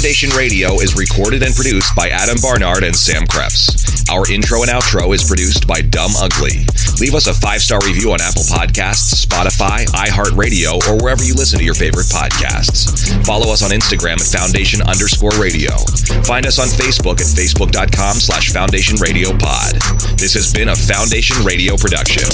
Foundation 0.03 0.35
Radio 0.35 0.81
is 0.81 0.97
recorded 0.97 1.43
and 1.43 1.55
produced 1.55 1.95
by 1.95 2.09
Adam 2.09 2.35
Barnard 2.41 2.83
and 2.83 2.93
Sam 2.93 3.23
Krepps. 3.23 4.11
Our 4.11 4.29
intro 4.29 4.61
and 4.61 4.69
outro 4.69 5.15
is 5.15 5.23
produced 5.23 5.65
by 5.65 5.79
Dumb 5.79 6.11
Ugly. 6.19 6.67
Leave 6.99 7.15
us 7.15 7.27
a 7.27 7.33
five 7.33 7.61
star 7.61 7.79
review 7.87 8.11
on 8.11 8.19
Apple 8.19 8.43
Podcasts, 8.43 9.25
Spotify, 9.25 9.85
iHeartRadio, 9.95 10.85
or 10.89 11.01
wherever 11.01 11.23
you 11.23 11.33
listen 11.33 11.57
to 11.57 11.63
your 11.63 11.73
favorite 11.73 12.07
podcasts. 12.07 13.25
Follow 13.25 13.53
us 13.53 13.63
on 13.63 13.71
Instagram 13.71 14.19
at 14.19 14.27
Foundation 14.27 14.81
underscore 14.81 15.31
radio. 15.39 15.71
Find 16.27 16.45
us 16.45 16.59
on 16.59 16.67
Facebook 16.67 17.21
at 17.23 17.31
facebook.com 17.31 18.17
slash 18.17 18.51
Foundation 18.51 18.97
Radio 18.99 19.29
Pod. 19.29 19.79
This 20.19 20.33
has 20.33 20.51
been 20.51 20.67
a 20.67 20.75
Foundation 20.75 21.45
Radio 21.45 21.77
production. 21.77 22.27